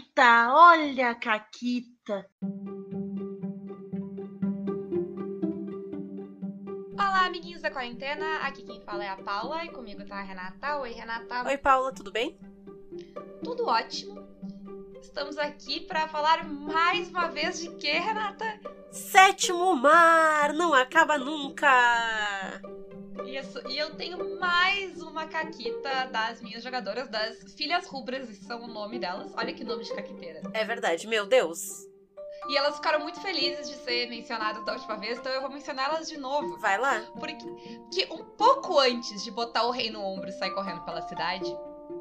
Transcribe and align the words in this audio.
Caquita, 0.00 0.54
olha 0.54 1.10
a 1.10 1.14
Caquita. 1.14 2.26
Olá, 6.94 7.26
amiguinhos 7.26 7.60
da 7.60 7.70
quarentena. 7.70 8.38
Aqui 8.38 8.62
quem 8.62 8.80
fala 8.80 9.04
é 9.04 9.08
a 9.08 9.16
Paula 9.16 9.64
e 9.64 9.70
comigo 9.70 10.04
tá 10.06 10.16
a 10.16 10.22
Renata. 10.22 10.78
Oi, 10.78 10.92
Renata. 10.92 11.46
Oi, 11.46 11.58
Paula, 11.58 11.92
tudo 11.92 12.10
bem? 12.10 12.38
Tudo 13.44 13.66
ótimo. 13.66 14.26
Estamos 15.02 15.36
aqui 15.36 15.80
para 15.80 16.08
falar 16.08 16.44
mais 16.44 17.08
uma 17.10 17.28
vez 17.28 17.60
de 17.60 17.68
quê, 17.76 17.98
Renata? 17.98 18.58
Sétimo 18.90 19.76
mar, 19.76 20.54
não 20.54 20.72
acaba 20.72 21.18
nunca. 21.18 21.68
Isso, 23.26 23.60
e 23.68 23.78
eu 23.78 23.94
tenho 23.94 24.38
mais 24.38 25.00
uma 25.02 25.26
caquita 25.26 26.06
das 26.06 26.40
minhas 26.40 26.62
jogadoras, 26.62 27.08
das 27.08 27.54
Filhas 27.54 27.86
Rubras, 27.86 28.28
são 28.38 28.62
o 28.62 28.66
nome 28.66 28.98
delas. 28.98 29.32
Olha 29.36 29.52
que 29.52 29.64
nome 29.64 29.84
de 29.84 29.94
caquiteira. 29.94 30.42
É 30.52 30.64
verdade, 30.64 31.06
meu 31.06 31.26
Deus. 31.26 31.58
E 32.48 32.56
elas 32.56 32.76
ficaram 32.76 33.00
muito 33.00 33.20
felizes 33.20 33.68
de 33.68 33.76
ser 33.76 34.08
mencionadas 34.08 34.64
da 34.64 34.72
última 34.72 34.96
vez, 34.96 35.18
então 35.18 35.30
eu 35.30 35.40
vou 35.40 35.50
mencionar 35.50 35.90
elas 35.90 36.08
de 36.08 36.16
novo. 36.16 36.58
Vai 36.58 36.78
lá. 36.78 37.00
Porque 37.18 37.46
que 37.92 38.12
um 38.12 38.24
pouco 38.24 38.78
antes 38.78 39.22
de 39.22 39.30
botar 39.30 39.64
o 39.64 39.70
rei 39.70 39.90
no 39.90 40.02
ombro 40.02 40.28
e 40.28 40.32
sair 40.32 40.52
correndo 40.52 40.84
pela 40.84 41.02
cidade, 41.02 41.54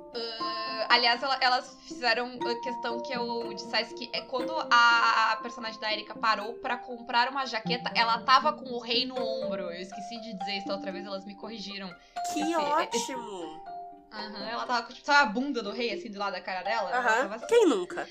Uh, 0.09 0.85
aliás, 0.89 1.21
ela, 1.21 1.37
elas 1.39 1.77
fizeram 1.87 2.27
a 2.27 2.61
questão 2.61 2.99
que 3.01 3.13
eu 3.13 3.53
dissesse 3.53 3.93
que 3.93 4.09
é 4.11 4.21
quando 4.21 4.51
a, 4.71 5.37
personagem 5.41 5.79
da 5.79 5.91
Erika 5.91 6.15
parou 6.15 6.55
para 6.55 6.77
comprar 6.77 7.29
uma 7.29 7.45
jaqueta, 7.45 7.91
ela 7.95 8.19
tava 8.23 8.53
com 8.53 8.71
o 8.71 8.79
rei 8.79 9.05
no 9.05 9.15
ombro. 9.15 9.63
Eu 9.63 9.81
esqueci 9.81 10.19
de 10.21 10.33
dizer 10.33 10.57
isso 10.57 10.71
outra 10.71 10.91
vez, 10.91 11.05
elas 11.05 11.25
me 11.25 11.35
corrigiram. 11.35 11.93
Que 12.33 12.41
esse, 12.41 12.55
ótimo! 12.55 13.63
Aham, 14.11 14.39
uhum, 14.39 14.49
ela 14.49 14.65
tava 14.65 14.87
com 14.87 14.93
tipo, 14.93 15.11
a 15.11 15.25
bunda 15.25 15.61
do 15.61 15.71
rei, 15.71 15.93
assim, 15.93 16.09
do 16.09 16.17
lado 16.17 16.33
da 16.33 16.41
cara 16.41 16.63
dela. 16.63 16.89
Uhum. 16.89 17.33
Assim. 17.33 17.45
Quem 17.47 17.67
nunca? 17.67 18.07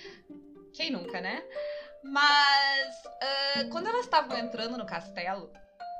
Quem 0.72 0.90
nunca, 0.92 1.20
né? 1.20 1.42
Mas 2.04 2.96
uh, 3.06 3.68
quando 3.70 3.88
elas 3.88 4.04
estavam 4.04 4.38
entrando 4.38 4.78
no 4.78 4.86
castelo, 4.86 5.50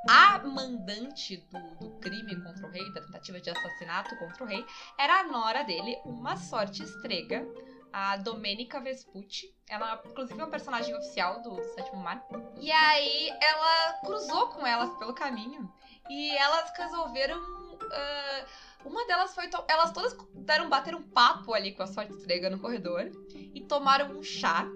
a 0.07 0.39
mandante 0.39 1.39
do, 1.51 1.59
do, 1.77 1.99
crime 1.99 2.37
contra 2.43 2.67
o 2.67 2.71
rei, 2.71 2.93
da 2.93 3.01
tentativa 3.01 3.41
de 3.41 3.51
assassinato 3.51 4.17
contra 4.17 4.45
o 4.45 4.47
rei, 4.47 4.65
era 4.99 5.21
a 5.21 5.25
nora 5.25 5.63
dele, 5.65 5.99
uma 6.05 6.37
sorte 6.37 6.83
estrega, 6.83 7.47
a 7.93 8.17
Domenica 8.17 8.81
Vespucci. 8.81 9.55
Ela, 9.69 10.01
inclusive, 10.07 10.41
é 10.41 10.45
uma 10.45 10.51
personagem 10.51 10.95
oficial 10.95 11.43
do, 11.43 11.63
Sétimo 11.75 12.01
Mar. 12.01 12.25
E 12.61 12.71
aí 12.71 13.31
ela 13.41 13.93
cruzou 14.05 14.49
com 14.49 14.67
elas 14.67 14.97
pelo 14.99 15.15
caminho 15.15 15.73
e 16.09 16.37
elas 16.37 16.71
resolveram. 16.77 17.39
Uh, 17.39 18.89
uma 18.89 19.07
delas 19.07 19.35
foi. 19.35 19.51
Elas 19.67 19.93
todas 19.93 20.17
deram 20.35 20.69
bater 20.69 20.95
um 20.95 21.03
papo 21.03 21.55
ali 21.55 21.73
com 21.73 21.83
a 21.83 21.87
sorte 21.87 22.13
estrega 22.13 22.49
no 22.51 22.59
corredor 22.59 23.11
e 23.55 23.61
tomaram 23.63 24.19
um 24.19 24.23
chá. 24.23 24.67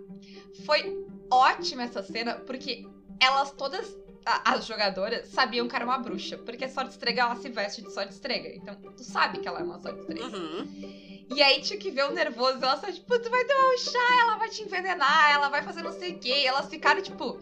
Foi 0.66 1.06
ótima 1.30 1.84
essa 1.84 2.02
cena, 2.02 2.34
porque 2.40 2.86
elas 3.20 3.52
todas 3.52 3.96
as 4.24 4.66
jogadoras 4.66 5.28
sabiam 5.28 5.68
que 5.68 5.74
era 5.74 5.84
uma 5.84 5.98
bruxa. 5.98 6.38
Porque 6.38 6.64
a 6.64 6.68
sorte 6.68 6.90
estrega, 6.90 7.22
ela 7.22 7.36
se 7.36 7.48
veste 7.48 7.82
de 7.82 7.92
sorte 7.92 8.12
estrega. 8.12 8.48
Então, 8.54 8.74
tu 8.74 9.04
sabe 9.04 9.38
que 9.38 9.48
ela 9.48 9.60
é 9.60 9.62
uma 9.62 9.80
sorte 9.80 10.00
estrega. 10.00 10.24
Uhum. 10.24 11.12
E 11.34 11.42
aí 11.42 11.60
tinha 11.62 11.78
que 11.78 11.90
ver 11.90 12.04
o 12.04 12.12
nervoso. 12.12 12.58
Ela 12.62 12.76
tipo, 12.92 13.18
tu 13.18 13.30
vai 13.30 13.44
tomar 13.44 13.74
um 13.74 13.78
chá, 13.78 14.20
ela 14.20 14.36
vai 14.36 14.48
te 14.48 14.62
envenenar, 14.62 15.32
ela 15.32 15.48
vai 15.48 15.62
fazer 15.62 15.82
não 15.82 15.92
sei 15.92 16.12
o 16.12 16.18
quê. 16.18 16.42
E 16.42 16.46
elas 16.46 16.68
ficaram, 16.68 17.02
tipo, 17.02 17.40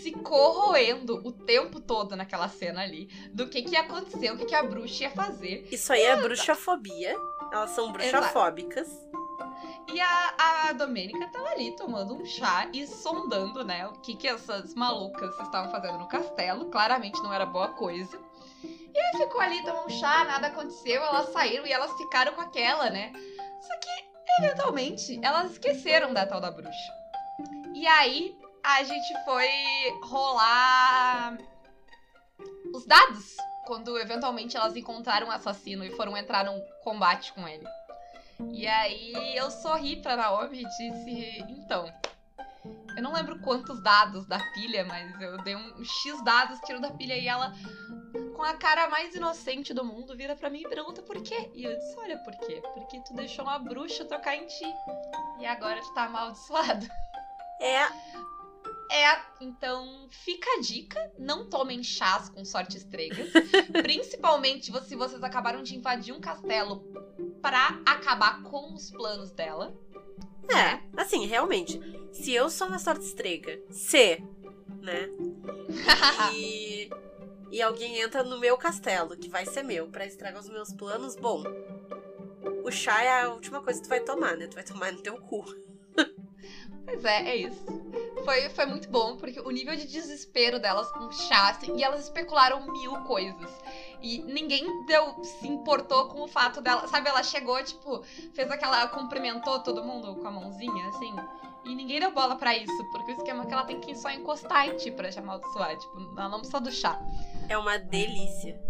se 0.00 0.12
corroendo 0.12 1.20
o 1.24 1.32
tempo 1.32 1.80
todo 1.80 2.16
naquela 2.16 2.48
cena 2.48 2.82
ali. 2.82 3.08
Do 3.32 3.48
que 3.48 3.62
que 3.62 3.72
ia 3.72 3.80
acontecer, 3.80 4.32
o 4.32 4.36
que 4.36 4.46
que 4.46 4.54
a 4.54 4.62
bruxa 4.62 5.04
ia 5.04 5.10
fazer. 5.10 5.68
Isso 5.70 5.92
aí 5.92 6.02
é 6.02 6.16
bruxafobia. 6.16 7.16
Elas 7.52 7.70
são 7.70 7.92
bruxafóbicas. 7.92 8.88
Exato. 8.88 9.27
E 9.92 10.00
a, 10.00 10.34
a 10.68 10.72
Domênica 10.72 11.28
tava 11.28 11.48
ali 11.48 11.74
tomando 11.76 12.14
um 12.14 12.24
chá 12.24 12.68
e 12.72 12.86
sondando, 12.86 13.64
né, 13.64 13.86
o 13.86 13.92
que 13.94 14.14
que 14.14 14.28
essas 14.28 14.74
malucas 14.74 15.38
estavam 15.40 15.70
fazendo 15.70 15.98
no 15.98 16.08
castelo. 16.08 16.66
Claramente 16.66 17.22
não 17.22 17.32
era 17.32 17.46
boa 17.46 17.68
coisa. 17.68 18.18
E 18.62 18.98
aí 18.98 19.16
ficou 19.16 19.40
ali, 19.40 19.62
tomou 19.64 19.86
um 19.86 19.90
chá, 19.90 20.24
nada 20.24 20.48
aconteceu, 20.48 21.02
elas 21.02 21.32
saíram 21.32 21.66
e 21.66 21.72
elas 21.72 21.92
ficaram 21.96 22.32
com 22.32 22.40
aquela, 22.40 22.90
né? 22.90 23.12
Só 23.60 23.76
que, 23.78 24.44
eventualmente, 24.44 25.18
elas 25.22 25.52
esqueceram 25.52 26.12
da 26.12 26.26
tal 26.26 26.40
da 26.40 26.50
bruxa. 26.50 26.92
E 27.74 27.86
aí, 27.86 28.36
a 28.62 28.82
gente 28.82 29.24
foi 29.24 29.48
rolar 30.02 31.38
os 32.74 32.84
dados 32.86 33.36
quando 33.66 33.98
eventualmente 33.98 34.56
elas 34.56 34.76
encontraram 34.76 35.28
o 35.28 35.30
assassino 35.30 35.84
e 35.84 35.90
foram 35.90 36.16
entrar 36.16 36.44
num 36.44 36.60
combate 36.82 37.32
com 37.32 37.46
ele. 37.46 37.66
E 38.52 38.66
aí 38.66 39.36
eu 39.36 39.50
sorri 39.50 39.96
pra 39.96 40.16
Naomi 40.16 40.62
e 40.62 40.68
disse: 40.68 41.44
Então, 41.48 41.92
eu 42.96 43.02
não 43.02 43.12
lembro 43.12 43.40
quantos 43.40 43.82
dados 43.82 44.26
da 44.26 44.38
pilha, 44.52 44.84
mas 44.84 45.20
eu 45.20 45.38
dei 45.42 45.56
um 45.56 45.84
X 45.84 46.22
dados, 46.24 46.60
tiro 46.60 46.80
da 46.80 46.90
pilha 46.90 47.16
e 47.16 47.26
ela, 47.26 47.52
com 48.34 48.42
a 48.42 48.54
cara 48.54 48.88
mais 48.88 49.14
inocente 49.14 49.74
do 49.74 49.84
mundo, 49.84 50.16
vira 50.16 50.36
para 50.36 50.50
mim 50.50 50.60
e 50.60 50.68
pergunta 50.68 51.02
por 51.02 51.20
quê. 51.22 51.50
E 51.54 51.64
eu 51.64 51.76
disse: 51.76 51.96
Olha, 51.98 52.18
por 52.18 52.36
quê? 52.46 52.62
Porque 52.74 53.00
tu 53.00 53.14
deixou 53.14 53.44
uma 53.44 53.58
bruxa 53.58 54.04
tocar 54.04 54.36
em 54.36 54.46
ti. 54.46 54.66
E 55.40 55.46
agora 55.46 55.80
tu 55.80 55.92
tá 55.94 56.04
amaldiçoado. 56.04 56.86
É. 57.60 57.88
É, 58.90 59.20
então 59.40 60.08
fica 60.10 60.48
a 60.56 60.60
dica: 60.60 61.12
não 61.18 61.50
tomem 61.50 61.82
chás 61.82 62.28
com 62.28 62.44
sorte 62.44 62.76
estregas. 62.76 63.30
principalmente 63.82 64.72
se 64.86 64.96
vocês 64.96 65.22
acabaram 65.22 65.62
de 65.62 65.76
invadir 65.76 66.14
um 66.14 66.20
castelo 66.20 66.82
para 67.40 67.80
acabar 67.86 68.42
com 68.42 68.74
os 68.74 68.90
planos 68.90 69.30
dela. 69.30 69.74
É, 70.50 70.80
assim, 70.96 71.26
realmente, 71.26 71.80
se 72.12 72.32
eu 72.32 72.48
sou 72.48 72.68
uma 72.68 72.78
sorte 72.78 73.04
estrega, 73.04 73.60
se, 73.70 74.22
né? 74.80 75.08
E, 76.34 76.90
e 77.50 77.62
alguém 77.62 78.00
entra 78.00 78.22
no 78.22 78.38
meu 78.38 78.56
castelo, 78.56 79.16
que 79.16 79.28
vai 79.28 79.44
ser 79.44 79.62
meu, 79.62 79.88
para 79.88 80.06
estragar 80.06 80.40
os 80.40 80.48
meus 80.48 80.72
planos, 80.72 81.16
bom, 81.16 81.42
o 82.64 82.70
chá 82.70 83.02
é 83.02 83.22
a 83.22 83.30
última 83.30 83.62
coisa 83.62 83.80
que 83.80 83.86
tu 83.86 83.90
vai 83.90 84.00
tomar, 84.00 84.36
né? 84.36 84.46
Tu 84.46 84.54
vai 84.54 84.64
tomar 84.64 84.92
no 84.92 85.00
teu 85.00 85.18
cu. 85.18 85.44
Pois 86.84 87.04
é, 87.04 87.30
é 87.30 87.36
isso. 87.36 87.64
Foi, 88.24 88.48
foi 88.48 88.64
muito 88.64 88.88
bom, 88.88 89.16
porque 89.18 89.38
o 89.40 89.50
nível 89.50 89.76
de 89.76 89.86
desespero 89.86 90.58
delas 90.58 90.90
com 90.92 91.10
chá, 91.12 91.50
assim, 91.50 91.76
e 91.76 91.84
elas 91.84 92.04
especularam 92.04 92.66
mil 92.72 92.92
coisas. 93.04 93.50
E 94.00 94.18
ninguém 94.22 94.86
deu, 94.86 95.22
se 95.24 95.48
importou 95.48 96.08
com 96.08 96.22
o 96.22 96.28
fato 96.28 96.60
dela. 96.60 96.86
Sabe, 96.88 97.08
ela 97.08 97.22
chegou, 97.22 97.62
tipo, 97.62 98.02
fez 98.32 98.50
aquela. 98.50 98.86
cumprimentou 98.88 99.60
todo 99.60 99.84
mundo 99.84 100.14
com 100.16 100.26
a 100.26 100.30
mãozinha, 100.30 100.88
assim. 100.88 101.14
E 101.64 101.74
ninguém 101.74 102.00
deu 102.00 102.12
bola 102.12 102.36
para 102.36 102.56
isso, 102.56 102.84
porque 102.90 103.12
o 103.12 103.16
esquema 103.16 103.42
é 103.42 103.46
que 103.46 103.52
ela 103.52 103.64
tem 103.64 103.80
que 103.80 103.94
só 103.94 104.10
encostar 104.10 104.68
em 104.68 104.76
ti 104.76 104.90
pra 104.90 105.10
te 105.10 105.18
amaldiçoar. 105.18 105.76
Tipo, 105.76 105.98
ela 106.16 106.28
não 106.28 106.38
precisa 106.38 106.60
do 106.60 106.70
chá. 106.70 106.98
É 107.48 107.58
uma 107.58 107.78
delícia. 107.78 108.60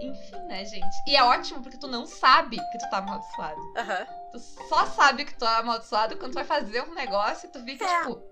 Enfim, 0.00 0.36
né, 0.46 0.64
gente? 0.64 0.96
E 1.06 1.16
é 1.16 1.22
ótimo 1.24 1.62
porque 1.62 1.78
tu 1.78 1.88
não 1.88 2.06
sabe 2.06 2.56
que 2.56 2.78
tu 2.78 2.90
tá 2.90 2.98
amaldiçoado. 2.98 3.60
Uhum. 3.60 4.30
Tu 4.32 4.38
só 4.68 4.86
sabe 4.86 5.24
que 5.24 5.34
tu 5.34 5.44
é 5.44 5.56
amaldiçoado 5.56 6.16
quando 6.16 6.32
tu 6.32 6.36
vai 6.36 6.44
fazer 6.44 6.82
um 6.82 6.94
negócio 6.94 7.48
e 7.48 7.52
tu 7.52 7.62
fica, 7.64 7.84
é. 7.84 7.98
tipo, 8.00 8.22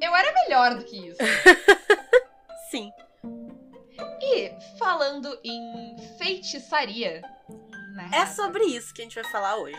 eu 0.00 0.14
era 0.14 0.32
melhor 0.32 0.74
do 0.74 0.84
que 0.84 1.08
isso. 1.08 1.18
Sim. 2.70 2.92
E 4.30 4.52
falando 4.78 5.38
em 5.42 5.96
feitiçaria. 6.18 7.22
Né, 7.94 8.10
é 8.12 8.26
sobre 8.26 8.64
isso 8.64 8.92
que 8.92 9.00
a 9.00 9.04
gente 9.04 9.14
vai 9.14 9.24
falar 9.32 9.56
hoje. 9.56 9.78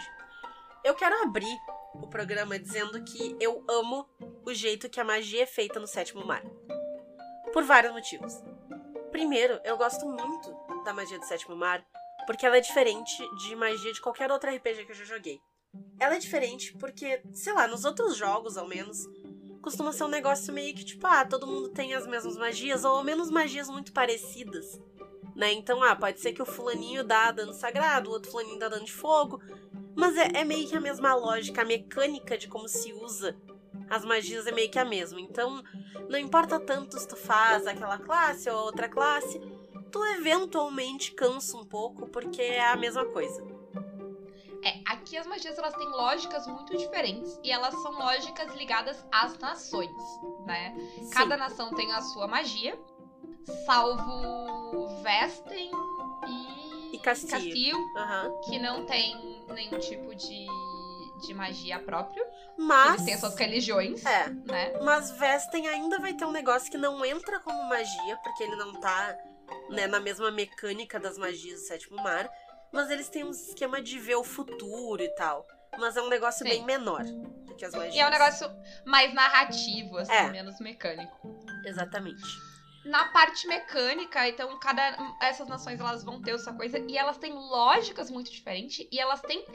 Eu 0.84 0.96
quero 0.96 1.22
abrir 1.22 1.58
o 1.94 2.08
programa 2.08 2.58
dizendo 2.58 3.04
que 3.04 3.36
eu 3.40 3.64
amo 3.70 4.10
o 4.44 4.54
jeito 4.54 4.90
que 4.90 5.00
a 5.00 5.04
magia 5.04 5.44
é 5.44 5.46
feita 5.46 5.80
no 5.80 5.88
sétimo 5.88 6.26
mar. 6.26 6.44
Por 7.54 7.64
vários 7.64 7.94
motivos. 7.94 8.34
Primeiro, 9.12 9.60
eu 9.64 9.78
gosto 9.78 10.06
muito 10.06 10.84
da 10.84 10.94
magia 10.94 11.20
do 11.20 11.26
sétimo 11.26 11.56
mar, 11.56 11.86
porque 12.26 12.46
ela 12.46 12.58
é 12.58 12.62
diferente 12.62 13.18
de 13.42 13.56
magia 13.56 13.94
de 13.94 14.02
qualquer 14.02 14.32
outro 14.32 14.50
RPG 14.50 14.86
que 14.86 14.92
eu 14.92 14.96
já 14.96 15.06
joguei. 15.06 15.40
Ela 16.00 16.16
é 16.16 16.20
diferente 16.20 16.76
porque, 16.78 17.22
sei 17.34 17.54
lá, 17.54 17.68
nos 17.68 17.86
outros 17.86 18.16
jogos, 18.16 18.58
ao 18.58 18.68
menos, 18.68 18.98
costuma 19.62 19.92
ser 19.92 20.04
um 20.04 20.10
negócio 20.10 20.54
meio 20.54 20.74
que 20.74 20.84
tipo, 20.84 21.06
ah, 21.08 21.26
todo 21.26 21.48
mundo 21.48 21.70
tem 21.70 21.94
as 21.94 22.08
mesmas 22.08 22.38
magias, 22.38 22.84
ou 22.84 22.98
ao 22.98 23.04
menos 23.04 23.30
magias 23.30 23.70
muito 23.70 23.92
parecidas. 23.92 24.80
Né? 25.36 25.54
Então, 25.54 25.82
ah, 25.84 25.96
pode 25.96 26.20
ser 26.20 26.34
que 26.34 26.42
o 26.42 26.46
fulaninho 26.46 27.04
dá 27.04 27.32
dano 27.32 27.54
sagrado, 27.54 28.10
o 28.10 28.14
outro 28.14 28.32
fulaninho 28.32 28.60
dá 28.60 28.68
dano 28.68 28.86
de 28.86 28.92
fogo. 28.92 29.42
Mas 29.96 30.16
é, 30.18 30.32
é 30.34 30.44
meio 30.44 30.68
que 30.68 30.76
a 30.76 30.82
mesma 30.82 31.16
lógica, 31.16 31.62
a 31.62 31.66
mecânica 31.66 32.38
de 32.38 32.48
como 32.48 32.68
se 32.68 32.94
usa 32.94 33.38
as 33.90 34.06
magias 34.06 34.46
é 34.48 34.52
meio 34.52 34.70
que 34.70 34.80
a 34.80 34.86
mesma. 34.86 35.20
Então, 35.20 35.64
não 36.08 36.20
importa 36.20 36.60
tanto 36.60 37.00
se 37.00 37.08
tu 37.08 37.16
faz 37.16 37.66
aquela 37.66 37.98
classe 37.98 38.50
ou 38.50 38.58
outra 38.66 38.88
classe, 38.88 39.40
tu 39.92 40.04
eventualmente 40.06 41.12
cansa 41.14 41.58
um 41.58 41.66
pouco 41.66 42.08
porque 42.08 42.42
é 42.42 42.68
a 42.68 42.76
mesma 42.76 43.06
coisa. 43.06 43.44
É, 44.64 44.82
aqui 45.10 45.18
as 45.18 45.26
magias 45.26 45.58
elas 45.58 45.74
têm 45.74 45.88
lógicas 45.90 46.46
muito 46.46 46.78
diferentes 46.78 47.40
e 47.44 47.52
elas 47.52 47.74
são 47.82 47.92
lógicas 47.92 48.54
ligadas 48.54 49.04
às 49.12 49.38
nações, 49.40 49.92
né? 50.46 50.76
Sim. 51.00 51.10
Cada 51.10 51.36
nação 51.36 51.74
tem 51.74 51.92
a 51.92 52.02
sua 52.02 52.28
magia, 52.28 52.80
salvo 53.66 54.88
Vesten 55.02 55.72
e, 56.28 56.96
e 56.96 57.00
Castilho, 57.00 57.32
Castilho 57.32 57.78
uhum. 57.78 58.42
que 58.42 58.60
não 58.60 58.86
tem 58.86 59.44
nenhum 59.52 59.80
tipo 59.80 60.14
de, 60.14 60.46
de 61.26 61.34
magia 61.34 61.80
próprio. 61.80 62.24
Mas. 62.56 62.94
Eles 62.94 63.06
têm 63.06 63.14
as 63.16 63.20
suas 63.20 63.36
religiões, 63.36 64.06
É. 64.06 64.30
né? 64.30 64.80
Mas 64.84 65.10
Vesten 65.12 65.68
ainda 65.70 65.98
vai 65.98 66.14
ter 66.14 66.26
um 66.26 66.32
negócio 66.32 66.70
que 66.70 66.78
não 66.78 67.04
entra 67.04 67.40
como 67.40 67.68
magia, 67.68 68.16
porque 68.24 68.44
ele 68.44 68.56
não 68.58 68.80
tá 68.80 69.18
né, 69.70 69.88
na 69.88 70.00
mesma 70.00 70.30
mecânica 70.30 71.00
das 71.00 71.18
magias 71.18 71.62
do 71.62 71.66
sétimo 71.66 71.98
mar. 71.98 72.30
Mas 72.72 72.90
eles 72.90 73.10
têm 73.10 73.24
um 73.24 73.32
esquema 73.32 73.82
de 73.82 74.00
ver 74.00 74.16
o 74.16 74.24
futuro 74.24 75.02
e 75.02 75.10
tal. 75.10 75.46
Mas 75.78 75.96
é 75.98 76.02
um 76.02 76.10
negócio 76.10 76.40
Sim. 76.46 76.50
bem 76.52 76.66
menor 76.66 77.04
do 77.04 77.56
que 77.56 77.64
as 77.66 77.74
magias. 77.74 77.96
E 77.96 78.00
é 78.00 78.08
um 78.08 78.10
negócio 78.12 78.50
mais 78.86 79.14
narrativo, 79.14 79.98
assim, 79.98 80.12
É. 80.12 80.30
menos 80.30 80.60
mecânico. 80.60 81.18
Exatamente. 81.66 82.24
Na 82.86 83.10
parte 83.10 83.46
mecânica, 83.48 84.28
então, 84.28 84.58
cada. 84.60 84.98
Essas 85.22 85.48
nações 85.48 85.80
elas 85.80 86.04
vão 86.04 86.22
ter 86.22 86.32
essa 86.32 86.54
coisa 86.54 86.80
e 86.80 86.98
elas 86.98 87.18
têm 87.18 87.34
lógicas 87.34 88.10
muito 88.10 88.32
diferentes 88.32 88.88
e 88.92 89.00
elas 89.00 89.22
têm 89.22 89.46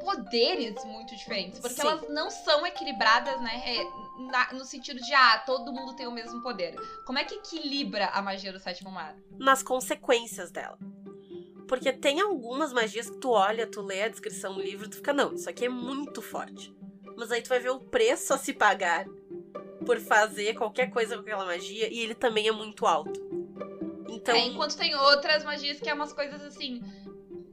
poderes 0.00 0.82
muito 0.84 1.14
diferentes. 1.14 1.60
Porque 1.60 1.76
Sim. 1.80 1.86
elas 1.86 2.08
não 2.08 2.30
são 2.30 2.66
equilibradas, 2.66 3.40
né? 3.40 3.62
é, 3.76 3.84
na- 4.30 4.52
no 4.54 4.64
sentido 4.64 5.00
de, 5.00 5.14
ah, 5.14 5.38
todo 5.46 5.72
mundo 5.72 5.94
tem 5.94 6.06
o 6.06 6.10
mesmo 6.12 6.42
poder. 6.42 6.74
Como 7.06 7.18
é 7.18 7.24
que 7.24 7.34
equilibra 7.36 8.06
a 8.06 8.20
magia 8.22 8.52
do 8.52 8.58
sétimo 8.58 8.90
mar? 8.90 9.14
Nas 9.38 9.62
consequências 9.62 10.50
dela. 10.50 10.78
Porque 11.72 11.90
tem 11.90 12.20
algumas 12.20 12.70
magias 12.70 13.08
que 13.08 13.16
tu 13.16 13.30
olha, 13.30 13.66
tu 13.66 13.80
lê 13.80 14.02
a 14.02 14.08
descrição 14.08 14.52
do 14.52 14.60
livro 14.60 14.90
tu 14.90 14.96
fica, 14.96 15.10
não, 15.10 15.32
isso 15.32 15.48
aqui 15.48 15.64
é 15.64 15.70
muito 15.70 16.20
forte. 16.20 16.70
Mas 17.16 17.32
aí 17.32 17.40
tu 17.40 17.48
vai 17.48 17.60
ver 17.60 17.70
o 17.70 17.80
preço 17.80 18.34
a 18.34 18.36
se 18.36 18.52
pagar 18.52 19.06
por 19.86 19.98
fazer 19.98 20.52
qualquer 20.52 20.90
coisa 20.90 21.14
com 21.14 21.22
aquela 21.22 21.46
magia 21.46 21.88
e 21.90 22.00
ele 22.00 22.14
também 22.14 22.46
é 22.46 22.52
muito 22.52 22.84
alto. 22.84 23.18
Então, 24.06 24.36
É, 24.36 24.40
enquanto 24.40 24.76
tem 24.76 24.94
outras 24.94 25.44
magias 25.44 25.80
que 25.80 25.88
é 25.88 25.94
umas 25.94 26.12
coisas 26.12 26.42
assim. 26.42 26.82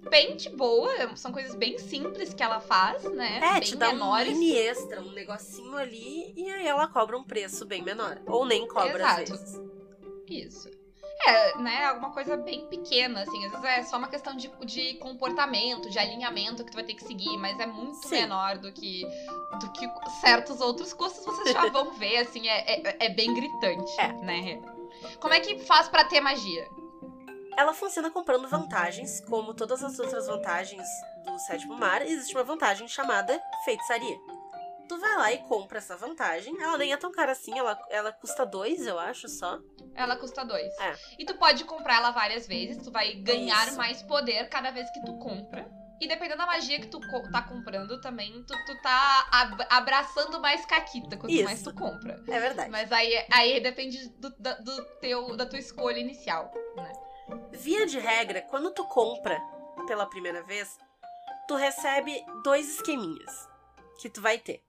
Bem 0.10 0.36
de 0.36 0.50
boa, 0.50 1.16
são 1.16 1.32
coisas 1.32 1.56
bem 1.56 1.78
simples 1.78 2.34
que 2.34 2.44
ela 2.44 2.60
faz, 2.60 3.06
né? 3.06 3.38
É, 3.42 3.54
bem 3.54 3.62
te 3.62 3.78
dá 3.78 3.94
menores. 3.94 4.36
um 4.36 4.38
mini 4.38 4.58
extra, 4.58 5.00
um 5.02 5.14
negocinho 5.14 5.78
ali, 5.78 6.34
e 6.36 6.50
aí 6.52 6.68
ela 6.68 6.90
cobra 6.90 7.18
um 7.18 7.24
preço 7.24 7.66
bem 7.66 7.82
menor. 7.82 8.22
Ou 8.28 8.46
nem 8.46 8.68
cobra 8.68 9.12
às 9.12 9.20
Exato. 9.22 9.32
vezes. 9.32 9.62
Isso. 10.28 10.79
É, 11.28 11.58
né, 11.58 11.86
alguma 11.86 12.12
coisa 12.12 12.38
bem 12.38 12.66
pequena, 12.68 13.24
assim. 13.24 13.46
Às 13.46 13.52
vezes 13.52 13.66
é 13.66 13.84
só 13.84 13.98
uma 13.98 14.08
questão 14.08 14.36
de, 14.36 14.48
de 14.66 14.94
comportamento, 14.96 15.90
de 15.90 16.00
alinhamento 16.00 16.64
que 16.64 16.72
tu 16.72 16.76
vai 16.76 16.84
ter 16.84 16.94
que 16.94 17.04
seguir, 17.04 17.38
mas 17.38 17.60
é 17.60 17.66
muito 17.66 18.08
Sim. 18.08 18.22
menor 18.22 18.58
do 18.58 18.72
que, 18.72 19.06
do 19.60 19.72
que 19.72 19.88
certos 20.22 20.62
outros 20.62 20.94
custos 20.94 21.26
vocês 21.26 21.52
já 21.52 21.70
vão 21.70 21.92
ver, 21.92 22.18
assim, 22.20 22.48
é, 22.48 22.80
é, 22.82 23.06
é 23.06 23.10
bem 23.10 23.34
gritante, 23.34 23.92
É. 24.00 24.14
né? 24.24 24.62
Como 25.20 25.34
é 25.34 25.40
que 25.40 25.60
faz 25.60 25.88
pra 25.90 26.06
ter 26.06 26.22
magia? 26.22 26.68
Ela 27.58 27.74
funciona 27.74 28.10
comprando 28.10 28.48
vantagens, 28.48 29.20
como 29.22 29.54
todas 29.54 29.84
as 29.84 30.00
outras 30.00 30.28
vantagens 30.28 30.88
do 31.26 31.38
sétimo 31.40 31.76
mar, 31.76 32.02
existe 32.02 32.34
uma 32.34 32.44
vantagem 32.44 32.88
chamada 32.88 33.40
feitiçaria. 33.66 34.18
Tu 34.90 34.98
vai 35.00 35.16
lá 35.18 35.32
e 35.32 35.38
compra 35.44 35.78
essa 35.78 35.96
vantagem. 35.96 36.60
Ela 36.62 36.78
nem 36.78 36.92
é 36.92 36.98
tão 36.98 37.12
cara 37.12 37.32
assim, 37.32 37.58
ela, 37.58 37.80
ela 37.90 38.12
custa 38.12 38.44
dois, 38.46 38.86
eu 38.88 38.98
acho, 39.00 39.30
só. 39.30 39.60
Ela 39.94 40.16
custa 40.18 40.44
dois. 40.44 40.76
É. 40.80 40.96
E 41.20 41.26
tu 41.26 41.36
pode 41.38 41.64
comprar 41.64 41.98
ela 41.98 42.10
várias 42.12 42.48
vezes, 42.48 42.84
tu 42.84 42.92
vai 42.92 43.14
ganhar 43.14 43.68
Isso. 43.68 43.78
mais 43.78 44.02
poder 44.02 44.50
cada 44.50 44.72
vez 44.72 44.90
que 44.92 45.00
tu 45.06 45.18
compra. 45.20 45.70
E 46.02 46.08
dependendo 46.08 46.38
da 46.38 46.46
magia 46.48 46.80
que 46.80 46.88
tu 46.88 47.00
co- 47.00 47.30
tá 47.30 47.42
comprando 47.44 48.00
também, 48.02 48.32
tu, 48.46 48.54
tu 48.66 48.82
tá 48.82 49.28
ab- 49.32 49.68
abraçando 49.70 50.40
mais 50.42 50.66
caquita 50.66 51.18
quanto 51.18 51.32
Isso. 51.34 51.44
mais 51.44 51.62
tu 51.62 51.74
compra. 51.76 52.24
É 52.28 52.40
verdade. 52.40 52.72
Mas 52.72 52.92
aí, 52.92 53.14
aí 53.32 53.60
depende 53.60 54.08
do, 54.18 54.30
da- 54.40 54.56
do 54.60 54.86
teu, 55.02 55.36
da 55.38 55.46
tua 55.46 55.60
escolha 55.60 56.00
inicial, 56.00 56.52
né? 56.76 56.92
Via 57.52 57.86
de 57.86 58.00
regra, 58.00 58.42
quando 58.44 58.72
tu 58.72 58.84
compra 58.86 59.40
pela 59.86 60.06
primeira 60.08 60.42
vez, 60.42 60.78
tu 61.48 61.56
recebe 61.56 62.26
dois 62.44 62.68
esqueminhas 62.76 63.48
que 64.00 64.10
tu 64.10 64.20
vai 64.22 64.38
ter. 64.40 64.64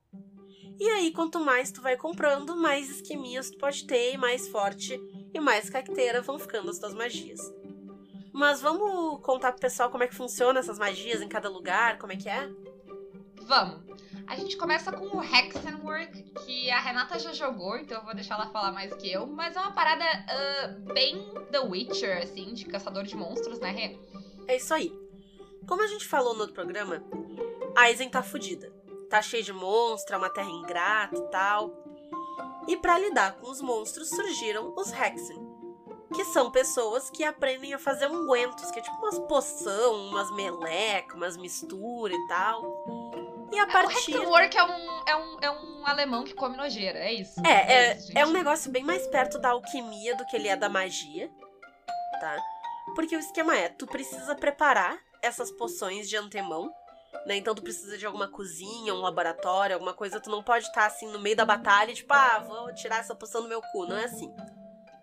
E 0.80 0.88
aí, 0.88 1.12
quanto 1.12 1.38
mais 1.38 1.70
tu 1.70 1.82
vai 1.82 1.94
comprando, 1.94 2.56
mais 2.56 2.88
esqueminhas 2.88 3.50
tu 3.50 3.58
pode 3.58 3.84
ter, 3.86 4.14
e 4.14 4.16
mais 4.16 4.48
forte 4.48 4.98
e 5.34 5.38
mais 5.38 5.68
cacteira 5.68 6.22
vão 6.22 6.38
ficando 6.38 6.70
as 6.70 6.78
tuas 6.78 6.94
magias. 6.94 7.38
Mas 8.32 8.62
vamos 8.62 9.20
contar 9.20 9.52
pro 9.52 9.60
pessoal 9.60 9.90
como 9.90 10.04
é 10.04 10.08
que 10.08 10.14
funciona 10.14 10.58
essas 10.58 10.78
magias 10.78 11.20
em 11.20 11.28
cada 11.28 11.50
lugar, 11.50 11.98
como 11.98 12.14
é 12.14 12.16
que 12.16 12.30
é? 12.30 12.48
Vamos. 13.42 13.82
A 14.26 14.36
gente 14.36 14.56
começa 14.56 14.90
com 14.90 15.18
o 15.18 15.22
Hexenwork, 15.22 16.22
que 16.46 16.70
a 16.70 16.80
Renata 16.80 17.18
já 17.18 17.34
jogou, 17.34 17.76
então 17.76 17.98
eu 17.98 18.04
vou 18.04 18.14
deixar 18.14 18.36
ela 18.36 18.46
falar 18.46 18.72
mais 18.72 18.94
que 18.94 19.12
eu. 19.12 19.26
Mas 19.26 19.56
é 19.56 19.60
uma 19.60 19.72
parada 19.72 20.04
ah, 20.04 20.68
bem 20.94 21.30
The 21.50 21.60
Witcher, 21.60 22.22
assim, 22.22 22.54
de 22.54 22.64
caçador 22.64 23.02
de 23.02 23.14
monstros, 23.14 23.60
né, 23.60 23.70
Rê? 23.70 23.98
É 24.48 24.56
isso 24.56 24.72
aí. 24.72 24.90
Como 25.66 25.82
a 25.82 25.86
gente 25.88 26.06
falou 26.06 26.32
no 26.32 26.40
outro 26.40 26.54
programa, 26.54 27.04
Aizen 27.76 28.08
tá 28.08 28.22
fudida. 28.22 28.79
Tá 29.10 29.20
cheia 29.20 29.42
de 29.42 29.52
monstro, 29.52 30.14
é 30.14 30.18
uma 30.18 30.30
terra 30.30 30.48
ingrata 30.48 31.16
e 31.16 31.22
tal. 31.30 31.72
E 32.68 32.76
pra 32.76 32.96
lidar 32.98 33.32
com 33.34 33.50
os 33.50 33.60
monstros 33.60 34.08
surgiram 34.08 34.72
os 34.76 34.92
Hexen, 34.92 35.38
que 36.14 36.24
são 36.26 36.50
pessoas 36.50 37.10
que 37.10 37.24
aprendem 37.24 37.74
a 37.74 37.78
fazer 37.78 38.08
ungüentos, 38.08 38.70
que 38.70 38.78
é 38.78 38.82
tipo 38.82 38.96
umas 38.98 39.18
poção, 39.18 40.06
umas 40.06 40.30
melecas, 40.36 41.16
umas 41.16 41.36
misturas 41.36 42.16
e 42.16 42.28
tal. 42.28 42.62
E 43.52 43.58
a 43.58 43.64
O 43.64 43.72
partir. 43.72 44.12
Hexenwork 44.14 44.56
é 44.56 44.62
um, 44.62 45.02
é, 45.06 45.16
um, 45.16 45.38
é 45.42 45.50
um 45.50 45.86
alemão 45.86 46.22
que 46.22 46.32
come 46.34 46.56
nojeira, 46.56 47.00
é 47.00 47.12
isso? 47.12 47.44
É, 47.44 47.96
isso, 47.96 48.12
é, 48.16 48.20
é 48.20 48.26
um 48.26 48.30
negócio 48.30 48.70
bem 48.70 48.84
mais 48.84 49.04
perto 49.08 49.40
da 49.40 49.50
alquimia 49.50 50.14
do 50.14 50.24
que 50.26 50.36
ele 50.36 50.46
é 50.46 50.54
da 50.54 50.68
magia, 50.68 51.28
tá? 52.20 52.36
Porque 52.94 53.16
o 53.16 53.18
esquema 53.18 53.56
é, 53.56 53.68
tu 53.68 53.86
precisa 53.86 54.36
preparar 54.36 54.96
essas 55.20 55.50
poções 55.52 56.08
de 56.08 56.16
antemão, 56.16 56.70
né? 57.26 57.36
Então 57.36 57.54
tu 57.54 57.62
precisa 57.62 57.96
de 57.96 58.06
alguma 58.06 58.28
cozinha, 58.28 58.94
um 58.94 59.00
laboratório, 59.00 59.74
alguma 59.74 59.94
coisa, 59.94 60.20
tu 60.20 60.30
não 60.30 60.42
pode 60.42 60.66
estar 60.66 60.86
assim 60.86 61.10
no 61.10 61.18
meio 61.18 61.36
da 61.36 61.44
batalha, 61.44 61.94
tipo, 61.94 62.12
ah, 62.12 62.38
vou 62.40 62.72
tirar 62.74 62.98
essa 62.98 63.14
poção 63.14 63.42
do 63.42 63.48
meu 63.48 63.60
cu, 63.60 63.86
não 63.86 63.96
é 63.96 64.04
assim. 64.04 64.32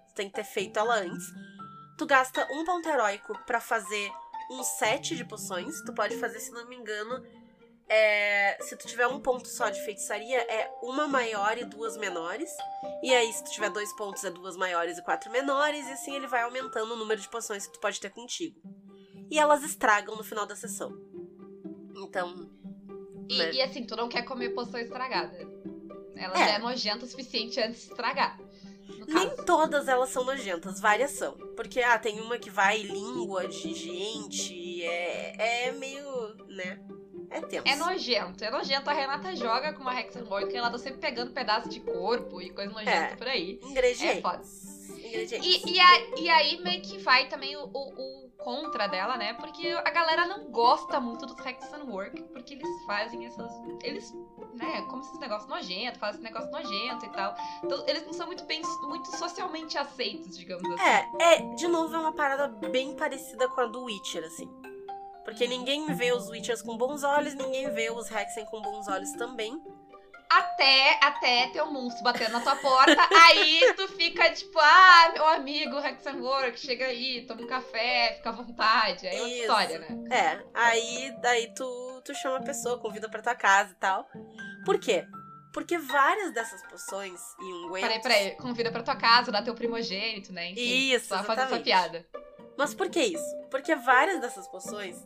Tu 0.09 0.13
tem 0.15 0.29
que 0.29 0.35
ter 0.35 0.43
feito 0.43 0.77
ela 0.77 0.95
antes. 0.95 1.25
Tu 1.97 2.05
gasta 2.05 2.47
um 2.51 2.63
ponto 2.63 2.87
heróico 2.87 3.37
pra 3.45 3.59
fazer 3.59 4.11
um 4.51 4.63
set 4.63 5.15
de 5.15 5.25
poções, 5.25 5.81
tu 5.83 5.93
pode 5.93 6.15
fazer, 6.17 6.39
se 6.39 6.51
não 6.51 6.67
me 6.67 6.75
engano, 6.75 7.21
é, 7.89 8.57
se 8.61 8.75
tu 8.75 8.85
tiver 8.85 9.07
um 9.07 9.19
ponto 9.19 9.47
só 9.47 9.69
de 9.69 9.81
feitiçaria, 9.81 10.39
é 10.41 10.69
uma 10.81 11.07
maior 11.07 11.57
e 11.57 11.63
duas 11.63 11.95
menores. 11.97 12.51
E 13.01 13.13
aí, 13.13 13.31
se 13.31 13.43
tu 13.43 13.51
tiver 13.51 13.69
dois 13.69 13.93
pontos, 13.95 14.23
é 14.25 14.29
duas 14.29 14.57
maiores 14.57 14.97
e 14.97 15.03
quatro 15.03 15.31
menores. 15.31 15.87
E 15.87 15.91
assim 15.91 16.13
ele 16.13 16.27
vai 16.27 16.41
aumentando 16.41 16.93
o 16.93 16.97
número 16.97 17.19
de 17.19 17.29
poções 17.29 17.65
que 17.65 17.73
tu 17.73 17.79
pode 17.79 17.99
ter 17.99 18.09
contigo. 18.09 18.59
E 19.31 19.39
elas 19.39 19.63
estragam 19.63 20.15
no 20.15 20.23
final 20.23 20.45
da 20.45 20.55
sessão. 20.55 20.91
Então, 21.97 22.49
E, 23.29 23.37
né? 23.37 23.51
e 23.53 23.61
assim, 23.61 23.83
tu 23.83 23.95
não 23.95 24.07
quer 24.07 24.23
comer 24.23 24.49
poção 24.51 24.79
estragada. 24.79 25.37
Ela 26.15 26.33
É. 26.35 26.47
já 26.47 26.53
é 26.55 26.59
nojenta 26.59 27.05
o 27.05 27.07
suficiente 27.07 27.59
antes 27.59 27.81
de 27.85 27.89
estragar. 27.91 28.39
Nem 29.07 29.35
todas 29.45 29.87
elas 29.87 30.09
são 30.09 30.23
nojentas, 30.23 30.79
várias 30.79 31.11
são. 31.11 31.33
Porque, 31.55 31.81
ah, 31.81 31.97
tem 31.99 32.19
uma 32.21 32.37
que 32.37 32.49
vai 32.49 32.81
língua 32.81 33.47
de 33.47 33.73
gente, 33.73 34.83
é, 34.83 35.67
é 35.67 35.71
meio, 35.71 36.05
né? 36.47 36.79
É 37.29 37.41
tenso. 37.41 37.67
É 37.67 37.75
nojento, 37.75 38.43
é 38.43 38.49
nojento. 38.49 38.89
A 38.89 38.93
Renata 38.93 39.35
joga 39.35 39.73
com 39.73 39.81
uma 39.81 39.99
Hexenwork 39.99 40.51
e 40.51 40.55
ela 40.57 40.69
tá 40.71 40.77
sempre 40.77 40.99
pegando 40.99 41.31
pedaço 41.33 41.67
de 41.69 41.79
corpo 41.81 42.41
e 42.41 42.49
coisa 42.51 42.71
nojenta 42.71 42.91
É. 42.91 43.15
por 43.17 43.27
aí. 43.27 43.59
Ingredientes. 43.63 44.17
É 44.17 44.21
foda. 44.21 44.41
Ingredientes. 45.05 45.63
E, 45.65 45.73
e, 45.73 45.79
a- 45.79 46.19
e 46.21 46.29
aí 46.29 46.61
meio 46.63 46.81
que 46.81 46.97
vai 46.99 47.27
também 47.27 47.55
o- 47.57 47.69
o 47.73 48.16
contra 48.47 48.87
dela, 48.87 49.17
né? 49.17 49.33
Porque 49.33 49.67
a 49.67 49.89
galera 49.89 50.25
não 50.25 50.49
gosta 50.49 51.01
muito 51.01 51.25
dos 51.25 51.37
Hexenwork, 51.45 52.23
porque 52.31 52.53
eles 52.53 52.85
fazem 52.85 53.25
essas. 53.25 53.51
Eles, 53.83 54.13
né, 54.53 54.83
como 54.83 55.01
esses 55.01 55.19
negócios 55.19 55.49
nojentos, 55.49 55.99
fazem 55.99 56.21
esse 56.21 56.23
negócio 56.23 56.49
nojento 56.49 57.05
e 57.05 57.09
tal. 57.09 57.35
Então, 57.61 57.83
eles 57.85 58.05
não 58.05 58.13
são 58.13 58.25
muito 58.25 58.45
bem, 58.45 58.61
muito 58.83 59.13
socialmente 59.17 59.77
aceitos, 59.77 60.37
digamos 60.37 60.63
assim. 60.63 60.81
É, 60.81 61.33
é, 61.33 61.55
de 61.55 61.67
novo, 61.67 61.93
é 61.93 61.99
uma 61.99 62.13
parada 62.13 62.47
bem 62.47 62.95
parecida 62.95 63.49
com 63.49 63.59
a 63.59 63.65
do 63.65 63.83
Witcher, 63.83 64.23
assim. 64.23 64.49
Porque 65.25 65.45
ninguém 65.45 65.85
vê 65.87 66.13
os 66.13 66.29
Witchers 66.29 66.61
com 66.61 66.77
bons 66.77 67.03
olhos, 67.03 67.33
ninguém 67.33 67.69
vê 67.71 67.91
os 67.91 68.09
Hexen 68.09 68.45
com 68.45 68.61
bons 68.61 68.87
olhos 68.87 69.11
também. 69.11 69.61
Até, 70.29 70.99
até 71.01 71.47
ter 71.47 71.61
um 71.61 71.71
monstro 71.71 72.03
batendo 72.03 72.31
na 72.31 72.41
tua 72.41 72.55
porta, 72.57 72.95
aí 73.27 73.73
tu 73.75 73.87
fica 73.89 74.29
tipo, 74.31 74.59
ah, 74.59 75.11
meu 75.13 75.27
amigo 75.27 75.77
Hexenwork, 75.79 76.59
chega 76.59 76.85
aí, 76.85 77.25
toma 77.25 77.43
um 77.43 77.47
café, 77.47 78.15
fica 78.17 78.29
à 78.29 78.33
vontade. 78.33 79.07
Aí 79.07 79.15
é 79.15 79.21
outra 79.21 79.37
história, 79.37 79.79
né? 79.79 79.87
É, 80.11 80.43
aí 80.53 81.15
daí 81.21 81.53
tu, 81.53 82.01
tu 82.03 82.13
chama 82.15 82.37
a 82.37 82.43
pessoa, 82.43 82.79
convida 82.79 83.09
pra 83.09 83.21
tua 83.21 83.35
casa 83.35 83.71
e 83.71 83.75
tal. 83.75 84.07
Por 84.65 84.79
quê? 84.79 85.05
Porque 85.53 85.77
várias 85.77 86.33
dessas 86.33 86.61
poções 86.67 87.19
e 87.39 87.43
ungüentos... 87.45 87.89
Peraí, 87.89 88.01
peraí, 88.01 88.35
convida 88.35 88.71
pra 88.71 88.83
tua 88.83 88.95
casa, 88.95 89.31
dá 89.31 89.41
teu 89.41 89.55
primogênito, 89.55 90.31
né? 90.33 90.51
Enfim, 90.51 90.91
Isso, 90.93 91.07
só 91.07 91.23
fazer 91.23 91.41
essa 91.41 91.59
piada. 91.59 92.05
Mas 92.57 92.73
por 92.73 92.89
que 92.89 93.01
isso? 93.01 93.37
Porque 93.49 93.75
várias 93.75 94.19
dessas 94.19 94.47
poções, 94.47 94.97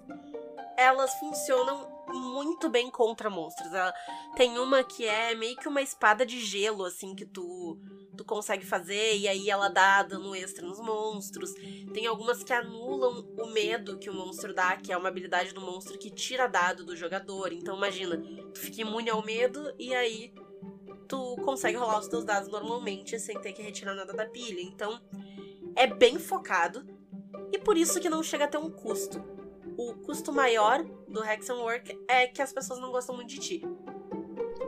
elas 0.77 1.13
funcionam 1.19 2.00
muito 2.13 2.69
bem 2.69 2.89
contra 2.89 3.29
monstros. 3.29 3.73
Ela, 3.73 3.93
tem 4.35 4.57
uma 4.57 4.83
que 4.83 5.05
é 5.05 5.35
meio 5.35 5.55
que 5.55 5.67
uma 5.67 5.81
espada 5.81 6.25
de 6.25 6.39
gelo, 6.39 6.85
assim, 6.85 7.15
que 7.15 7.25
tu, 7.25 7.79
tu 8.15 8.23
consegue 8.23 8.65
fazer, 8.65 9.17
e 9.17 9.27
aí 9.27 9.49
ela 9.49 9.69
dá 9.69 10.03
dano 10.03 10.35
extra 10.35 10.65
nos 10.65 10.79
monstros. 10.79 11.53
Tem 11.93 12.05
algumas 12.07 12.43
que 12.43 12.53
anulam 12.53 13.25
o 13.37 13.47
medo 13.47 13.97
que 13.97 14.09
o 14.09 14.13
monstro 14.13 14.53
dá, 14.53 14.75
que 14.77 14.91
é 14.91 14.97
uma 14.97 15.09
habilidade 15.09 15.53
do 15.53 15.61
monstro 15.61 15.97
que 15.97 16.09
tira 16.09 16.47
dado 16.47 16.85
do 16.85 16.95
jogador. 16.95 17.51
Então 17.51 17.75
imagina, 17.77 18.17
tu 18.53 18.59
fica 18.59 18.81
imune 18.81 19.09
ao 19.09 19.23
medo 19.23 19.73
e 19.77 19.93
aí 19.93 20.33
tu 21.07 21.35
consegue 21.43 21.77
rolar 21.77 21.99
os 21.99 22.07
teus 22.07 22.23
dados 22.23 22.49
normalmente 22.49 23.19
sem 23.19 23.39
ter 23.41 23.51
que 23.51 23.61
retirar 23.61 23.95
nada 23.95 24.13
da 24.13 24.25
pilha. 24.25 24.61
Então 24.61 25.01
é 25.75 25.87
bem 25.87 26.17
focado 26.17 26.85
e 27.51 27.57
por 27.57 27.77
isso 27.77 27.99
que 27.99 28.09
não 28.09 28.23
chega 28.23 28.45
a 28.45 28.47
ter 28.47 28.57
um 28.57 28.69
custo. 28.69 29.40
O 29.77 29.93
custo 30.05 30.31
maior 30.31 30.83
do 31.07 31.23
Hexenwork 31.23 31.97
é 32.07 32.27
que 32.27 32.41
as 32.41 32.51
pessoas 32.53 32.79
não 32.79 32.91
gostam 32.91 33.15
muito 33.15 33.29
de 33.29 33.39
ti. 33.39 33.61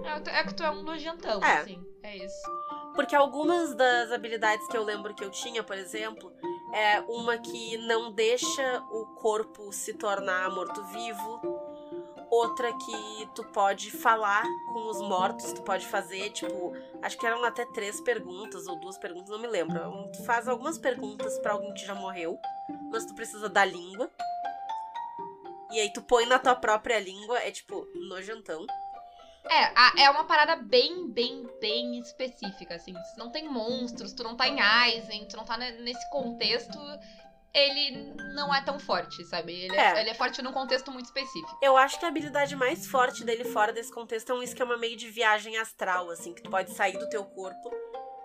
É, 0.04 0.40
é 0.40 0.44
que 0.44 0.54
tu 0.54 0.64
é 0.64 0.70
um 0.72 0.84
nojentão, 0.84 1.42
É. 1.44 1.58
assim. 1.60 1.84
É 2.02 2.18
isso. 2.18 2.42
Porque 2.96 3.16
algumas 3.16 3.74
das 3.76 4.12
habilidades 4.12 4.68
que 4.68 4.78
eu 4.78 4.84
lembro 4.84 5.14
que 5.16 5.24
eu 5.24 5.30
tinha, 5.32 5.64
por 5.64 5.78
exemplo, 5.78 6.32
é 6.74 7.00
uma 7.02 7.38
que 7.38 7.78
não 7.78 8.12
deixa 8.12 8.84
o 8.92 9.06
corpo 9.16 9.72
se 9.72 9.94
tornar 9.94 10.50
morto-vivo. 10.52 11.42
Outra 12.30 12.74
que 12.74 13.30
tu 13.36 13.44
pode 13.46 13.92
falar 13.92 14.44
com 14.74 14.90
os 14.90 15.00
mortos, 15.02 15.54
tu 15.54 15.62
pode 15.62 15.86
fazer, 15.88 16.32
tipo, 16.32 16.74
acho 17.02 17.18
que 17.18 17.26
eram 17.26 17.44
até 17.44 17.64
três 17.68 18.02
perguntas 18.02 18.68
ou 18.68 18.76
duas 18.80 18.98
perguntas, 18.98 19.30
não 19.30 19.40
me 19.40 19.48
lembro. 19.48 19.80
Tu 20.12 20.24
faz 20.24 20.48
algumas 20.48 20.78
perguntas 20.78 21.38
pra 21.40 21.54
alguém 21.54 21.72
que 21.76 21.86
já 21.86 21.94
morreu, 21.94 22.38
mas 22.92 23.06
tu 23.06 23.14
precisa 23.14 23.48
da 23.48 23.64
língua. 23.64 24.10
E 25.74 25.80
aí 25.80 25.92
tu 25.92 26.02
põe 26.04 26.26
na 26.26 26.38
tua 26.40 26.56
própria 26.56 27.00
língua, 27.00 27.40
é 27.40 27.52
tipo, 27.52 27.86
nojentão. 28.08 28.66
É, 29.50 30.04
é 30.04 30.10
uma 30.10 30.24
parada 30.24 30.56
bem, 30.56 31.10
bem, 31.12 31.46
bem 31.60 32.00
específica, 32.00 32.76
assim. 32.76 32.94
Se 32.94 33.18
não 33.18 33.30
tem 33.30 33.50
monstros, 33.50 34.14
tu 34.14 34.24
não 34.24 34.38
tá 34.38 34.48
em 34.48 34.62
Aizen, 34.62 35.28
tu 35.28 35.36
não 35.36 35.44
tá 35.44 35.58
ne- 35.58 35.82
nesse 35.82 36.10
contexto, 36.12 36.78
ele 37.54 38.14
não 38.36 38.54
é 38.56 38.62
tão 38.64 38.80
forte, 38.80 39.24
sabe? 39.26 39.52
Ele 39.54 39.76
é, 39.76 39.80
É. 39.98 40.00
ele 40.02 40.10
é 40.12 40.14
forte 40.14 40.42
num 40.42 40.54
contexto 40.54 40.92
muito 40.92 41.06
específico. 41.08 41.58
Eu 41.62 41.76
acho 41.76 42.00
que 42.00 42.06
a 42.06 42.08
habilidade 42.08 42.56
mais 42.56 42.88
forte 42.88 43.26
dele 43.26 43.44
fora 43.44 43.74
desse 43.74 43.92
contexto 43.94 44.32
é 44.32 44.36
um 44.36 44.44
esquema 44.44 44.78
meio 44.78 44.96
de 44.96 45.10
viagem 45.10 45.58
astral, 45.58 46.10
assim, 46.10 46.34
que 46.34 46.42
tu 46.44 46.50
pode 46.50 46.72
sair 46.72 46.98
do 46.98 47.10
teu 47.10 47.26
corpo, 47.26 47.70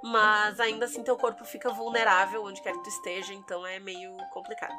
mas 0.05 0.61
ainda 0.61 0.85
assim 0.85 1.03
teu 1.03 1.17
corpo 1.17 1.45
fica 1.45 1.69
vulnerável 1.71 2.45
onde 2.45 2.63
quer 2.63 2.73
que 2.73 2.83
tu 2.85 2.89
esteja, 2.91 3.35
então 3.35 3.67
é 3.67 3.81
meio 3.81 4.17
complicado. 4.33 4.79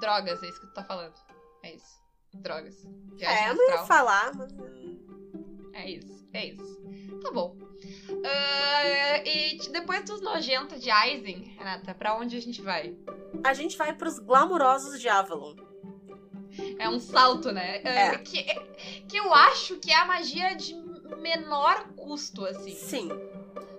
Drogas, 0.00 0.42
é 0.42 0.46
isso 0.48 0.60
que 0.60 0.66
tu 0.66 0.74
tá 0.74 0.82
falando. 0.82 1.14
É 1.62 1.74
isso. 1.74 1.98
Drogas. 2.34 2.84
Viagem 3.16 3.44
é, 3.46 3.50
eu 3.50 3.54
não 3.54 3.68
ia 3.68 3.74
astral. 3.80 3.86
falar, 3.86 4.34
mas. 4.34 4.52
É 5.74 5.90
isso, 5.90 6.28
é 6.32 6.46
isso. 6.46 6.78
Tá 7.22 7.30
bom. 7.32 7.56
Ah, 8.24 9.22
e 9.24 9.58
depois 9.70 10.04
dos 10.04 10.20
nojentos 10.20 10.80
de 10.80 10.90
Aizen, 10.90 11.54
Renata, 11.56 11.94
pra 11.94 12.16
onde 12.16 12.36
a 12.36 12.40
gente 12.40 12.60
vai? 12.60 12.96
A 13.44 13.54
gente 13.54 13.76
vai 13.76 13.92
pros 13.94 14.18
glamurosos 14.18 15.00
de 15.00 15.08
Avalon. 15.08 15.54
É 16.78 16.88
um 16.88 16.98
salto, 16.98 17.52
né? 17.52 17.80
Ah, 17.84 17.88
É. 17.88 18.18
Que, 18.18 18.42
que 19.08 19.16
eu 19.16 19.32
acho 19.32 19.76
que 19.76 19.90
é 19.92 19.96
a 19.96 20.04
magia 20.04 20.54
de 20.54 20.74
menor 21.20 21.88
custo, 21.94 22.44
assim. 22.44 22.74
Sim. 22.74 23.08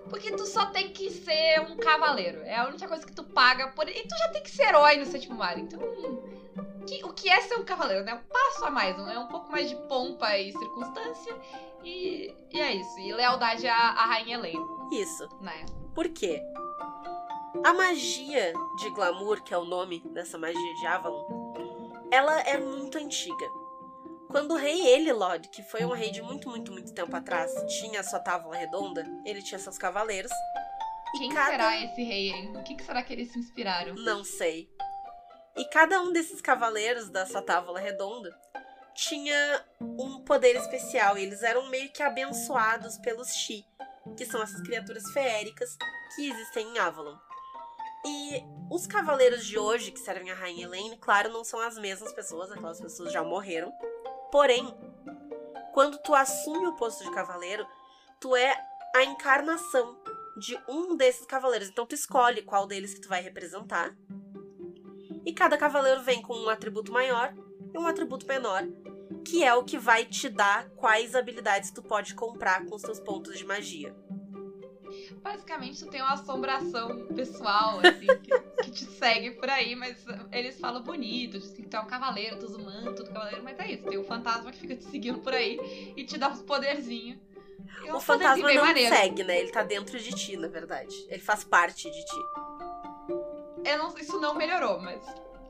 Porque 0.08 0.32
tu 0.32 0.44
só 0.46 0.66
tem 0.66 0.92
que 0.92 1.10
ser 1.10 1.60
um 1.60 1.76
cavaleiro. 1.76 2.40
É 2.42 2.56
a 2.56 2.66
única 2.66 2.88
coisa 2.88 3.06
que 3.06 3.12
tu 3.12 3.22
paga 3.22 3.68
por. 3.68 3.88
E 3.88 4.02
tu 4.06 4.16
já 4.18 4.28
tem 4.30 4.42
que 4.42 4.50
ser 4.50 4.64
herói 4.64 4.96
no 4.96 5.06
sétimo 5.06 5.36
mar. 5.36 5.58
Então. 5.58 5.78
Que- 6.98 7.04
o 7.04 7.12
que 7.12 7.28
é 7.30 7.40
ser 7.42 7.56
um 7.56 7.64
cavaleiro, 7.64 8.04
né? 8.04 8.14
Um 8.14 8.28
passo 8.28 8.64
a 8.64 8.70
mais. 8.70 8.96
É 8.98 9.18
um 9.18 9.26
pouco 9.28 9.50
mais 9.50 9.68
de 9.68 9.76
pompa 9.88 10.36
e 10.38 10.52
circunstância. 10.52 11.34
E, 11.82 12.34
e 12.52 12.60
é 12.60 12.72
isso. 12.74 12.98
E 12.98 13.12
lealdade 13.12 13.66
à, 13.66 13.74
à 13.76 14.06
Rainha 14.06 14.36
Elaine, 14.36 14.64
Isso. 14.92 15.26
né? 15.40 15.64
Por 15.94 16.08
quê? 16.10 16.42
A 17.64 17.72
magia 17.72 18.52
de 18.78 18.90
glamour, 18.90 19.42
que 19.42 19.52
é 19.52 19.58
o 19.58 19.64
nome 19.64 20.00
dessa 20.12 20.38
magia 20.38 20.74
de 20.74 20.86
Avalon, 20.86 21.52
ela 22.10 22.40
é 22.42 22.58
muito 22.58 22.96
antiga. 22.98 23.46
Quando 24.30 24.52
o 24.52 24.56
rei 24.56 24.80
Elilod, 24.86 25.48
que 25.48 25.62
foi 25.62 25.84
um 25.84 25.92
rei 25.92 26.10
de 26.10 26.22
muito, 26.22 26.48
muito, 26.48 26.70
muito 26.70 26.92
tempo 26.94 27.14
atrás, 27.16 27.52
tinha 27.80 28.02
sua 28.04 28.20
tábua 28.20 28.54
redonda, 28.56 29.04
ele 29.24 29.42
tinha 29.42 29.58
seus 29.58 29.76
cavaleiros. 29.76 30.30
Quem 31.18 31.30
cada- 31.30 31.50
será 31.50 31.76
esse 31.84 32.02
rei, 32.04 32.30
hein? 32.30 32.52
O 32.56 32.62
que, 32.62 32.76
que 32.76 32.84
será 32.84 33.02
que 33.02 33.12
eles 33.12 33.32
se 33.32 33.38
inspiraram? 33.38 33.94
Não 33.96 34.22
sei. 34.22 34.70
E 35.56 35.64
cada 35.66 36.00
um 36.00 36.12
desses 36.12 36.40
cavaleiros 36.40 37.08
da 37.10 37.26
sua 37.26 37.42
tábua 37.42 37.78
redonda 37.78 38.30
tinha 38.94 39.64
um 39.80 40.22
poder 40.24 40.56
especial. 40.56 41.18
E 41.18 41.22
eles 41.22 41.42
eram 41.42 41.68
meio 41.68 41.90
que 41.92 42.02
abençoados 42.02 42.98
pelos 42.98 43.28
Shi, 43.28 43.66
que 44.16 44.24
são 44.24 44.42
essas 44.42 44.60
criaturas 44.62 45.10
feéricas 45.12 45.76
que 46.14 46.30
existem 46.30 46.66
em 46.68 46.78
Avalon. 46.78 47.16
E 48.04 48.42
os 48.70 48.86
cavaleiros 48.86 49.44
de 49.44 49.58
hoje, 49.58 49.90
que 49.90 50.00
servem 50.00 50.30
a 50.30 50.34
Rainha 50.34 50.64
Elaine, 50.64 50.96
claro, 50.98 51.30
não 51.30 51.44
são 51.44 51.60
as 51.60 51.76
mesmas 51.76 52.12
pessoas, 52.12 52.50
aquelas 52.50 52.80
pessoas 52.80 53.12
já 53.12 53.22
morreram. 53.22 53.70
Porém, 54.32 54.74
quando 55.74 55.98
tu 55.98 56.14
assume 56.14 56.66
o 56.66 56.76
posto 56.76 57.04
de 57.04 57.10
cavaleiro, 57.10 57.66
tu 58.18 58.34
é 58.34 58.54
a 58.94 59.04
encarnação 59.04 60.02
de 60.38 60.58
um 60.68 60.96
desses 60.96 61.26
cavaleiros. 61.26 61.68
Então 61.68 61.86
tu 61.86 61.94
escolhe 61.94 62.42
qual 62.42 62.66
deles 62.66 62.94
que 62.94 63.00
tu 63.00 63.08
vai 63.08 63.20
representar. 63.20 63.94
E 65.30 65.32
cada 65.32 65.56
cavaleiro 65.56 66.02
vem 66.02 66.20
com 66.20 66.34
um 66.36 66.48
atributo 66.48 66.90
maior 66.90 67.32
e 67.72 67.78
um 67.78 67.86
atributo 67.86 68.26
menor, 68.26 68.66
que 69.24 69.44
é 69.44 69.54
o 69.54 69.62
que 69.62 69.78
vai 69.78 70.04
te 70.04 70.28
dar 70.28 70.68
quais 70.70 71.14
habilidades 71.14 71.70
tu 71.70 71.80
pode 71.84 72.16
comprar 72.16 72.64
com 72.66 72.74
os 72.74 72.82
teus 72.82 72.98
pontos 72.98 73.38
de 73.38 73.44
magia. 73.46 73.94
Basicamente, 75.22 75.84
tu 75.84 75.88
tem 75.88 76.02
uma 76.02 76.14
assombração 76.14 77.06
pessoal, 77.14 77.78
assim, 77.78 78.08
que, 78.24 78.40
que 78.64 78.70
te 78.72 78.84
segue 78.86 79.30
por 79.30 79.48
aí, 79.48 79.76
mas 79.76 80.04
eles 80.32 80.58
falam 80.58 80.82
bonito, 80.82 81.38
dizem 81.38 81.62
que 81.62 81.68
tu 81.70 81.76
é 81.76 81.80
um 81.80 81.86
cavaleiro, 81.86 82.36
tu 82.36 82.46
usa 82.46 82.58
o 82.58 82.64
manto 82.64 83.04
do 83.04 83.12
cavaleiro, 83.12 83.44
mas 83.44 83.56
é 83.60 83.70
isso. 83.70 83.84
Tem 83.84 83.98
um 83.98 84.04
fantasma 84.04 84.50
que 84.50 84.58
fica 84.58 84.74
te 84.74 84.82
seguindo 84.86 85.20
por 85.20 85.32
aí 85.32 85.92
e 85.96 86.04
te 86.04 86.18
dá 86.18 86.28
uns 86.28 86.42
poderzinhos. 86.42 87.20
E 87.84 87.90
O 87.92 87.94
uns 87.98 88.04
poderzinhos 88.04 88.04
fantasma 88.04 88.52
não 88.52 88.64
maneiros. 88.66 88.98
segue, 88.98 89.22
né? 89.22 89.38
Ele 89.38 89.52
tá 89.52 89.62
dentro 89.62 89.96
de 89.96 90.10
ti, 90.10 90.36
na 90.36 90.48
verdade. 90.48 90.92
Ele 91.08 91.22
faz 91.22 91.44
parte 91.44 91.88
de 91.88 92.04
ti. 92.04 92.20
Eu 93.64 93.78
não, 93.78 93.98
isso 93.98 94.18
não 94.20 94.34
melhorou, 94.34 94.80
mas. 94.80 95.02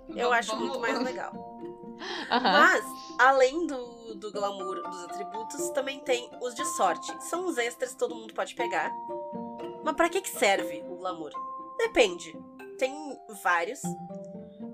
Eu 0.08 0.28
vamos- 0.28 0.32
acho 0.38 0.50
vamos- 0.52 0.68
muito 0.68 0.80
mais 0.80 0.98
legal. 1.02 1.32
Aham. 2.30 2.42
Mas, 2.52 2.84
além 3.18 3.66
do, 3.66 4.14
do 4.16 4.32
glamour 4.32 4.82
dos 4.82 5.04
atributos, 5.04 5.68
também 5.70 6.00
tem 6.00 6.30
os 6.40 6.54
de 6.54 6.64
sorte. 6.76 7.12
São 7.24 7.46
os 7.46 7.58
extras 7.58 7.92
que 7.92 7.98
todo 7.98 8.14
mundo 8.14 8.32
pode 8.34 8.54
pegar. 8.54 8.90
Mas 9.84 9.94
pra 9.94 10.08
que, 10.08 10.20
que 10.20 10.30
serve 10.30 10.82
o 10.88 10.96
glamour? 10.96 11.30
Depende. 11.78 12.34
Tem 12.78 12.94
vários. 13.42 13.80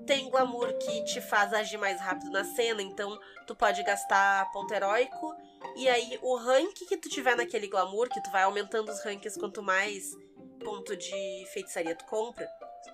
Tem 0.05 0.29
glamour 0.29 0.73
que 0.77 1.03
te 1.03 1.19
faz 1.19 1.53
agir 1.53 1.77
mais 1.77 1.99
rápido 1.99 2.31
na 2.31 2.45
cena, 2.45 2.81
então 2.81 3.19
tu 3.45 3.53
pode 3.53 3.83
gastar 3.83 4.49
ponto 4.53 4.73
heróico. 4.73 5.35
E 5.75 5.89
aí, 5.89 6.17
o 6.21 6.35
rank 6.37 6.73
que 6.87 6.95
tu 6.97 7.09
tiver 7.09 7.35
naquele 7.35 7.67
glamour, 7.67 8.07
que 8.07 8.21
tu 8.23 8.31
vai 8.31 8.43
aumentando 8.43 8.89
os 8.89 9.03
ranks 9.03 9.35
quanto 9.35 9.61
mais 9.61 10.15
ponto 10.63 10.95
de 10.95 11.45
feitiçaria 11.53 11.93
tu 11.95 12.05
compra. 12.05 12.47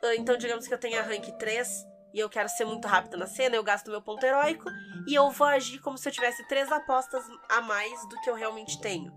Ah, 0.04 0.16
Então, 0.16 0.36
digamos 0.38 0.68
que 0.68 0.74
eu 0.74 0.78
tenha 0.78 1.02
rank 1.02 1.32
3 1.38 1.68
e 2.14 2.20
eu 2.20 2.30
quero 2.30 2.50
ser 2.50 2.66
muito 2.66 2.88
rápida 2.88 3.18
na 3.18 3.26
cena, 3.26 3.56
eu 3.56 3.64
gasto 3.64 3.90
meu 3.90 4.02
ponto 4.02 4.24
heróico 4.24 4.70
e 5.08 5.16
eu 5.16 5.32
vou 5.32 5.48
agir 5.48 5.80
como 5.80 5.98
se 5.98 6.08
eu 6.08 6.14
tivesse 6.14 6.48
três 6.48 6.72
apostas 6.72 7.24
a 7.50 7.62
mais 7.62 8.08
do 8.10 8.20
que 8.22 8.30
eu 8.30 8.36
realmente 8.36 8.80
tenho. 8.80 9.12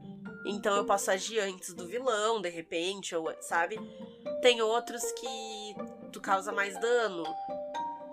Então 0.47 0.77
eu 0.77 0.85
posso 0.85 1.11
agir 1.11 1.41
antes 1.41 1.75
do 1.75 1.87
vilão, 1.87 2.41
de 2.41 2.49
repente, 2.49 3.15
ou 3.15 3.35
sabe? 3.43 3.77
Tem 4.41 4.63
outros 4.63 5.03
que 5.13 5.75
tu 6.13 6.21
causa 6.21 6.53
mais 6.53 6.79
dano. 6.81 7.25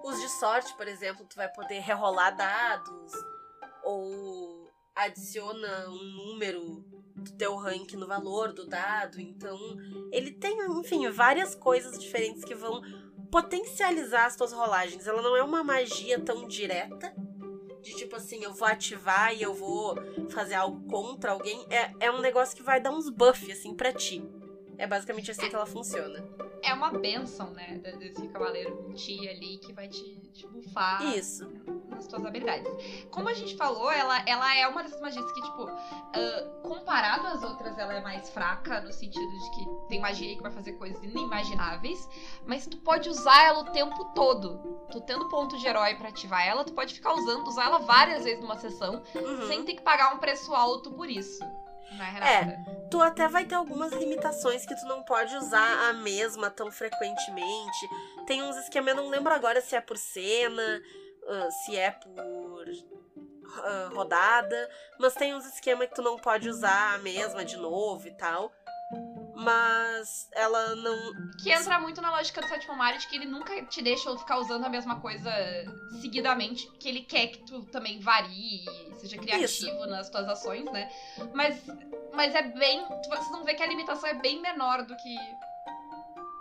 Os 0.03 0.19
de 0.19 0.27
sorte, 0.39 0.75
por 0.75 0.87
exemplo, 0.87 1.25
tu 1.29 1.35
vai 1.35 1.47
poder 1.47 1.79
rerolar 1.79 2.35
dados 2.35 3.11
ou 3.83 4.69
adiciona 4.95 5.87
um 5.89 6.27
número 6.27 6.83
do 7.15 7.31
teu 7.33 7.55
rank 7.55 7.93
no 7.93 8.07
valor 8.07 8.53
do 8.53 8.65
dado. 8.67 9.19
Então, 9.19 9.57
ele 10.11 10.31
tem, 10.31 10.57
enfim, 10.79 11.07
várias 11.09 11.53
coisas 11.55 11.97
diferentes 11.99 12.43
que 12.43 12.55
vão 12.55 12.81
potencializar 13.31 14.25
as 14.25 14.35
tuas 14.35 14.51
rolagens. 14.53 15.07
Ela 15.07 15.21
não 15.21 15.35
é 15.35 15.43
uma 15.43 15.63
magia 15.63 16.19
tão 16.19 16.47
direta. 16.47 17.13
De 17.81 17.93
tipo 17.97 18.15
assim, 18.15 18.41
eu 18.41 18.53
vou 18.53 18.65
ativar 18.67 19.33
e 19.35 19.41
eu 19.41 19.53
vou 19.53 19.95
fazer 20.29 20.53
algo 20.55 20.87
contra 20.87 21.31
alguém. 21.31 21.65
É, 21.69 22.05
é 22.07 22.11
um 22.11 22.21
negócio 22.21 22.55
que 22.55 22.63
vai 22.63 22.79
dar 22.79 22.91
uns 22.91 23.09
buff, 23.09 23.51
assim, 23.51 23.75
pra 23.75 23.91
ti. 23.91 24.23
É 24.77 24.87
basicamente 24.87 25.29
assim 25.31 25.49
que 25.49 25.55
ela 25.55 25.65
funciona. 25.65 26.25
É 26.61 26.73
uma 26.73 26.91
benção, 26.91 27.51
né? 27.51 27.77
de- 27.79 27.97
Desse 27.97 28.25
cavaleiro 28.29 28.87
em 28.89 28.93
ti 28.93 29.27
ali 29.27 29.57
que 29.57 29.73
vai 29.73 29.89
te, 29.89 30.17
te 30.31 30.47
bufar. 30.47 31.13
Isso. 31.13 31.45
Nas 32.03 32.07
tuas 32.07 32.25
habilidades. 32.25 32.67
Como 33.09 33.29
a 33.29 33.33
gente 33.33 33.55
falou, 33.55 33.91
ela, 33.91 34.23
ela 34.27 34.55
é 34.55 34.67
uma 34.67 34.83
dessas 34.83 34.99
magias 35.01 35.31
que, 35.31 35.41
tipo, 35.41 35.67
ah, 35.67 36.59
comparado 36.63 37.27
às 37.27 37.43
outras, 37.43 37.77
ela 37.77 37.93
é 37.93 38.01
mais 38.01 38.29
fraca, 38.29 38.81
no 38.81 38.91
sentido 38.91 39.27
de 39.39 39.49
que 39.51 39.87
tem 39.89 39.99
magia 39.99 40.29
aí 40.29 40.35
que 40.35 40.41
vai 40.43 40.51
fazer 40.51 40.73
coisas 40.73 41.01
inimagináveis, 41.03 42.07
mas 42.45 42.67
tu 42.67 42.77
pode 42.77 43.09
usar 43.09 43.43
ela 43.45 43.59
o 43.59 43.71
tempo 43.71 44.05
todo. 44.13 44.85
Tu 44.91 45.01
tendo 45.01 45.27
ponto 45.29 45.57
de 45.57 45.65
herói 45.65 45.95
pra 45.95 46.09
ativar 46.09 46.45
ela, 46.45 46.63
tu 46.63 46.73
pode 46.73 46.93
ficar 46.93 47.13
usando, 47.13 47.47
usar 47.47 47.65
ela 47.65 47.79
várias 47.79 48.23
vezes 48.23 48.41
numa 48.41 48.57
sessão, 48.57 49.01
Uhum. 49.15 49.47
sem 49.47 49.63
ter 49.63 49.73
que 49.75 49.81
pagar 49.81 50.13
um 50.13 50.17
preço 50.19 50.53
alto 50.53 50.91
por 50.91 51.09
isso. 51.09 51.43
Né, 51.97 52.05
Renata? 52.05 52.71
Tu 52.89 52.99
até 53.01 53.27
vai 53.27 53.45
ter 53.45 53.53
algumas 53.53 53.91
limitações 53.93 54.65
que 54.65 54.75
tu 54.75 54.85
não 54.87 55.03
pode 55.03 55.35
usar 55.35 55.89
a 55.89 55.93
mesma 55.93 56.49
tão 56.49 56.71
frequentemente. 56.71 57.89
Tem 58.25 58.41
uns 58.41 58.55
esquemas, 58.57 58.95
eu 58.95 59.03
não 59.03 59.09
lembro 59.09 59.31
agora 59.33 59.61
se 59.61 59.75
é 59.75 59.81
por 59.81 59.97
cena, 59.97 60.81
uh, 61.27 61.51
se 61.51 61.75
é 61.75 61.91
por 61.91 62.67
uh, 62.67 63.95
rodada, 63.95 64.69
mas 64.99 65.13
tem 65.13 65.33
uns 65.33 65.45
esquemas 65.45 65.89
que 65.89 65.95
tu 65.95 66.01
não 66.01 66.17
pode 66.17 66.49
usar 66.49 66.95
a 66.95 66.97
mesma 66.99 67.43
de 67.43 67.57
novo 67.57 68.07
e 68.07 68.11
tal. 68.11 68.51
Mas 69.35 70.29
ela 70.31 70.75
não. 70.75 70.95
Que 71.41 71.51
entra 71.51 71.79
muito 71.79 71.99
na 71.99 72.11
lógica 72.11 72.39
do 72.39 72.47
sétimo 72.47 72.75
Mario 72.75 72.99
de 72.99 73.07
que 73.07 73.15
ele 73.15 73.25
nunca 73.25 73.65
te 73.65 73.81
deixa 73.81 74.15
ficar 74.15 74.37
usando 74.37 74.63
a 74.65 74.69
mesma 74.69 75.01
coisa 75.01 75.31
seguidamente, 76.01 76.69
que 76.79 76.87
ele 76.87 77.01
quer 77.01 77.27
que 77.27 77.39
tu 77.39 77.65
também 77.65 77.99
varie, 77.99 78.63
seja 78.97 79.17
criativo 79.17 79.45
Isso. 79.45 79.87
nas 79.87 80.09
tuas 80.09 80.27
ações, 80.27 80.65
né? 80.65 80.87
Mas, 81.33 81.63
mas 82.13 82.35
é 82.35 82.43
bem. 82.43 82.85
Vocês 82.87 83.29
vão 83.29 83.43
ver 83.43 83.55
que 83.55 83.63
a 83.63 83.67
limitação 83.67 84.07
é 84.07 84.13
bem 84.13 84.39
menor 84.39 84.83
do 84.83 84.95
que 84.97 85.15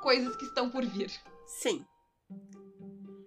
coisas 0.03 0.37
que 0.37 0.45
estão 0.45 0.69
por 0.69 0.85
vir. 0.85 1.11
Sim. 1.47 1.87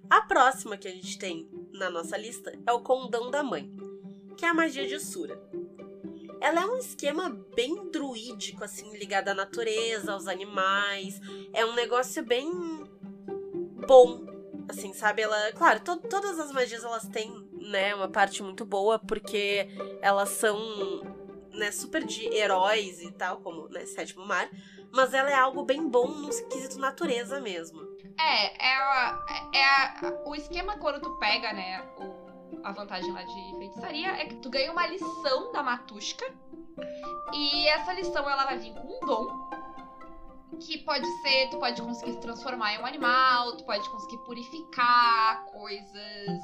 A 0.10 0.22
próxima 0.22 0.78
que 0.78 0.88
a 0.88 0.92
gente 0.92 1.18
tem 1.18 1.50
na 1.74 1.90
nossa 1.90 2.18
lista 2.18 2.58
é 2.66 2.72
o 2.72 2.82
Condão 2.82 3.30
da 3.32 3.44
Mãe, 3.44 3.72
que 4.38 4.46
é 4.46 4.50
a 4.50 4.54
magia 4.54 4.88
de 4.88 5.00
Sura. 5.00 5.40
Ela 6.40 6.62
é 6.62 6.66
um 6.66 6.78
esquema 6.78 7.30
bem 7.56 7.90
druídico, 7.90 8.64
assim, 8.64 8.96
ligado 8.98 9.30
à 9.30 9.34
natureza, 9.34 10.14
aos 10.14 10.28
animais. 10.28 11.20
É 11.54 11.66
um 11.66 11.74
negócio 11.74 12.24
bem 12.24 12.50
bom, 13.88 14.26
assim, 14.70 14.94
sabe? 14.94 15.22
Ela, 15.24 15.52
claro, 15.54 15.80
to- 15.80 16.08
todas 16.08 16.40
as 16.40 16.52
magias 16.52 16.84
elas 16.84 17.08
têm, 17.08 17.34
né, 17.54 17.96
uma 17.96 18.08
parte 18.10 18.44
muito 18.44 18.64
boa 18.64 19.00
porque 19.00 19.68
elas 20.02 20.30
são, 20.30 20.58
né, 21.52 21.72
super 21.72 22.04
de 22.06 22.26
heróis 22.36 23.02
e 23.02 23.12
tal, 23.12 23.38
como, 23.42 23.68
né, 23.70 23.86
Sétimo 23.86 24.26
Mar. 24.26 24.50
Mas 24.92 25.14
ela 25.14 25.32
é 25.32 25.36
algo 25.36 25.64
bem 25.64 25.88
bom 25.88 26.08
no 26.08 26.30
quesito 26.48 26.78
natureza 26.78 27.40
mesmo. 27.42 27.95
É, 28.20 28.68
é, 28.68 28.76
a- 28.78 29.26
é 29.54 29.64
a- 29.64 29.94
o 30.26 30.36
esquema 30.36 30.78
quando 30.78 31.02
tu 31.02 31.10
pega, 31.20 31.52
né, 31.54 31.82
o- 31.98 32.60
a 32.64 32.72
vantagem 32.72 33.12
lá 33.12 33.24
de 33.24 33.58
feitiçaria 33.58 34.10
é 34.22 34.26
que 34.26 34.36
tu 34.36 34.50
ganha 34.50 34.72
uma 34.72 34.88
lição 34.88 35.52
da 35.52 35.62
Matushka. 35.62 36.26
E 37.34 37.68
essa 37.68 37.94
lição 37.94 38.30
ela 38.30 38.46
vai 38.46 38.58
vir 38.58 38.74
com 38.74 38.88
um 38.88 39.06
dom. 39.06 39.50
Que 40.60 40.78
pode 40.80 41.06
ser, 41.22 41.50
tu 41.50 41.60
pode 41.60 41.82
conseguir 41.82 42.14
se 42.14 42.20
transformar 42.22 42.74
em 42.74 42.80
um 42.80 42.86
animal, 42.86 43.56
tu 43.58 43.64
pode 43.66 43.88
conseguir 43.90 44.18
purificar 44.26 45.46
coisas, 45.46 46.42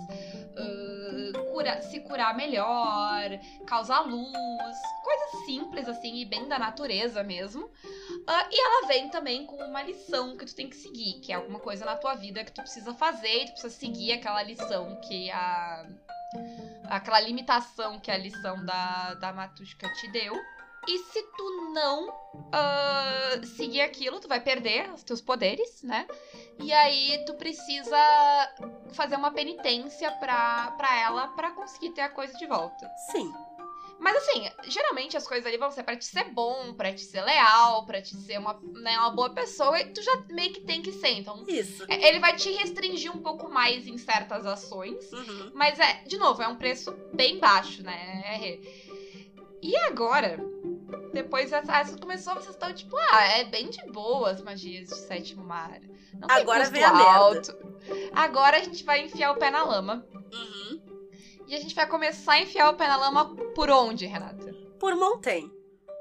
ah, 0.58 1.40
cura- 1.52 1.82
se 1.82 2.00
curar 2.02 2.36
melhor, 2.36 3.30
causar 3.66 4.02
luz, 4.02 4.78
coisas 5.04 5.46
simples 5.46 5.88
assim 5.88 6.18
e 6.18 6.26
bem 6.26 6.48
da 6.48 6.60
natureza 6.60 7.24
mesmo. 7.24 7.70
Ah, 8.28 8.48
e 8.52 8.60
ela 8.62 8.88
vem 8.88 9.10
também 9.10 9.46
com 9.46 9.56
uma 9.56 9.82
lição 9.82 10.38
que 10.38 10.46
tu 10.46 10.56
tem 10.56 10.70
que 10.70 10.76
seguir, 10.76 11.20
que 11.22 11.32
é 11.32 11.36
alguma 11.36 11.60
coisa 11.60 11.84
na 11.86 11.96
tua 11.96 12.14
vida 12.14 12.44
que 12.44 12.52
tu 12.52 12.62
precisa 12.62 12.94
fazer 12.94 13.44
e 13.44 13.46
tu 13.46 13.52
precisa 13.54 13.74
seguir 13.76 14.12
aquela 14.14 14.44
lição 14.44 15.00
que 15.02 15.32
a. 15.32 15.86
aquela 16.90 17.20
limitação 17.20 18.00
que 18.00 18.12
a 18.12 18.18
lição 18.18 18.64
da, 18.66 19.14
da 19.16 19.34
Matushka 19.34 19.92
te 19.94 20.08
deu. 20.12 20.36
E 20.88 20.98
se 20.98 21.22
tu 21.38 21.72
não 21.74 22.14
ah, 22.52 23.40
seguir 23.56 23.82
aquilo, 23.82 24.20
tu 24.20 24.28
vai 24.28 24.40
perder 24.42 24.92
os 24.94 25.04
teus 25.04 25.22
poderes, 25.22 25.84
né? 25.84 26.08
E 26.60 26.74
aí 26.74 27.24
tu 27.26 27.36
precisa 27.36 27.98
fazer 28.94 29.16
uma 29.16 29.32
penitência 29.32 30.12
pra, 30.14 30.72
pra 30.72 31.00
ela 31.00 31.28
pra 31.30 31.52
conseguir 31.52 31.92
ter 31.92 32.02
a 32.02 32.10
coisa 32.10 32.38
de 32.38 32.48
volta. 32.48 32.90
Sim. 33.12 33.32
Mas 34.00 34.16
assim, 34.18 34.50
geralmente 34.64 35.16
as 35.16 35.28
coisas 35.28 35.46
ali 35.46 35.58
vão 35.58 35.70
ser 35.70 35.84
pra 35.84 35.96
te 35.96 36.06
ser 36.06 36.24
bom, 36.32 36.74
pra 36.74 36.92
te 36.92 37.02
ser 37.02 37.22
leal, 37.22 37.86
pra 37.86 38.02
te 38.02 38.16
ser 38.16 38.40
uma, 38.40 38.60
né, 38.74 38.98
uma 38.98 39.12
boa 39.12 39.30
pessoa, 39.30 39.80
e 39.80 39.94
tu 39.94 40.02
já 40.02 40.18
meio 40.28 40.52
que 40.52 40.62
tem 40.62 40.82
que 40.82 40.92
ser. 40.92 41.20
Então, 41.20 41.46
Isso. 41.48 41.86
é- 41.88 42.08
ele 42.08 42.20
vai 42.20 42.36
te 42.36 42.50
restringir 42.52 43.16
um 43.16 43.22
pouco 43.22 43.48
mais 43.48 43.86
em 43.86 44.00
certas 44.00 44.48
ações. 44.48 45.12
Uhum. 45.12 45.52
Mas 45.54 45.80
é, 45.80 46.02
de 46.08 46.18
novo, 46.18 46.42
é 46.42 46.48
um 46.48 46.56
preço 46.56 46.92
bem 47.14 47.38
baixo, 47.38 47.84
né? 47.84 48.60
E 49.62 49.78
agora, 49.78 50.44
depois 51.12 51.52
essa, 51.52 51.98
começou, 51.98 52.34
vocês 52.36 52.50
estão 52.50 52.74
tipo, 52.74 52.96
ah, 52.98 53.24
é 53.38 53.46
bem 53.46 53.70
de 53.70 53.84
boa 53.92 54.32
as 54.32 54.42
magias 54.42 54.88
de 54.90 54.96
sétimo 54.96 55.44
mar. 55.44 55.80
Não 56.14 56.28
tem 56.28 56.38
Agora 56.38 56.60
custo 56.60 56.74
vem 56.74 56.84
a 56.84 56.94
merda. 56.94 57.12
alto. 57.12 57.58
Agora 58.14 58.58
a 58.58 58.64
gente 58.64 58.84
vai 58.84 59.06
enfiar 59.06 59.32
o 59.32 59.38
pé 59.38 59.50
na 59.50 59.64
lama. 59.64 60.06
Uhum. 60.14 60.82
E 61.48 61.56
a 61.56 61.60
gente 61.60 61.76
vai 61.76 61.88
começar 61.88 62.34
a 62.34 62.42
enfiar 62.42 62.70
o 62.70 62.76
pé 62.76 62.88
na 62.88 62.96
lama 62.96 63.36
por 63.54 63.70
onde, 63.70 64.06
Renata? 64.06 64.54
Por 64.80 64.96
Montaigne. 64.96 65.52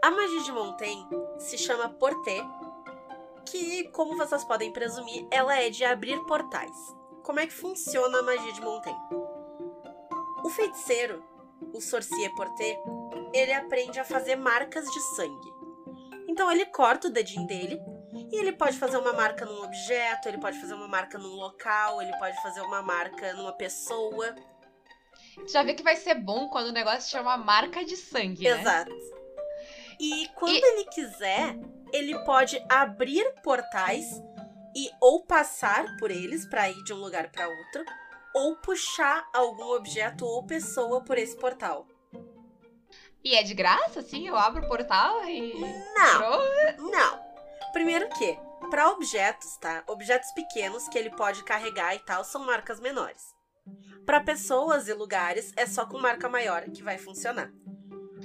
A 0.02 0.11
magia 0.11 0.42
de 0.42 0.52
Montaigne 0.52 1.06
se 1.38 1.58
chama 1.58 1.88
Porté, 1.88 2.42
que, 3.44 3.85
como 3.90 4.16
vocês 4.16 4.44
podem 4.44 4.72
presumir, 4.72 5.26
ela 5.30 5.54
é 5.56 5.68
de 5.68 5.85
abrir 5.85 6.18
portais. 6.24 6.94
Como 7.22 7.40
é 7.40 7.46
que 7.46 7.52
funciona 7.52 8.18
a 8.18 8.22
magia 8.22 8.52
de 8.52 8.61
Montaigne? 8.61 8.98
O 10.44 10.48
feiticeiro, 10.48 11.22
o 11.73 11.81
Sorcier 11.81 12.35
Porté, 12.35 12.79
ele 13.33 13.53
aprende 13.53 13.99
a 14.01 14.05
fazer 14.05 14.37
marcas 14.37 14.85
de 14.85 15.01
sangue. 15.16 15.51
Então 16.29 16.51
ele 16.51 16.66
corta 16.66 17.09
o 17.09 17.11
dedinho 17.11 17.46
dele 17.46 17.81
e 18.33 18.37
ele 18.38 18.53
pode 18.53 18.79
fazer 18.79 18.96
uma 18.99 19.12
marca 19.12 19.44
num 19.44 19.62
objeto, 19.64 20.29
ele 20.29 20.38
pode 20.38 20.61
fazer 20.61 20.75
uma 20.75 20.88
marca 20.88 21.18
num 21.18 21.35
local, 21.35 22.01
ele 22.01 22.16
pode 22.18 22.40
fazer 22.42 22.61
uma 22.61 22.83
marca 22.83 23.33
numa 23.35 23.53
pessoa. 23.53 24.35
Já 25.49 25.62
vê 25.62 25.75
que 25.75 25.83
vai 25.83 25.96
ser 25.96 26.14
bom 26.14 26.49
quando 26.49 26.68
o 26.68 26.73
negócio 26.73 27.11
chama 27.11 27.37
marca 27.37 27.85
de 27.85 27.96
sangue, 27.96 28.44
né? 28.49 28.61
Exato. 28.61 28.92
E 29.99 30.29
quando 30.35 30.55
E- 30.55 30.62
ele 30.64 30.85
quiser, 30.87 31.57
ele 31.92 32.18
pode 32.25 32.62
abrir 32.68 33.25
portais 33.42 34.07
e 34.75 34.88
ou 35.01 35.25
passar 35.25 35.85
por 35.99 36.11
eles 36.11 36.49
para 36.49 36.70
ir 36.70 36.83
de 36.85 36.92
um 36.92 36.96
lugar 36.99 37.31
para 37.31 37.49
outro, 37.49 37.85
ou 38.34 38.56
puxar 38.56 39.28
algum 39.32 39.72
objeto 39.74 40.24
ou 40.24 40.44
pessoa 40.44 41.02
por 41.02 41.18
esse 41.18 41.36
portal. 41.36 41.86
E 43.22 43.34
é 43.34 43.42
de 43.42 43.54
graça, 43.54 44.00
assim? 44.00 44.26
Eu 44.26 44.36
abro 44.36 44.64
o 44.64 44.68
portal 44.68 45.24
e. 45.28 45.54
Não, 45.94 46.90
não. 46.90 47.20
Primeiro 47.72 48.08
que, 48.10 48.38
para 48.70 48.90
objetos, 48.90 49.56
tá? 49.58 49.84
Objetos 49.86 50.30
pequenos 50.32 50.88
que 50.88 50.98
ele 50.98 51.10
pode 51.10 51.44
carregar 51.44 51.94
e 51.94 51.98
tal 51.98 52.24
são 52.24 52.44
marcas 52.44 52.80
menores. 52.80 53.34
Para 54.06 54.20
pessoas 54.20 54.88
e 54.88 54.94
lugares 54.94 55.52
é 55.56 55.66
só 55.66 55.84
com 55.84 55.98
marca 55.98 56.28
maior 56.28 56.64
que 56.64 56.82
vai 56.82 56.98
funcionar. 56.98 57.52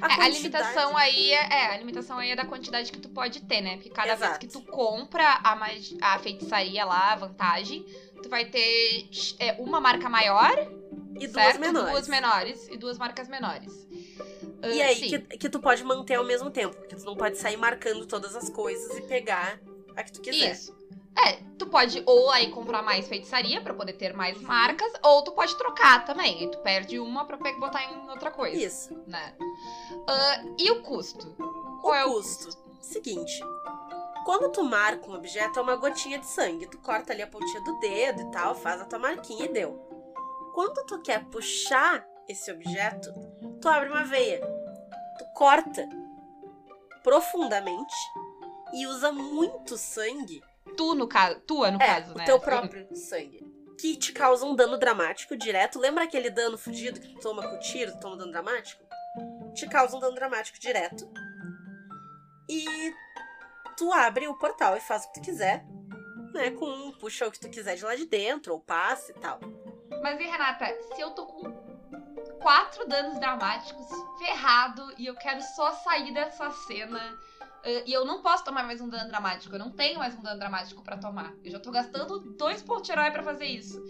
É, 0.02 0.24
A, 0.24 0.28
limitação 0.28 0.98
aí 0.98 1.32
é, 1.32 1.54
é, 1.54 1.66
a 1.74 1.78
limitação 1.78 2.18
aí 2.18 2.32
é 2.32 2.36
da 2.36 2.46
quantidade 2.46 2.92
que 2.92 3.00
tu 3.00 3.10
pode 3.10 3.42
ter, 3.46 3.62
né? 3.62 3.76
Porque 3.76 3.90
cada 3.90 4.16
vez 4.16 4.22
Exato. 4.22 4.40
que 4.40 4.48
tu 4.48 4.62
compra 4.64 5.40
a, 5.44 5.58
a 6.02 6.20
feitiçaria 6.20 6.84
lá, 6.84 7.14
a 7.14 7.16
vantagem, 7.16 7.86
tu 8.26 8.30
vai 8.30 8.46
ter 8.46 9.08
é, 9.38 9.54
uma 9.62 9.80
marca 9.80 10.10
maior, 10.10 10.52
e 11.16 11.28
duas 11.28 11.32
certo? 11.32 11.60
menores. 11.60 11.92
Duas 11.92 12.08
menores 12.08 12.68
e 12.70 12.78
duas 12.78 12.98
marcas 12.98 13.28
menores. 13.28 13.88
E 14.64 14.82
Ah, 14.82 14.88
aí 14.88 14.96
que, 14.96 15.20
que 15.20 15.48
tu 15.48 15.60
pode 15.60 15.84
manter 15.84 16.16
ao 16.16 16.24
mesmo 16.24 16.50
tempo, 16.50 16.76
porque 16.76 16.96
tu 16.96 17.06
não 17.06 17.16
pode 17.16 17.38
sair 17.38 17.56
marcando 17.56 18.06
todas 18.08 18.36
as 18.36 18.50
coisas 18.50 18.98
e 18.98 19.02
pegar 19.04 19.60
a 19.96 20.04
que 20.04 20.12
tu 20.12 20.22
quiser. 20.22 20.54
Isso. 20.54 20.76
É, 21.18 21.34
tu 21.58 21.68
pode 21.68 22.02
ou 22.06 22.32
aí 22.32 22.50
comprar 22.50 22.82
mais 22.82 23.08
feitiçaria 23.08 23.62
pra 23.62 23.74
poder 23.76 23.94
ter 23.94 24.14
mais 24.14 24.42
marcas, 24.42 24.92
ou 25.04 25.24
tu 25.24 25.32
pode 25.32 25.56
trocar 25.56 26.04
também. 26.04 26.44
E 26.44 26.52
tu 26.52 26.58
perde 26.58 27.00
uma 27.00 27.26
pra 27.26 27.38
botar 27.38 27.84
em 27.84 28.10
outra 28.10 28.32
coisa, 28.32 28.58
Isso. 28.58 28.94
né? 29.08 29.36
Ah, 30.10 30.44
e 30.58 30.72
o 30.72 30.82
custo? 30.82 31.36
O 31.40 31.80
Qual 31.82 31.94
é 31.94 32.04
o 32.06 32.12
custo? 32.14 32.50
Seguinte. 32.82 33.40
Quando 34.26 34.52
tu 34.52 34.64
marca 34.64 35.08
um 35.10 35.14
objeto, 35.14 35.60
é 35.60 35.62
uma 35.62 35.76
gotinha 35.76 36.18
de 36.18 36.26
sangue. 36.26 36.68
Tu 36.68 36.78
corta 36.80 37.14
ali 37.14 37.22
a 37.22 37.28
pontinha 37.28 37.64
do 37.64 37.80
dedo 37.80 38.22
e 38.24 38.32
tal, 38.32 38.56
faz 38.56 38.82
a 38.82 38.86
tua 38.86 39.00
marquinha 39.00 39.46
e 39.46 39.54
deu. 39.54 39.78
Quando 40.54 40.84
tu 40.86 41.02
quer 41.02 41.24
puxar 41.26 42.06
esse 42.28 42.52
objeto, 42.52 43.14
tu 43.62 43.70
abre 43.70 43.90
uma 43.90 44.04
veia. 44.04 44.42
Tu 45.20 45.26
corta 45.36 45.88
profundamente 47.04 47.96
e 48.74 48.88
usa 48.88 49.12
muito 49.12 49.78
sangue 49.78 50.42
Tu, 50.76 50.96
no 50.96 51.08
caso, 51.08 51.40
tua, 51.42 51.72
no 51.72 51.82
É, 51.82 51.86
caso, 51.86 52.14
o 52.14 52.18
né? 52.18 52.26
teu 52.26 52.40
próprio 52.40 52.88
sangue. 52.96 53.46
Que 53.80 53.96
te 53.96 54.12
causa 54.12 54.46
um 54.46 54.56
dano 54.56 54.78
dramático 54.78 55.36
direto. 55.38 55.80
Lembra 55.80 56.04
aquele 56.04 56.30
dano 56.30 56.58
fudido 56.58 57.00
que 57.00 57.08
tu 57.14 57.20
toma 57.20 57.48
com 57.48 57.60
tiro, 57.60 57.92
tu 57.94 58.00
toma 58.00 58.18
dano 58.18 58.32
dramático? 58.32 58.84
Te 59.54 59.68
causa 59.68 59.96
um 59.96 60.00
dano 60.00 60.16
dramático 60.16 60.60
direto. 60.60 61.10
E 62.50 62.94
tu 63.78 63.92
abre 63.92 64.28
o 64.28 64.36
portal 64.36 64.76
e 64.78 64.80
faz 64.80 65.04
o 65.04 65.08
que 65.08 65.20
tu 65.20 65.26
quiser. 65.26 65.66
Né, 66.34 66.52
com 66.52 66.92
puxa 67.00 67.28
o 67.28 67.32
que 67.32 67.40
tu 67.40 67.50
quiser 67.50 67.76
de 67.76 67.86
lá 67.86 67.96
de 67.96 68.06
dentro, 68.06 68.54
ou 68.54 68.60
passe 68.60 69.12
e 69.12 69.16
tal. 69.16 69.40
Mas 70.02 70.20
e 70.20 70.24
Renata, 70.24 70.66
se 70.94 71.00
eu 71.00 71.12
tô 71.12 71.26
com 71.26 71.50
quatro 72.42 72.86
danos 72.88 73.18
dramáticos, 73.20 73.88
ferrado, 74.20 74.94
e 74.98 75.06
eu 75.06 75.16
quero 75.16 75.42
só 75.42 75.72
sair 75.72 76.14
dessa 76.14 76.52
cena, 76.52 77.18
eh, 77.64 77.84
e 77.88 77.94
eu 77.94 78.06
não 78.06 78.22
posso 78.22 78.44
tomar 78.44 78.64
mais 78.64 78.82
um 78.82 78.90
dano 78.90 79.08
dramático, 79.10 79.56
eu 79.56 79.60
não 79.60 79.72
tenho 79.72 79.98
mais 79.98 80.14
um 80.14 80.22
dano 80.22 80.38
dramático 80.38 80.84
pra 80.84 80.98
tomar. 80.98 81.34
Eu 81.44 81.52
já 81.52 81.60
tô 81.60 81.72
gastando 81.72 82.20
dois 82.38 82.62
pontos 82.62 82.84
de 82.84 82.92
herói 82.92 83.12
pra 83.12 83.24
fazer 83.24 83.46
isso. 83.46 83.82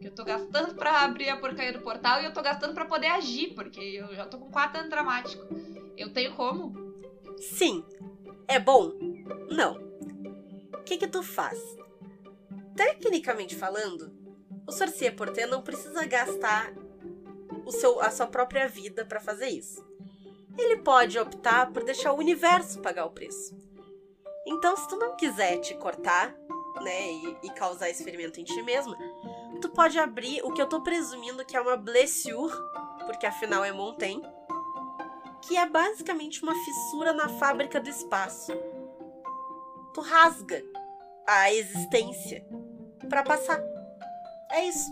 Eu 0.00 0.14
tô 0.14 0.24
gastando 0.24 0.74
pra 0.74 1.02
abrir 1.02 1.28
a 1.28 1.36
porcaria 1.36 1.72
do 1.72 1.80
portal 1.80 2.22
e 2.22 2.24
eu 2.24 2.32
tô 2.32 2.40
gastando 2.40 2.72
pra 2.72 2.86
poder 2.86 3.08
agir, 3.08 3.52
porque 3.54 3.80
eu 3.80 4.14
já 4.14 4.24
tô 4.26 4.38
com 4.38 4.50
quatro 4.50 4.74
danos 4.74 4.90
dramáticos. 4.90 5.46
Eu 5.96 6.10
tenho 6.12 6.34
como? 6.34 6.72
Sim. 7.36 7.84
É 8.48 8.58
bom? 8.58 8.92
Não. 9.50 9.76
O 10.74 10.82
que 10.84 10.96
que 10.96 11.06
tu 11.06 11.22
faz? 11.22 11.58
Tecnicamente 12.76 13.54
falando, 13.54 14.12
o 14.66 14.72
sorcier 14.72 15.14
porter 15.14 15.48
não 15.48 15.62
precisa 15.62 16.06
gastar 16.06 16.72
o 17.64 17.72
seu, 17.72 18.00
a 18.00 18.10
sua 18.10 18.26
própria 18.26 18.68
vida 18.68 19.04
para 19.04 19.20
fazer 19.20 19.48
isso. 19.48 19.84
Ele 20.58 20.78
pode 20.78 21.18
optar 21.18 21.70
por 21.72 21.84
deixar 21.84 22.12
o 22.12 22.18
universo 22.18 22.80
pagar 22.80 23.06
o 23.06 23.10
preço. 23.10 23.56
Então, 24.46 24.76
se 24.76 24.88
tu 24.88 24.96
não 24.96 25.16
quiser 25.16 25.58
te 25.58 25.74
cortar, 25.74 26.34
né, 26.82 27.12
e, 27.12 27.36
e 27.44 27.50
causar 27.50 27.90
esse 27.90 28.02
ferimento 28.02 28.40
em 28.40 28.44
ti 28.44 28.62
mesma, 28.62 28.96
tu 29.60 29.68
pode 29.68 29.98
abrir 29.98 30.42
o 30.42 30.52
que 30.52 30.60
eu 30.60 30.68
tô 30.68 30.80
presumindo 30.82 31.44
que 31.44 31.56
é 31.56 31.60
uma 31.60 31.76
blessure, 31.76 32.52
porque 33.06 33.26
afinal 33.26 33.64
é 33.64 33.72
Montaigne, 33.72 34.22
que 35.42 35.56
é 35.56 35.66
basicamente 35.68 36.42
uma 36.42 36.54
fissura 36.54 37.12
na 37.12 37.28
fábrica 37.28 37.80
do 37.80 37.88
espaço. 37.88 38.52
Tu 39.94 40.00
rasga 40.00 40.62
a 41.26 41.52
existência 41.52 42.44
para 43.08 43.22
passar. 43.22 43.60
É 44.50 44.64
isso. 44.64 44.90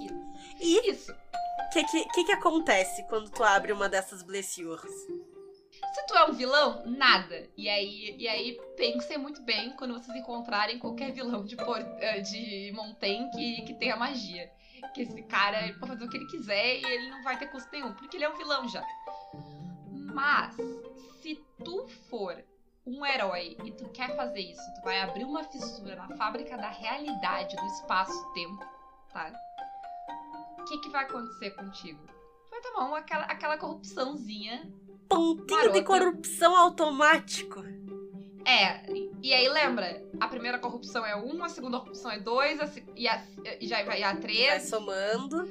E 0.60 0.90
Isso. 0.90 1.12
o 1.12 1.70
que, 1.70 1.84
que, 1.84 2.24
que, 2.24 2.32
acontece 2.32 3.02
quando 3.04 3.30
tu 3.30 3.42
abre 3.42 3.72
uma 3.72 3.88
dessas 3.88 4.22
blessures? 4.22 4.92
Se 5.94 6.06
tu 6.06 6.14
é 6.14 6.24
um 6.24 6.32
vilão, 6.32 6.84
nada. 6.86 7.48
E 7.56 7.68
aí, 7.68 8.16
e 8.18 8.28
aí 8.28 8.60
pensem 8.76 9.18
muito 9.18 9.42
bem 9.42 9.70
quando 9.76 9.94
vocês 9.94 10.16
encontrarem 10.16 10.78
qualquer 10.78 11.12
vilão 11.12 11.44
de, 11.44 11.56
por, 11.56 11.78
eh, 11.78 12.20
de 12.20 12.72
Montaigne 12.74 13.30
que, 13.30 13.62
que 13.62 13.74
tenha 13.74 13.96
magia. 13.96 14.50
Que 14.94 15.02
esse 15.02 15.22
cara 15.24 15.64
ele 15.64 15.74
pode 15.74 15.92
fazer 15.92 16.04
o 16.04 16.08
que 16.08 16.16
ele 16.16 16.26
quiser 16.26 16.78
e 16.78 16.84
ele 16.84 17.10
não 17.10 17.22
vai 17.22 17.38
ter 17.38 17.46
custo 17.46 17.68
nenhum, 17.72 17.92
porque 17.94 18.16
ele 18.16 18.24
é 18.24 18.28
um 18.28 18.36
vilão 18.36 18.68
já. 18.68 18.84
Mas, 20.14 20.56
se 21.20 21.44
tu 21.64 21.86
for 22.08 22.42
um 22.88 23.04
herói 23.04 23.56
e 23.64 23.70
tu 23.72 23.88
quer 23.90 24.16
fazer 24.16 24.40
isso, 24.40 24.62
tu 24.76 24.82
vai 24.82 25.00
abrir 25.00 25.24
uma 25.24 25.44
fissura 25.44 25.94
na 25.96 26.08
fábrica 26.16 26.56
da 26.56 26.68
realidade, 26.70 27.54
do 27.56 27.64
espaço-tempo, 27.66 28.64
tá? 29.12 29.32
O 30.58 30.64
que, 30.64 30.78
que 30.78 30.88
vai 30.90 31.04
acontecer 31.04 31.50
contigo? 31.50 32.00
Tu 32.46 32.50
vai 32.50 32.60
tomar 32.60 32.86
uma, 32.86 32.98
aquela, 32.98 33.24
aquela 33.24 33.58
corrupçãozinha 33.58 34.70
Pontinho 35.08 35.46
de 35.72 35.80
Marota. 35.80 35.84
corrupção 35.84 36.56
automático. 36.56 37.62
É, 38.44 38.90
e- 39.22 39.34
aí 39.34 39.48
lembra, 39.48 40.02
a 40.20 40.28
primeira 40.28 40.58
corrupção 40.58 41.04
é 41.04 41.14
1, 41.16 41.44
a 41.44 41.48
segunda 41.48 41.78
corrupção 41.80 42.10
é 42.10 42.18
2, 42.18 42.60
a, 42.60 42.66
se- 42.66 42.84
e, 42.96 43.06
a, 43.06 43.22
e 43.60 43.66
já 43.66 43.82
vai 43.84 44.02
a 44.02 44.12
Vai 44.12 44.20
3, 44.22 44.62
somando. 44.68 45.46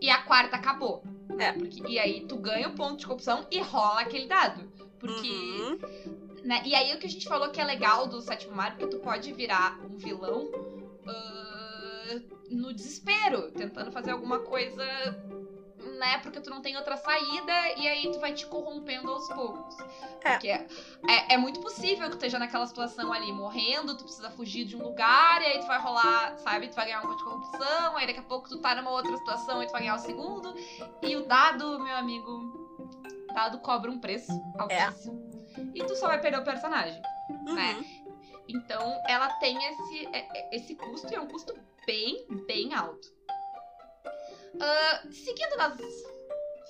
e 0.00 0.08
a 0.08 0.22
quarta 0.22 0.56
acabou. 0.56 1.02
É. 1.38 1.52
Porque, 1.52 1.82
e 1.86 1.98
aí 1.98 2.26
tu 2.26 2.36
ganha 2.36 2.68
o 2.68 2.74
ponto 2.74 2.96
de 2.98 3.06
corrupção 3.06 3.46
e 3.50 3.60
rola 3.60 4.00
aquele 4.00 4.26
dado. 4.26 4.70
Porque. 4.98 5.28
Uhum. 5.30 6.19
Né, 6.44 6.62
e 6.64 6.74
aí 6.74 6.94
o 6.94 6.98
que 6.98 7.06
a 7.06 7.10
gente 7.10 7.28
falou 7.28 7.50
que 7.50 7.60
é 7.60 7.64
legal 7.64 8.06
do 8.06 8.20
sétimo 8.20 8.54
mar, 8.54 8.76
porque 8.76 8.86
tu 8.86 8.98
pode 9.00 9.32
virar 9.32 9.78
um 9.84 9.96
vilão 9.96 10.50
ah, 11.06 12.20
no 12.50 12.72
desespero, 12.72 13.50
tentando 13.52 13.92
fazer 13.92 14.12
alguma 14.12 14.40
coisa. 14.40 14.84
Né, 15.98 16.18
porque 16.18 16.40
tu 16.40 16.48
não 16.48 16.62
tem 16.62 16.76
outra 16.76 16.96
saída 16.96 17.52
e 17.76 17.86
aí 17.86 18.10
tu 18.10 18.18
vai 18.20 18.32
te 18.32 18.46
corrompendo 18.46 19.10
aos 19.10 19.28
poucos. 19.28 19.78
É. 20.22 20.30
Porque 20.30 20.48
é, 20.48 21.34
é 21.34 21.36
muito 21.36 21.60
possível 21.60 22.04
que 22.04 22.12
tu 22.12 22.16
esteja 22.16 22.38
naquela 22.38 22.66
situação 22.66 23.12
ali 23.12 23.30
morrendo, 23.32 23.96
tu 23.96 24.04
precisa 24.04 24.30
fugir 24.30 24.64
de 24.64 24.76
um 24.76 24.82
lugar, 24.82 25.42
e 25.42 25.46
aí 25.46 25.58
tu 25.58 25.66
vai 25.66 25.78
rolar, 25.78 26.38
sabe? 26.38 26.68
Tu 26.68 26.74
vai 26.74 26.86
ganhar 26.86 27.00
um 27.00 27.02
ponto 27.02 27.18
de 27.18 27.24
corrupção, 27.24 27.96
aí 27.96 28.06
daqui 28.06 28.18
a 28.18 28.22
pouco 28.22 28.48
tu 28.48 28.58
tá 28.58 28.74
numa 28.74 28.90
outra 28.90 29.14
situação 29.16 29.62
e 29.62 29.66
tu 29.66 29.72
vai 29.72 29.80
ganhar 29.82 29.96
o 29.96 29.98
segundo. 29.98 30.54
E 31.02 31.16
o 31.16 31.26
dado, 31.26 31.78
meu 31.80 31.96
amigo, 31.96 32.78
dado 33.34 33.58
cobra 33.58 33.90
um 33.90 33.98
preço 33.98 34.32
altíssimo. 34.58 35.29
E 35.74 35.84
tu 35.84 35.94
só 35.96 36.06
vai 36.08 36.20
perder 36.20 36.38
o 36.40 36.44
personagem. 36.44 37.00
Uhum. 37.46 37.58
É. 37.58 37.76
Então 38.48 39.00
ela 39.06 39.28
tem 39.34 39.56
esse, 39.64 40.06
é- 40.12 40.28
é- 40.38 40.56
esse 40.56 40.74
custo 40.74 41.10
e 41.12 41.14
é 41.14 41.20
um 41.20 41.28
custo 41.28 41.54
bem, 41.86 42.26
bem 42.46 42.74
alto. 42.74 43.08
Ah, 44.60 45.02
seguindo 45.10 45.56
nas 45.56 45.76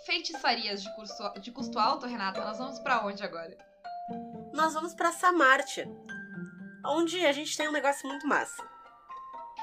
feitiçarias 0.04 0.82
de, 0.82 0.94
curso, 0.94 1.14
de 1.40 1.50
custo 1.52 1.78
alto, 1.78 2.06
Renata, 2.06 2.44
nós 2.44 2.58
vamos 2.58 2.78
pra 2.80 3.04
onde 3.04 3.22
agora? 3.22 3.56
Nós 4.52 4.74
vamos 4.74 4.94
pra 4.94 5.12
Samartia. 5.12 5.88
Onde 6.86 7.24
a 7.26 7.32
gente 7.32 7.56
tem 7.56 7.68
um 7.68 7.72
negócio 7.72 8.08
muito 8.08 8.26
massa. 8.26 8.62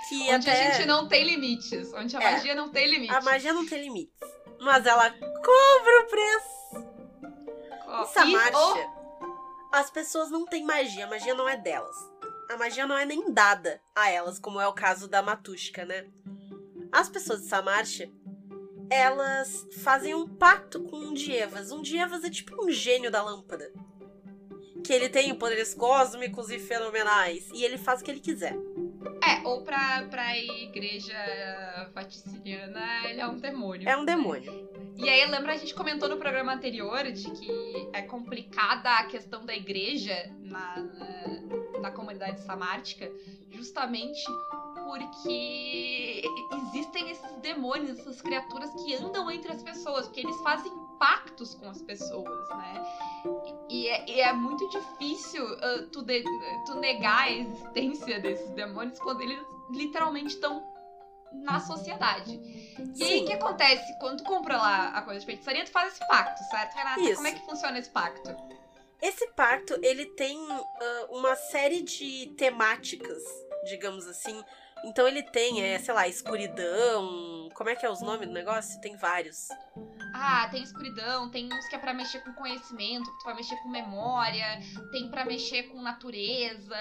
Que 0.07 0.33
onde 0.33 0.49
até 0.49 0.67
a 0.67 0.71
gente 0.71 0.85
não 0.87 1.07
tem 1.07 1.23
limites, 1.23 1.91
onde 1.93 2.15
a 2.15 2.21
É. 2.21 2.31
magia 2.33 2.55
não 2.55 2.69
tem 2.69 2.87
limites. 2.87 3.15
a 3.15 3.21
magia 3.21 3.53
não 3.53 3.65
tem 3.67 3.81
limites. 3.81 4.15
Mas 4.61 4.85
ela 4.85 5.09
cobra 5.11 6.01
o 6.01 6.07
preço. 6.07 6.87
Em 7.87 8.03
e- 8.03 8.07
Samartia, 8.07 8.89
as 9.71 9.89
pessoas 9.89 10.29
não 10.29 10.45
têm 10.45 10.63
magia. 10.63 11.05
A 11.05 11.09
magia 11.09 11.33
não 11.33 11.47
é 11.47 11.57
delas. 11.57 11.95
A 12.49 12.57
magia 12.57 12.87
não 12.87 12.97
é 12.97 13.05
nem 13.05 13.31
dada 13.31 13.81
a 13.93 14.09
elas, 14.09 14.39
como 14.39 14.59
é 14.59 14.67
o 14.67 14.73
caso 14.73 15.07
da 15.07 15.21
Matushka, 15.21 15.85
né? 15.85 16.07
As 16.91 17.09
pessoas 17.09 17.41
de 17.41 17.47
Samartia, 17.47 18.09
elas 18.89 19.67
fazem 19.83 20.15
um 20.15 20.27
pacto 20.27 20.81
com 20.83 20.97
um 20.97 21.13
Dievas. 21.13 21.71
Um 21.71 21.81
Dievas 21.81 22.23
é 22.23 22.29
tipo 22.29 22.63
um 22.63 22.71
gênio 22.71 23.11
da 23.11 23.21
lâmpada. 23.21 23.71
Que 24.83 24.93
ele 24.93 25.09
tem 25.09 25.35
poderes 25.35 25.73
cósmicos 25.73 26.49
e 26.49 26.57
fenomenais. 26.57 27.49
E 27.53 27.65
ele 27.65 27.77
faz 27.77 27.99
o 27.99 28.03
que 28.05 28.11
ele 28.11 28.21
quiser. 28.21 28.55
É, 29.21 29.47
ou 29.47 29.61
pra, 29.61 30.03
pra 30.03 30.37
igreja 30.37 31.15
vaticiniana, 31.93 33.09
ele 33.09 33.21
é 33.21 33.27
um 33.27 33.37
demônio. 33.37 33.87
É 33.87 33.97
um 33.97 34.05
demônio. 34.05 34.67
E 34.97 35.07
aí, 35.07 35.25
lembra, 35.29 35.53
a 35.53 35.57
gente 35.57 35.75
comentou 35.75 36.09
no 36.09 36.17
programa 36.17 36.53
anterior 36.53 37.03
de 37.11 37.29
que 37.29 37.89
é 37.93 38.01
complicada 38.01 38.89
a 38.97 39.03
questão 39.05 39.45
da 39.45 39.55
igreja 39.55 40.31
na, 40.41 40.77
na, 40.77 41.79
na 41.81 41.91
comunidade 41.91 42.41
samártica, 42.41 43.11
justamente 43.51 44.25
porque 44.87 46.23
existem 46.73 47.11
esses 47.11 47.31
demônios, 47.41 47.99
essas 47.99 48.21
criaturas 48.21 48.71
que 48.73 48.95
andam 48.95 49.29
entre 49.29 49.51
as 49.51 49.61
pessoas, 49.61 50.05
porque 50.05 50.21
eles 50.21 50.39
fazem 50.41 50.71
pactos 50.97 51.53
com 51.55 51.69
as 51.69 51.81
pessoas, 51.81 52.49
né? 52.49 52.83
E, 53.69 53.81
e 53.81 53.87
é, 53.87 54.09
e 54.09 54.21
é 54.21 54.33
muito 54.33 54.67
difícil 54.69 55.45
ah, 55.61 55.87
tu, 55.91 56.01
de- 56.01 56.23
tu 56.65 56.75
negar 56.75 57.23
a 57.23 57.31
existência 57.31 58.19
desses 58.19 58.49
demônios 58.51 58.97
quando 58.99 59.21
eles 59.21 59.39
literalmente 59.71 60.35
estão 60.35 60.65
na 61.33 61.59
sociedade. 61.59 62.39
E 62.95 63.03
aí, 63.03 63.17
Sim. 63.19 63.23
o 63.23 63.27
que 63.27 63.33
acontece? 63.33 63.99
Quando 63.99 64.19
tu 64.19 64.23
compra 64.23 64.55
lá 64.57 64.87
a 64.89 65.01
coisa 65.01 65.19
de 65.19 65.25
feitiçaria, 65.25 65.65
tu 65.65 65.71
faz 65.71 65.93
esse 65.93 66.07
pacto, 66.07 66.41
certo, 66.45 66.73
Renata? 66.73 67.01
Isso. 67.01 67.15
Como 67.15 67.27
é 67.27 67.31
que 67.33 67.45
funciona 67.45 67.77
esse 67.77 67.89
pacto? 67.89 68.35
Esse 69.01 69.27
pacto, 69.33 69.77
ele 69.83 70.05
tem 70.15 70.39
ah, 70.49 71.07
uma 71.09 71.35
série 71.35 71.81
de 71.81 72.33
temáticas, 72.37 73.21
digamos 73.65 74.07
assim. 74.07 74.41
Então 74.83 75.07
ele 75.07 75.23
tem, 75.23 75.61
é, 75.61 75.79
sei 75.79 75.93
lá, 75.93 76.07
escuridão. 76.07 77.46
Como 77.57 77.71
é 77.71 77.75
que 77.75 77.83
é 77.85 77.89
os 77.89 78.01
nomes 78.01 78.27
do 78.27 78.33
negócio? 78.33 78.79
Tem 78.81 78.95
vários. 78.95 79.47
Ah, 80.13 80.47
tem 80.51 80.61
escuridão, 80.61 81.29
tem 81.31 81.51
uns 81.51 81.67
que 81.67 81.75
é 81.75 81.79
pra 81.79 81.91
mexer 81.93 82.19
com 82.19 82.31
conhecimento, 82.33 83.09
que 83.11 83.17
tu 83.19 83.25
vai 83.25 83.33
mexer 83.33 83.55
com 83.57 83.69
memória, 83.69 84.59
tem 84.91 85.09
pra 85.09 85.25
mexer 85.25 85.63
com 85.63 85.81
natureza, 85.81 86.75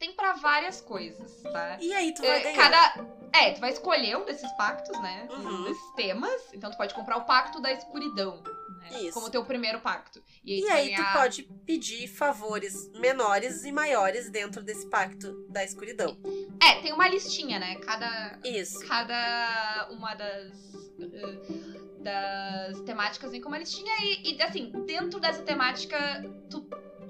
tem 0.00 0.12
pra 0.14 0.32
várias 0.34 0.80
coisas, 0.80 1.42
tá? 1.42 1.78
E 1.80 1.92
aí 1.94 2.12
tu 2.12 2.22
vai 2.22 2.42
É, 2.44 2.52
cada. 2.54 3.06
É, 3.32 3.52
tu 3.52 3.60
vai 3.60 3.70
escolher 3.70 4.16
um 4.18 4.24
desses 4.24 4.50
pactos, 4.56 5.00
né? 5.00 5.28
Um 5.30 5.34
Uhum. 5.36 5.64
desses 5.64 5.94
temas. 5.94 6.42
Então 6.52 6.70
tu 6.72 6.76
pode 6.76 6.92
comprar 6.94 7.18
o 7.18 7.24
pacto 7.24 7.60
da 7.60 7.72
escuridão, 7.72 8.42
né? 8.80 9.00
Isso. 9.02 9.14
Como 9.14 9.30
teu 9.30 9.44
primeiro 9.44 9.80
pacto. 9.80 10.22
E 10.44 10.52
aí, 10.54 10.58
E 10.60 10.62
tu 10.66 10.72
aí 10.72 10.90
tu 10.90 10.96
ganhar- 10.96 11.12
pode 11.12 11.42
pedir 11.64 12.06
favores 12.08 12.88
menores 12.92 13.64
e 13.64 13.72
maiores 13.72 14.30
dentro 14.30 14.62
desse 14.62 14.88
pacto 14.88 15.46
da 15.50 15.64
escuridão. 15.64 16.16
É, 16.62 16.80
tem 16.82 16.92
uma 16.92 17.08
listinha, 17.08 17.58
né? 17.58 17.76
Cada. 17.76 18.38
Isso. 18.44 18.86
cada 18.86 19.88
uma 19.90 20.14
das 20.16 20.74
eh, 21.00 21.86
das 22.06 22.80
temáticas 22.82 23.32
vem 23.32 23.40
com 23.40 23.48
uma 23.48 23.58
listinha 23.58 23.92
e, 24.00 24.34
e, 24.34 24.42
assim, 24.42 24.70
dentro 24.86 25.18
dessa 25.18 25.42
temática 25.42 25.98
tu, 26.48 26.60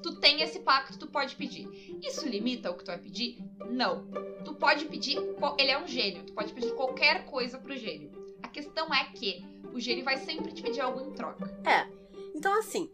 tu 0.02 0.16
tem 0.16 0.40
esse 0.40 0.60
pacto, 0.60 0.98
tu 0.98 1.06
pode 1.06 1.36
pedir. 1.36 1.68
Isso 2.02 2.26
limita 2.26 2.70
o 2.70 2.74
que 2.74 2.84
tu 2.84 2.86
vai 2.86 2.98
pedir? 2.98 3.38
Não. 3.68 4.06
Tu 4.42 4.54
pode 4.54 4.86
pedir, 4.86 5.18
ele 5.58 5.70
é 5.70 5.78
um 5.78 5.86
gênio, 5.86 6.24
tu 6.24 6.32
pode 6.32 6.52
pedir 6.54 6.72
qualquer 6.74 7.26
coisa 7.26 7.58
pro 7.58 7.76
gênio. 7.76 8.10
A 8.42 8.48
questão 8.48 8.92
é 8.94 9.04
que 9.12 9.44
o 9.72 9.78
gênio 9.78 10.04
vai 10.04 10.16
sempre 10.16 10.52
te 10.52 10.62
pedir 10.62 10.80
algo 10.80 11.00
em 11.00 11.12
troca. 11.12 11.44
É. 11.68 11.86
Então, 12.34 12.58
assim, 12.58 12.90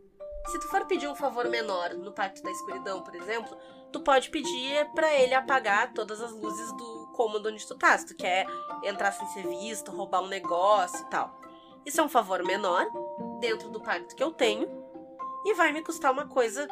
se 0.46 0.58
tu 0.58 0.68
for 0.68 0.86
pedir 0.86 1.06
um 1.08 1.14
favor 1.14 1.48
menor 1.48 1.94
no 1.94 2.12
Pacto 2.12 2.42
da 2.42 2.50
Escuridão, 2.50 3.02
por 3.02 3.14
exemplo, 3.14 3.56
tu 3.92 4.00
pode 4.00 4.30
pedir 4.30 4.90
pra 4.94 5.14
ele 5.14 5.34
apagar 5.34 5.92
todas 5.92 6.20
as 6.20 6.32
luzes 6.32 6.72
do 6.76 7.01
cômodo 7.12 7.48
onde 7.48 7.66
tu 7.66 7.76
tá. 7.76 7.96
Se 7.96 8.06
tu 8.06 8.16
quer 8.16 8.46
entrar 8.82 9.12
sem 9.12 9.26
ser 9.28 9.46
visto, 9.46 9.90
roubar 9.92 10.22
um 10.22 10.28
negócio 10.28 11.00
e 11.06 11.10
tal. 11.10 11.40
Isso 11.86 12.00
é 12.00 12.04
um 12.04 12.08
favor 12.08 12.42
menor 12.44 12.84
dentro 13.40 13.68
do 13.70 13.80
pacto 13.80 14.14
que 14.14 14.22
eu 14.22 14.30
tenho 14.30 14.68
e 15.44 15.54
vai 15.54 15.72
me 15.72 15.82
custar 15.82 16.12
uma 16.12 16.26
coisa 16.28 16.66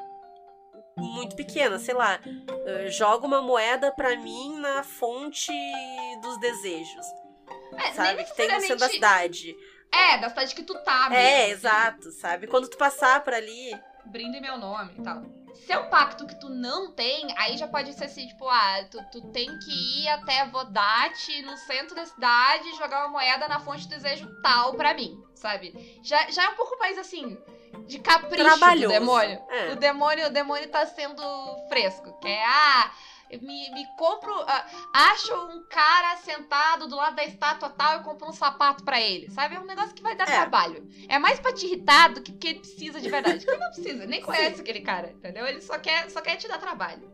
muito 0.96 1.34
pequena, 1.34 1.78
sei 1.78 1.94
lá. 1.94 2.20
eh, 2.66 2.88
joga 2.90 3.26
uma 3.26 3.40
moeda 3.42 3.90
pra 3.92 4.16
mim 4.16 4.56
na 4.58 4.82
fonte 4.82 5.50
dos 6.22 6.38
desejos 6.38 7.04
É, 7.76 7.92
sabe? 7.92 8.24
Que 8.24 8.36
tem 8.36 8.48
no 8.48 8.60
centro 8.60 8.76
da 8.78 8.88
cidade. 8.88 9.56
É, 9.92 10.18
da 10.18 10.28
cidade 10.28 10.54
que 10.54 10.62
tu 10.62 10.74
tá 10.84 11.08
mesmo. 11.10 11.14
É, 11.16 11.50
exato, 11.50 12.12
sabe? 12.12 12.46
Quando 12.46 12.68
tu 12.68 12.76
passar 12.76 13.24
por 13.24 13.32
ali. 13.34 13.72
brinde 14.06 14.40
meu 14.40 14.56
nome 14.58 14.92
e 14.98 15.02
tal. 15.02 15.22
Se 15.54 15.72
é 15.72 15.78
um 15.78 15.88
pacto 15.88 16.26
que 16.26 16.38
tu 16.38 16.48
não 16.48 16.92
tem, 16.92 17.26
aí 17.36 17.56
já 17.56 17.68
pode 17.68 17.92
ser 17.92 18.04
assim, 18.04 18.26
tipo, 18.26 18.48
ah, 18.48 18.84
tu, 18.90 18.98
tu 19.10 19.32
tem 19.32 19.46
que 19.58 20.02
ir 20.02 20.08
até 20.08 20.46
Vodate, 20.46 21.42
no 21.42 21.56
centro 21.56 21.94
da 21.94 22.06
cidade, 22.06 22.76
jogar 22.76 23.00
uma 23.06 23.08
moeda 23.08 23.48
na 23.48 23.60
fonte 23.60 23.86
do 23.86 23.90
desejo 23.90 24.28
tal 24.42 24.74
pra 24.74 24.94
mim, 24.94 25.22
sabe? 25.34 26.00
Já, 26.02 26.30
já 26.30 26.44
é 26.44 26.48
um 26.48 26.56
pouco 26.56 26.78
mais 26.78 26.98
assim, 26.98 27.38
de 27.86 27.98
capricho 27.98 28.36
do 28.36 28.44
Trabalhoso. 28.44 28.88
demônio. 28.88 29.42
É. 29.48 29.72
O 29.72 29.76
demônio, 29.76 30.26
o 30.26 30.30
demônio 30.30 30.68
tá 30.68 30.86
sendo 30.86 31.22
fresco. 31.68 32.18
Que 32.20 32.28
é, 32.28 32.44
ah, 32.44 32.90
me, 33.38 33.70
me 33.70 33.86
compro. 33.96 34.32
ah, 34.46 34.66
acho 34.92 35.34
um 35.34 35.62
cara 35.68 36.16
sentado 36.18 36.86
do 36.88 36.96
lado 36.96 37.16
da 37.16 37.24
estátua 37.24 37.68
tal 37.70 38.00
e 38.00 38.04
compro 38.04 38.28
um 38.28 38.32
sapato 38.32 38.82
pra 38.84 39.00
ele. 39.00 39.30
Sabe? 39.30 39.54
É 39.56 39.60
um 39.60 39.64
negócio 39.66 39.94
que 39.94 40.02
vai 40.02 40.16
dar 40.16 40.28
É. 40.28 40.32
trabalho. 40.32 40.88
É 41.08 41.18
mais 41.18 41.38
pra 41.38 41.52
te 41.52 41.66
irritar 41.66 42.12
do 42.12 42.22
que 42.22 42.32
porque 42.32 42.48
ele 42.48 42.58
precisa 42.60 43.00
de 43.00 43.08
verdade. 43.08 43.38
Porque 43.44 43.50
ele 43.50 43.64
não 43.64 43.70
precisa, 43.72 44.06
nem 44.06 44.20
conhece 44.22 44.60
aquele 44.60 44.80
cara, 44.80 45.10
entendeu? 45.12 45.46
Ele 45.46 45.60
só 45.60 45.78
quer, 45.78 46.10
só 46.10 46.20
quer 46.20 46.36
te 46.36 46.48
dar 46.48 46.58
trabalho. 46.58 47.10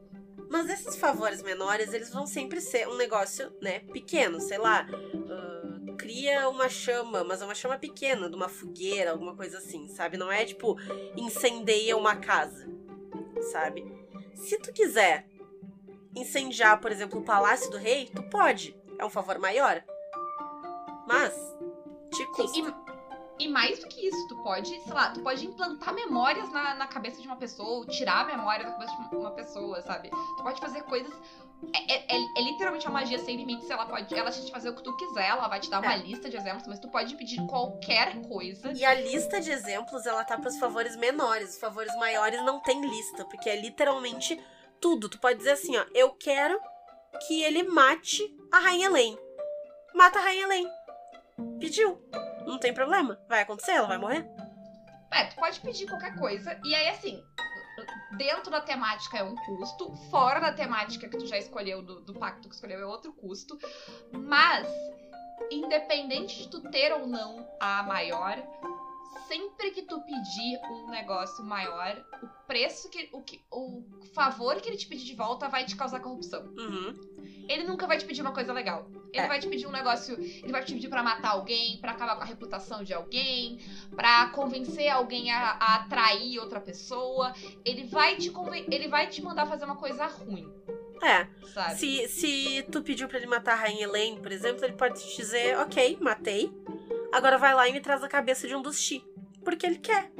Mas 0.48 0.70
esses 0.70 0.96
favores 0.96 1.42
menores, 1.42 1.92
eles 1.92 2.12
vão 2.12 2.24
sempre 2.26 2.60
ser 2.60 2.86
um 2.86 2.94
negócio, 2.96 3.52
né, 3.60 3.80
pequeno, 3.80 4.40
sei 4.40 4.58
lá. 4.58 4.86
ah, 5.28 5.96
cria 5.98 6.48
uma 6.48 6.68
chama, 6.68 7.24
mas 7.24 7.42
é 7.42 7.44
uma 7.44 7.54
chama 7.54 7.76
pequena, 7.78 8.28
de 8.30 8.36
uma 8.36 8.48
fogueira, 8.48 9.10
alguma 9.10 9.34
coisa 9.34 9.58
assim, 9.58 9.88
sabe? 9.88 10.16
Não 10.16 10.30
é 10.30 10.44
tipo 10.44 10.76
incendeia 11.16 11.96
uma 11.96 12.14
casa, 12.16 12.68
sabe? 13.50 13.84
Se 14.34 14.58
tu 14.58 14.72
quiser 14.72 15.26
incendiar, 16.16 16.80
por 16.80 16.90
exemplo, 16.90 17.20
o 17.20 17.24
palácio 17.24 17.70
do 17.70 17.76
rei, 17.76 18.10
tu 18.14 18.22
pode. 18.24 18.74
É 18.98 19.04
um 19.04 19.10
favor 19.10 19.38
maior. 19.38 19.82
Mas 21.06 21.32
te 22.14 22.26
custa. 22.28 22.48
Sim, 22.48 22.74
e, 23.38 23.44
e 23.44 23.48
mais 23.48 23.78
do 23.78 23.88
que 23.88 24.06
isso, 24.08 24.26
tu 24.28 24.36
pode, 24.42 24.68
sei 24.80 24.92
lá, 24.92 25.10
tu 25.10 25.20
pode 25.22 25.46
implantar 25.46 25.94
memórias 25.94 26.50
na, 26.50 26.74
na 26.74 26.86
cabeça 26.86 27.20
de 27.20 27.26
uma 27.26 27.36
pessoa, 27.36 27.68
ou 27.68 27.86
tirar 27.86 28.22
a 28.22 28.24
memória 28.24 28.64
da 28.64 28.72
cabeça 28.72 28.96
de 29.10 29.16
uma 29.16 29.30
pessoa, 29.32 29.82
sabe? 29.82 30.10
Tu 30.10 30.42
pode 30.42 30.60
fazer 30.60 30.82
coisas. 30.84 31.12
É, 31.74 31.94
é- 31.94 32.16
é- 32.16 32.24
é 32.38 32.42
literalmente 32.42 32.86
uma 32.86 33.00
magia 33.00 33.18
sem 33.18 33.36
limites. 33.36 33.68
Ela 33.70 33.86
pode. 33.86 34.14
Ela 34.14 34.30
te 34.30 34.50
fazer 34.50 34.70
o 34.70 34.74
que 34.74 34.82
tu 34.82 34.94
quiser, 34.96 35.28
ela 35.28 35.48
vai 35.48 35.60
te 35.60 35.70
dar 35.70 35.80
uma 35.80 35.94
É. 35.94 35.98
lista 35.98 36.28
de 36.28 36.36
exemplos, 36.36 36.66
mas 36.66 36.78
tu 36.78 36.88
pode 36.88 37.14
pedir 37.16 37.44
qualquer 37.46 38.20
coisa. 38.28 38.72
E 38.72 38.84
a 38.84 38.94
lista 38.94 39.40
de 39.40 39.50
exemplos, 39.50 40.04
ela 40.06 40.24
tá 40.24 40.38
pros 40.38 40.58
favores 40.58 40.96
menores. 40.96 41.50
Os 41.54 41.58
favores 41.58 41.94
maiores 41.96 42.42
não 42.44 42.60
tem 42.60 42.80
lista, 42.86 43.24
porque 43.24 43.48
é 43.48 43.56
literalmente 43.60 44.38
tudo. 44.80 45.08
Tu 45.08 45.18
pode 45.18 45.38
dizer 45.38 45.52
assim, 45.52 45.76
ó, 45.76 45.84
eu 45.94 46.10
quero 46.14 46.58
que 47.26 47.42
ele 47.42 47.62
mate 47.64 48.22
a 48.52 48.58
Rainha 48.58 48.86
Elaine. 48.86 49.18
Mata 49.94 50.18
a 50.18 50.22
Rainha 50.22 50.44
Elaine. 50.44 50.70
Pediu. 51.58 52.00
Não 52.46 52.58
tem 52.58 52.72
problema. 52.72 53.18
Vai 53.28 53.42
acontecer, 53.42 53.72
ela 53.72 53.88
vai 53.88 53.98
morrer. 53.98 54.26
É, 55.10 55.24
tu 55.24 55.36
pode 55.36 55.60
pedir 55.60 55.86
qualquer 55.86 56.16
coisa. 56.18 56.58
E 56.64 56.74
aí, 56.74 56.88
assim, 56.88 57.22
dentro 58.16 58.50
da 58.50 58.60
temática 58.60 59.18
é 59.18 59.22
um 59.22 59.34
custo, 59.34 59.94
fora 60.10 60.40
da 60.40 60.52
temática 60.52 61.08
que 61.08 61.16
tu 61.16 61.26
já 61.26 61.38
escolheu, 61.38 61.82
do, 61.82 62.00
do 62.00 62.14
pacto 62.14 62.48
que 62.48 62.54
escolheu, 62.54 62.80
é 62.80 62.86
outro 62.86 63.12
custo. 63.12 63.58
Mas, 64.12 64.68
independente 65.50 66.42
de 66.42 66.48
tu 66.48 66.60
ter 66.70 66.92
ou 66.92 67.06
não 67.06 67.46
a 67.60 67.82
maior, 67.82 68.36
sempre 69.28 69.70
que 69.70 69.82
tu 69.82 70.00
pedir 70.02 70.58
um 70.70 70.88
negócio 70.90 71.44
maior, 71.44 72.04
o 72.22 72.26
preço 72.46 72.88
que. 72.88 73.08
O, 73.12 73.22
que, 73.22 73.40
o 73.50 73.82
favor 74.14 74.56
que 74.60 74.68
ele 74.68 74.76
te 74.76 74.86
pedir 74.86 75.04
de 75.04 75.14
volta 75.14 75.48
vai 75.48 75.64
te 75.64 75.74
causar 75.76 76.00
corrupção. 76.00 76.42
Uhum. 76.56 77.16
Ele 77.48 77.64
nunca 77.64 77.86
vai 77.86 77.96
te 77.96 78.04
pedir 78.04 78.22
uma 78.22 78.32
coisa 78.32 78.52
legal. 78.52 78.88
Ele 79.12 79.24
É. 79.24 79.28
vai 79.28 79.38
te 79.38 79.48
pedir 79.48 79.66
um 79.66 79.70
negócio. 79.72 80.18
Ele 80.18 80.50
vai 80.52 80.64
te 80.64 80.72
pedir 80.74 80.88
pra 80.88 81.02
matar 81.02 81.30
alguém, 81.30 81.78
pra 81.78 81.92
acabar 81.92 82.16
com 82.16 82.22
a 82.22 82.26
reputação 82.26 82.82
de 82.82 82.92
alguém, 82.92 83.58
pra 83.94 84.28
convencer 84.30 84.88
alguém 84.88 85.30
a, 85.30 85.50
a 85.52 85.74
atrair 85.76 86.38
outra 86.40 86.60
pessoa. 86.60 87.32
Ele 87.64 87.84
vai 87.84 88.16
te 88.16 88.32
ele 88.70 88.88
vai 88.88 89.06
te 89.08 89.22
mandar 89.22 89.46
fazer 89.46 89.64
uma 89.64 89.76
coisa 89.76 90.06
ruim, 90.06 90.52
É. 91.02 91.26
sabe? 91.54 91.74
Se, 91.76 92.08
se 92.08 92.62
tu 92.70 92.82
pediu 92.82 93.06
pra 93.08 93.18
ele 93.18 93.26
matar 93.26 93.52
a 93.52 93.56
Rainha 93.56 93.84
Elaine, 93.84 94.20
por 94.20 94.32
exemplo, 94.32 94.64
ele 94.64 94.74
pode 94.74 95.00
te 95.00 95.16
dizer, 95.16 95.56
ok, 95.58 95.98
matei. 96.00 96.52
Agora 97.16 97.38
vai 97.38 97.54
lá 97.54 97.66
e 97.66 97.72
me 97.72 97.80
traz 97.80 98.04
a 98.04 98.08
cabeça 98.10 98.46
de 98.46 98.54
um 98.54 98.60
dos 98.60 98.78
Chi. 98.78 99.02
Porque 99.42 99.64
ele 99.64 99.78
quer. 99.78 100.12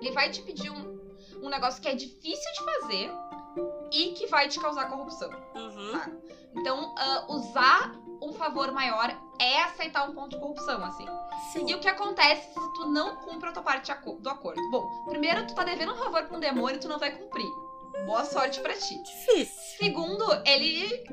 Ele 0.00 0.12
vai 0.12 0.30
te 0.30 0.40
pedir 0.40 0.70
um, 0.70 1.00
um 1.42 1.48
negócio 1.48 1.82
que 1.82 1.88
é 1.88 1.96
difícil 1.96 2.52
de 2.52 2.64
fazer 2.64 3.10
e 3.90 4.12
que 4.12 4.28
vai 4.28 4.46
te 4.46 4.60
causar 4.60 4.88
corrupção. 4.88 5.28
Uhum. 5.56 6.22
Então, 6.54 6.94
ah, 6.96 7.26
usar 7.28 7.92
um 8.22 8.32
favor 8.32 8.70
maior 8.70 9.20
é 9.40 9.64
aceitar 9.64 10.08
um 10.08 10.14
ponto 10.14 10.36
de 10.36 10.40
corrupção, 10.40 10.84
assim. 10.84 11.06
Sim. 11.52 11.68
E 11.68 11.74
o 11.74 11.80
que 11.80 11.88
acontece 11.88 12.54
se 12.54 12.74
tu 12.74 12.86
não 12.86 13.16
cumpre 13.16 13.48
a 13.48 13.52
tua 13.52 13.64
parte 13.64 13.92
do 14.20 14.30
acordo? 14.30 14.62
Bom, 14.70 15.06
primeiro, 15.06 15.44
tu 15.44 15.56
tá 15.56 15.64
devendo 15.64 15.92
um 15.92 15.96
favor 15.96 16.22
pra 16.22 16.36
um 16.36 16.40
demônio 16.40 16.76
e 16.76 16.80
tu 16.80 16.86
não 16.86 17.00
vai 17.00 17.10
cumprir. 17.10 17.50
Boa 18.06 18.24
sorte 18.24 18.60
pra 18.60 18.74
ti. 18.74 19.02
Difícil. 19.02 19.76
Segundo, 19.76 20.24
ele 20.46 21.04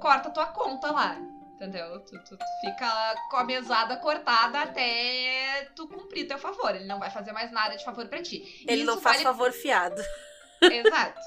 corta 0.00 0.30
tua 0.30 0.46
conta 0.46 0.92
lá. 0.92 1.33
Entendeu? 1.64 2.00
Tu, 2.00 2.18
tu- 2.24 2.36
tu 2.36 2.44
fica 2.60 3.14
com 3.30 3.36
a 3.38 3.44
mesada 3.44 3.96
cortada 3.96 4.60
até 4.62 5.70
tu 5.74 5.88
cumprir 5.88 6.26
teu 6.28 6.38
favor. 6.38 6.74
Ele 6.74 6.84
não 6.84 6.98
vai 6.98 7.10
fazer 7.10 7.32
mais 7.32 7.50
nada 7.50 7.74
de 7.76 7.84
favor 7.84 8.06
pra 8.08 8.20
ti. 8.22 8.64
Ele 8.68 8.82
Isso 8.82 8.86
não 8.86 9.00
faz 9.00 9.16
vale 9.16 9.24
favor 9.24 9.50
fiado. 9.52 10.02
Exato. 10.62 11.20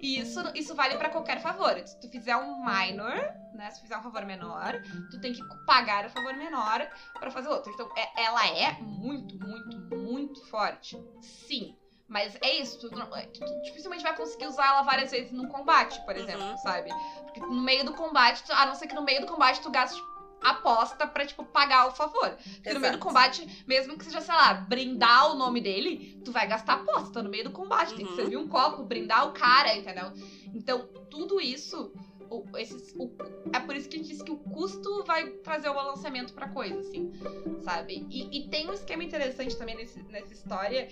E 0.00 0.18
isso, 0.20 0.40
isso 0.54 0.74
vale 0.74 0.96
pra 0.96 1.10
qualquer 1.10 1.40
favor. 1.40 1.76
Se 1.86 2.00
tu 2.00 2.08
fizer 2.08 2.36
um 2.36 2.64
minor, 2.64 3.14
né? 3.54 3.70
Se 3.70 3.78
tu 3.78 3.82
fizer 3.82 3.96
um 3.98 4.02
favor 4.02 4.24
menor, 4.24 4.80
tu 5.10 5.20
tem 5.20 5.32
que 5.32 5.42
pagar 5.66 6.06
o 6.06 6.10
favor 6.10 6.34
menor 6.34 6.88
pra 7.18 7.30
fazer 7.30 7.48
outro. 7.48 7.72
Então, 7.72 7.88
é- 7.96 8.22
ela 8.24 8.46
é 8.48 8.72
muito, 8.80 9.36
muito, 9.38 9.76
muito 9.96 10.44
forte. 10.48 10.96
Sim. 11.20 11.76
Mas 12.10 12.34
é 12.42 12.56
isso, 12.60 12.76
tu, 12.80 12.90
não- 12.94 13.06
tu- 13.06 13.44
tu 13.44 13.62
dificilmente 13.62 14.02
vai 14.02 14.14
conseguir 14.16 14.46
usar 14.48 14.66
ela 14.66 14.82
várias 14.82 15.12
vezes 15.12 15.30
num 15.30 15.46
combate, 15.46 16.00
por 16.04 16.16
exemplo, 16.16 16.42
Uhum. 16.42 16.56
sabe? 16.56 16.90
Porque 17.22 17.38
no 17.38 17.62
meio 17.62 17.84
do 17.84 17.92
combate, 17.94 18.42
tu- 18.42 18.52
a 18.52 18.66
não 18.66 18.74
ser 18.74 18.88
que 18.88 18.94
no 18.96 19.02
meio 19.02 19.20
do 19.20 19.28
combate 19.28 19.60
tu 19.60 19.70
gaste 19.70 20.02
aposta 20.42 21.06
pra, 21.06 21.24
tipo, 21.24 21.44
pagar 21.44 21.86
o 21.86 21.90
favor. 21.92 22.36
Porque 22.54 22.74
no 22.74 22.80
meio 22.80 22.94
do 22.94 22.98
combate, 22.98 23.62
mesmo 23.66 23.96
que 23.96 24.04
seja, 24.06 24.20
sei 24.22 24.34
lá, 24.34 24.54
brindar 24.54 25.30
o 25.30 25.34
nome 25.34 25.60
dele, 25.60 26.18
tu 26.24 26.32
vai 26.32 26.46
gastar 26.48 26.72
aposta 26.74 27.22
no 27.22 27.28
meio 27.30 27.44
do 27.44 27.52
combate. 27.52 27.94
Tem 27.94 28.04
que 28.04 28.10
Uhum. 28.10 28.16
servir 28.16 28.36
um 28.38 28.48
copo, 28.48 28.82
brindar 28.82 29.28
o 29.28 29.32
cara, 29.32 29.76
entendeu? 29.76 30.10
Então, 30.52 30.88
tudo 31.10 31.40
isso. 31.40 31.92
O, 32.30 32.44
esses, 32.56 32.94
o- 32.96 33.10
é 33.52 33.58
por 33.60 33.74
isso 33.74 33.88
que 33.88 33.96
a 33.96 33.98
gente 33.98 34.08
diz 34.12 34.22
que 34.22 34.30
o 34.30 34.36
custo 34.36 35.04
vai 35.04 35.28
trazer 35.42 35.68
o 35.68 35.74
balanceamento 35.74 36.32
pra 36.32 36.48
coisa, 36.48 36.78
assim, 36.78 37.10
sabe? 37.62 38.06
E, 38.10 38.38
e 38.38 38.48
tem 38.48 38.68
um 38.68 38.72
esquema 38.72 39.02
interessante 39.02 39.56
também 39.56 39.74
nesse, 39.76 40.00
nessa 40.04 40.32
história 40.32 40.86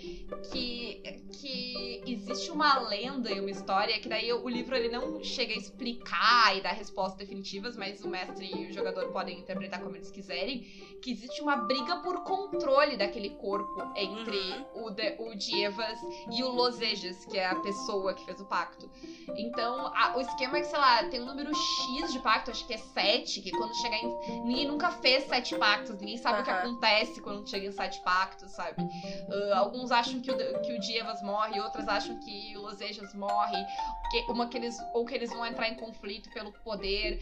que, 0.50 1.00
que 1.40 2.02
existe 2.06 2.50
uma 2.50 2.78
lenda 2.80 3.30
e 3.30 3.38
uma 3.40 3.50
história 3.50 3.98
que 4.00 4.08
daí 4.08 4.32
o 4.32 4.48
livro 4.48 4.74
ele 4.74 4.88
não 4.88 5.22
chega 5.22 5.52
a 5.54 5.56
explicar 5.56 6.56
e 6.56 6.60
dar 6.60 6.72
respostas 6.72 7.18
definitivas, 7.18 7.76
mas 7.76 8.02
o 8.02 8.08
mestre 8.08 8.50
e 8.52 8.70
o 8.70 8.72
jogador 8.72 9.10
podem 9.12 9.38
interpretar 9.38 9.80
como 9.80 9.94
eles 9.96 10.10
quiserem, 10.10 10.60
que 11.00 11.10
existe 11.12 11.40
uma 11.40 11.56
briga 11.56 11.96
por 11.98 12.22
controle 12.24 12.96
daquele 12.96 13.30
corpo 13.30 13.80
entre 13.96 14.38
o, 14.74 14.90
de, 14.90 15.14
o 15.18 15.34
Dievas 15.36 15.98
e 16.32 16.42
o 16.42 16.48
Losejas, 16.48 17.24
que 17.26 17.38
é 17.38 17.46
a 17.46 17.54
pessoa 17.56 18.12
que 18.14 18.24
fez 18.24 18.40
o 18.40 18.44
pacto. 18.46 18.90
Então, 19.36 19.86
a- 19.94 20.14
o 20.16 20.20
esquema 20.20 20.58
é 20.58 20.60
que, 20.60 20.66
sei 20.66 20.78
lá, 20.78 21.04
tem 21.04 21.20
um 21.20 21.27
número 21.28 21.54
X 21.54 22.12
de 22.12 22.18
pacto, 22.20 22.50
acho 22.50 22.66
que 22.66 22.74
é 22.74 22.78
7, 22.78 23.40
que 23.40 23.50
quando 23.50 23.74
chegar 23.76 23.96
em. 23.98 24.42
Ninguém 24.44 24.66
nunca 24.66 24.90
fez 24.90 25.24
sete 25.24 25.56
pactos, 25.56 25.98
ninguém 26.00 26.16
sabe 26.16 26.40
o 26.40 26.44
que 26.44 26.50
acontece 26.50 27.20
quando 27.20 27.48
chega 27.48 27.66
em 27.66 27.72
sete 27.72 28.00
pactos, 28.02 28.50
sabe? 28.52 28.76
Ah, 29.52 29.58
alguns 29.58 29.90
acham 29.90 30.20
que 30.20 30.30
o, 30.30 30.36
que 30.62 30.72
o 30.72 30.80
Dievas 30.80 31.22
morre, 31.22 31.60
outros 31.60 31.86
acham 31.86 32.18
que 32.20 32.56
o 32.56 32.62
Losejas 32.62 33.14
morre, 33.14 33.64
que, 34.10 34.32
uma 34.32 34.48
que 34.48 34.56
eles, 34.56 34.76
ou 34.94 35.04
que 35.04 35.14
eles 35.14 35.30
vão 35.30 35.44
entrar 35.46 35.68
em 35.68 35.74
conflito 35.74 36.30
pelo 36.30 36.52
poder. 36.64 37.20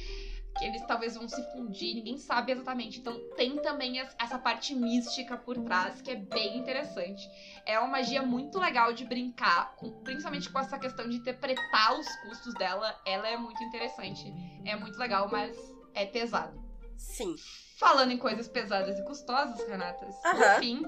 Que 0.59 0.65
eles 0.65 0.83
talvez 0.87 1.15
vão 1.15 1.29
se 1.29 1.43
fundir, 1.53 1.95
ninguém 1.95 2.17
sabe 2.19 2.53
exatamente. 2.53 2.99
Então 3.01 3.19
tem 3.37 3.57
também 3.57 3.99
es- 3.99 4.15
essa 4.19 4.39
parte 4.39 4.75
mística 4.75 5.37
por 5.37 5.57
trás, 5.65 6.01
que 6.01 6.11
é 6.11 6.15
bem 6.17 6.57
interessante. 6.59 7.29
É 7.67 7.79
uma 7.79 7.89
magia 7.89 8.23
muito 8.23 8.59
legal 8.59 8.93
de 8.93 9.05
brincar, 9.05 9.75
com- 9.77 9.91
principalmente 10.03 10.49
com 10.51 10.59
essa 10.59 10.79
questão 10.79 11.09
de 11.09 11.17
interpretar 11.17 11.99
os 11.99 12.07
custos 12.23 12.55
dela. 12.55 12.99
Ela 13.05 13.29
é 13.29 13.37
muito 13.37 13.63
interessante. 13.65 14.33
É 14.65 14.75
muito 14.77 14.99
legal, 14.99 15.29
mas 15.31 15.57
é 15.95 16.07
pesado. 16.07 16.59
Sim. 16.97 17.35
Falando 17.79 18.13
em 18.13 18.17
coisas 18.19 18.49
pesadas 18.49 18.99
e 18.99 19.05
custosas, 19.05 19.69
Renatas, 19.69 20.15
Aham. 20.25 20.37
por 20.55 20.61
fim, 20.61 20.83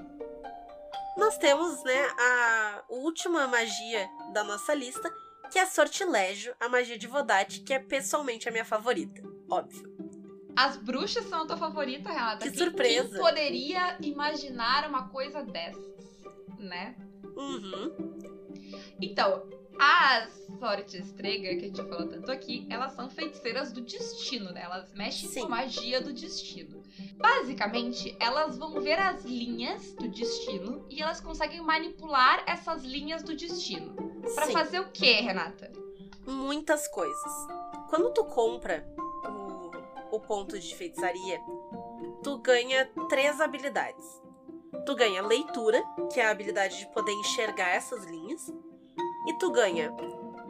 Nós 1.15 1.37
temos, 1.37 1.83
né, 1.83 2.07
a 2.17 2.83
última 2.89 3.45
magia 3.45 4.09
da 4.31 4.41
nossa 4.43 4.73
lista, 4.73 5.13
que 5.51 5.59
é 5.59 5.65
Sortilégio, 5.65 6.55
a 6.59 6.69
magia 6.69 6.97
de 6.97 7.07
Vodate, 7.07 7.59
que 7.61 7.73
é 7.73 7.79
pessoalmente 7.79 8.47
a 8.47 8.51
minha 8.51 8.63
favorita. 8.63 9.21
Óbvio. 9.49 9.89
as 10.55 10.75
bruxas 10.77 11.25
são 11.25 11.43
a 11.43 11.45
tua 11.45 11.57
favorita, 11.57 12.09
Renata. 12.09 12.45
Que 12.45 12.51
Quem- 12.51 12.57
surpresa. 12.63 13.09
Quem 13.09 13.19
poderia 13.19 13.97
imaginar 14.01 14.87
uma 14.89 15.07
coisa 15.09 15.41
dessas, 15.43 15.85
né? 16.59 16.95
Uhum. 17.35 17.93
Então, 19.01 19.47
As 19.81 20.29
sorte 20.59 20.97
estrega, 20.97 21.55
que 21.55 21.63
a 21.63 21.67
gente 21.69 21.81
falou 21.83 22.05
tanto 22.05 22.29
aqui, 22.29 22.67
elas 22.69 22.91
são 22.91 23.09
feiticeiras 23.09 23.71
do 23.71 23.79
destino, 23.79 24.51
né? 24.51 24.63
Elas 24.63 24.91
mexem 24.93 25.29
Sim. 25.29 25.39
com 25.39 25.45
a 25.45 25.49
magia 25.51 26.01
do 26.01 26.11
destino. 26.11 26.83
Basicamente, 27.15 28.13
elas 28.19 28.57
vão 28.57 28.81
ver 28.81 28.99
as 28.99 29.23
linhas 29.23 29.93
do 29.93 30.09
destino 30.09 30.85
e 30.89 31.01
elas 31.01 31.21
conseguem 31.21 31.61
manipular 31.61 32.43
essas 32.45 32.83
linhas 32.83 33.23
do 33.23 33.33
destino. 33.37 33.93
Pra 34.35 34.47
Sim. 34.47 34.51
fazer 34.51 34.79
o 34.81 34.91
quê, 34.91 35.21
Renata? 35.21 35.71
muitas 36.27 36.85
coisas. 36.89 37.31
Quando 37.89 38.13
tu 38.13 38.25
compra 38.25 38.85
o, 40.11 40.19
ponto 40.19 40.57
de 40.57 40.75
feitiçaria, 40.75 41.39
tu 42.23 42.37
ganha 42.39 42.89
três 43.07 43.39
habilidades. 43.41 44.05
Tu 44.85 44.95
ganha 44.95 45.21
leitura, 45.21 45.83
que 46.11 46.19
é 46.19 46.25
a 46.25 46.31
habilidade 46.31 46.79
de 46.79 46.87
poder 46.87 47.11
enxergar 47.13 47.69
essas 47.69 48.03
linhas, 48.05 48.41
e 49.27 49.37
tu 49.37 49.51
ganha 49.51 49.91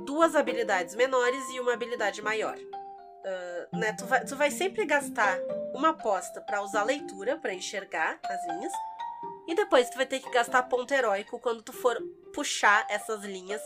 duas 0.05 0.35
habilidades 0.35 0.95
menores 0.95 1.43
e 1.49 1.59
uma 1.59 1.73
habilidade 1.73 2.21
maior. 2.21 2.57
Ah, 3.25 3.77
né, 3.77 3.93
tu, 3.93 4.05
vai, 4.05 4.25
tu 4.25 4.35
vai 4.35 4.51
sempre 4.51 4.85
gastar 4.85 5.37
uma 5.73 5.89
aposta 5.89 6.41
pra 6.41 6.61
usar 6.61 6.83
leitura, 6.83 7.37
pra 7.37 7.53
enxergar 7.53 8.19
as 8.23 8.47
linhas, 8.47 8.73
e 9.47 9.55
depois 9.55 9.89
tu 9.89 9.97
vai 9.97 10.05
ter 10.05 10.19
que 10.19 10.29
gastar 10.29 10.63
ponto 10.63 10.93
heróico 10.93 11.39
quando 11.39 11.61
tu 11.61 11.73
for 11.73 11.97
puxar 12.33 12.85
essas 12.89 13.23
linhas 13.23 13.61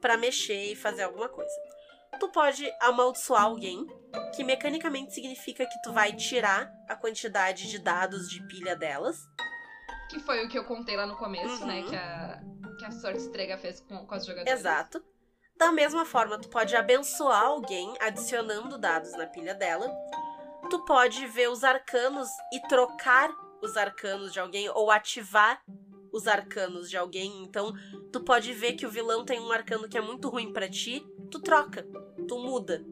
pra 0.00 0.16
mexer 0.16 0.72
e 0.72 0.76
fazer 0.76 1.04
alguma 1.04 1.28
coisa. 1.28 1.54
Tu 2.20 2.28
pode 2.28 2.72
amaldiçoar 2.80 3.42
alguém, 3.44 3.86
que 4.34 4.42
mecanicamente 4.44 5.12
significa 5.12 5.66
que 5.66 5.82
tu 5.82 5.92
vai 5.92 6.12
tirar 6.12 6.72
a 6.88 6.94
quantidade 6.96 7.68
de 7.68 7.78
dados 7.78 8.28
de 8.30 8.42
pilha 8.46 8.74
delas. 8.76 9.18
Que 10.10 10.18
foi 10.20 10.44
o 10.44 10.48
que 10.48 10.58
eu 10.58 10.64
contei 10.64 10.96
lá 10.96 11.06
no 11.06 11.16
começo, 11.16 11.60
Uhum. 11.62 11.66
né? 11.66 11.82
Que 11.82 11.96
a, 11.96 12.40
que 12.78 12.84
a 12.84 12.90
sorte 12.90 13.18
estrega 13.18 13.58
fez 13.58 13.80
com, 13.80 14.06
com 14.06 14.14
as 14.14 14.24
jogadoras. 14.26 14.58
Exato. 14.60 15.04
Da 15.56 15.70
mesma 15.70 16.04
forma, 16.04 16.38
tu 16.40 16.48
pode 16.48 16.74
abençoar 16.74 17.42
alguém 17.44 17.94
adicionando 18.00 18.76
dados 18.78 19.12
na 19.12 19.26
pilha 19.26 19.54
dela. 19.54 19.88
Tu 20.70 20.84
pode 20.84 21.26
ver 21.26 21.48
os 21.50 21.62
arcanos 21.62 22.28
e 22.52 22.60
trocar 22.68 23.30
os 23.62 23.76
arcanos 23.76 24.32
de 24.32 24.40
alguém 24.40 24.68
ou 24.70 24.90
ativar 24.90 25.60
os 26.12 26.26
arcanos 26.26 26.88
de 26.90 26.96
alguém. 26.96 27.42
Então, 27.44 27.72
tu 28.12 28.20
pode 28.20 28.52
ver 28.52 28.72
que 28.74 28.86
o 28.86 28.90
vilão 28.90 29.24
tem 29.24 29.40
um 29.40 29.52
arcano 29.52 29.88
que 29.88 29.98
é 29.98 30.00
muito 30.00 30.28
ruim 30.28 30.52
pra 30.52 30.68
ti, 30.68 31.04
tu 31.34 31.40
troca, 31.40 31.84
tu 32.28 32.38
muda. 32.38 32.84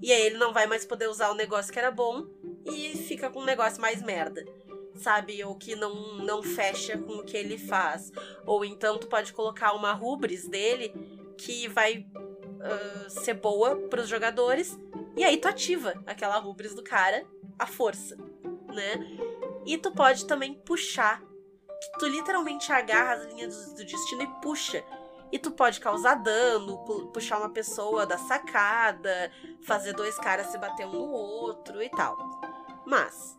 E 0.00 0.10
aí 0.10 0.22
ele 0.22 0.38
não 0.38 0.52
vai 0.52 0.66
mais 0.66 0.86
poder 0.86 1.08
usar 1.08 1.30
o 1.30 1.34
negócio 1.34 1.70
que 1.70 1.78
era 1.78 1.90
bom 1.90 2.26
e 2.64 2.96
fica 2.96 3.28
com 3.28 3.40
um 3.40 3.44
negócio 3.44 3.80
mais 3.80 4.02
merda. 4.02 4.44
Sabe? 4.94 5.42
Ou 5.44 5.54
que 5.54 5.74
não, 5.76 6.18
não 6.18 6.42
fecha 6.42 6.96
com 6.96 7.12
o 7.12 7.24
que 7.24 7.36
ele 7.36 7.58
faz. 7.58 8.10
Ou 8.46 8.64
então 8.64 8.98
tu 8.98 9.08
pode 9.08 9.32
colocar 9.32 9.74
uma 9.74 9.92
rubris 9.92 10.48
dele 10.48 10.92
que 11.36 11.68
vai 11.68 12.06
ah, 12.62 13.08
ser 13.10 13.34
boa 13.34 13.76
pros 13.88 14.08
jogadores. 14.08 14.78
E 15.16 15.22
aí 15.22 15.36
tu 15.36 15.48
ativa 15.48 15.94
aquela 16.06 16.38
rubris 16.38 16.74
do 16.74 16.82
cara 16.82 17.26
à 17.58 17.66
força, 17.66 18.16
né? 18.68 18.94
E 19.66 19.76
tu 19.76 19.92
pode 19.92 20.24
também 20.26 20.54
puxar. 20.54 21.20
Que 21.20 21.98
tu 21.98 22.06
literalmente 22.06 22.70
agarra 22.72 23.14
as 23.14 23.26
linhas 23.26 23.66
do, 23.66 23.76
do 23.76 23.84
destino 23.84 24.22
e 24.22 24.26
puxa. 24.42 24.84
E 25.32 25.38
tu 25.38 25.50
pode 25.52 25.78
causar 25.80 26.14
dano, 26.16 26.78
pu- 26.84 27.06
puxar 27.12 27.38
uma 27.38 27.50
pessoa 27.50 28.04
da 28.04 28.18
sacada, 28.18 29.30
fazer 29.64 29.92
dois 29.92 30.16
caras 30.18 30.46
se 30.48 30.58
bater 30.58 30.86
um 30.86 30.92
no 30.92 31.12
outro 31.12 31.82
e 31.82 31.88
tal. 31.90 32.16
Mas, 32.86 33.38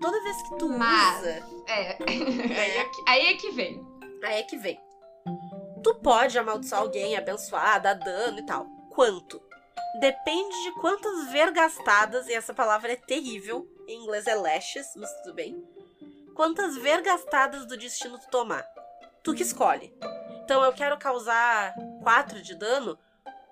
toda 0.00 0.20
vez 0.22 0.42
que 0.42 0.56
tu 0.56 0.68
Mas- 0.68 1.18
usa 1.20 1.46
É. 1.68 1.98
aí, 2.08 2.76
é 2.78 2.84
que, 2.84 3.04
aí 3.06 3.26
é 3.28 3.34
que 3.36 3.50
vem. 3.52 3.86
Aí 4.24 4.34
é 4.38 4.42
que 4.42 4.56
vem. 4.56 4.80
Tu 5.82 5.94
pode 5.96 6.36
amaldiçoar 6.38 6.80
alguém, 6.82 7.16
abençoar, 7.16 7.80
dar 7.80 7.94
dano 7.94 8.40
e 8.40 8.46
tal. 8.46 8.66
Quanto? 8.90 9.40
Depende 10.00 10.62
de 10.64 10.72
quantas 10.80 11.28
vergastadas, 11.30 12.26
e 12.28 12.34
essa 12.34 12.52
palavra 12.52 12.92
é 12.92 12.96
terrível, 12.96 13.66
em 13.86 14.02
inglês 14.02 14.26
é 14.26 14.34
lashes, 14.34 14.86
mas 14.96 15.10
tudo 15.22 15.34
bem. 15.34 15.64
Quantas 16.34 16.76
vergastadas 16.76 17.64
do 17.66 17.76
destino 17.76 18.18
tu 18.18 18.28
tomar. 18.28 18.64
Tu 19.22 19.34
que 19.34 19.42
escolhe. 19.42 19.92
Então 20.48 20.64
eu 20.64 20.72
quero 20.72 20.96
causar 20.96 21.74
4 22.02 22.40
de 22.40 22.54
dano, 22.54 22.98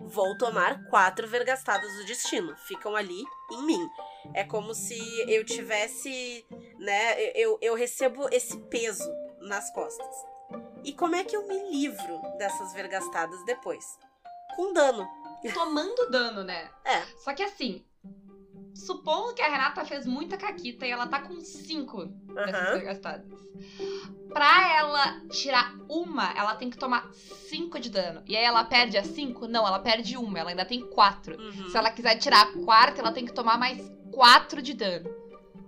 vou 0.00 0.35
tomar 0.38 0.82
4 0.88 1.28
vergastadas 1.28 1.94
do 1.94 2.06
destino. 2.06 2.56
Ficam 2.56 2.96
ali 2.96 3.22
em 3.52 3.62
mim. 3.66 3.87
É 4.32 4.42
como 4.42 4.72
se 4.72 4.98
eu 5.30 5.44
tivesse, 5.44 6.42
né, 6.78 7.20
eu, 7.35 7.59
eu 7.61 7.74
recebo 7.74 8.26
esse 8.32 8.59
peso 8.70 9.06
nas 9.42 9.70
costas. 9.74 10.09
E 10.82 10.94
como 10.94 11.14
é 11.16 11.22
que 11.22 11.37
eu 11.37 11.46
me 11.46 11.70
livro 11.70 12.18
dessas 12.38 12.72
vergastadas 12.72 13.44
depois? 13.44 13.85
Com 14.56 14.72
dano. 14.72 15.06
Tomando 15.52 16.11
dano, 16.11 16.44
né? 16.44 16.70
É. 16.82 17.02
Só 17.18 17.35
que 17.35 17.42
assim, 17.42 17.85
supondo 18.76 19.34
que 19.34 19.42
a 19.42 19.48
Renata 19.48 19.84
fez 19.84 20.06
muita 20.06 20.36
caquita 20.36 20.86
e 20.86 20.90
ela 20.90 21.06
tá 21.06 21.20
com 21.20 21.40
cinco 21.40 22.06
dessas 22.34 22.68
Aham. 22.68 22.84
gastadas. 22.84 23.40
Pra 24.32 24.76
ela 24.76 25.20
tirar 25.30 25.74
uma, 25.88 26.30
ela 26.36 26.54
tem 26.56 26.68
que 26.68 26.76
tomar 26.76 27.10
cinco 27.14 27.80
de 27.80 27.88
dano. 27.88 28.22
E 28.26 28.36
aí 28.36 28.44
ela 28.44 28.64
perde 28.64 28.98
a 28.98 29.02
cinco? 29.02 29.48
Não, 29.48 29.66
ela 29.66 29.78
perde 29.78 30.16
uma, 30.16 30.38
ela 30.38 30.50
ainda 30.50 30.64
tem 30.64 30.86
quatro. 30.86 31.40
Uhum. 31.40 31.70
Se 31.70 31.76
ela 31.76 31.90
quiser 31.90 32.16
tirar 32.16 32.42
a 32.42 32.52
quarta, 32.64 33.00
ela 33.00 33.12
tem 33.12 33.24
que 33.24 33.32
tomar 33.32 33.58
mais 33.58 33.90
quatro 34.12 34.60
de 34.60 34.74
dano. 34.74 35.08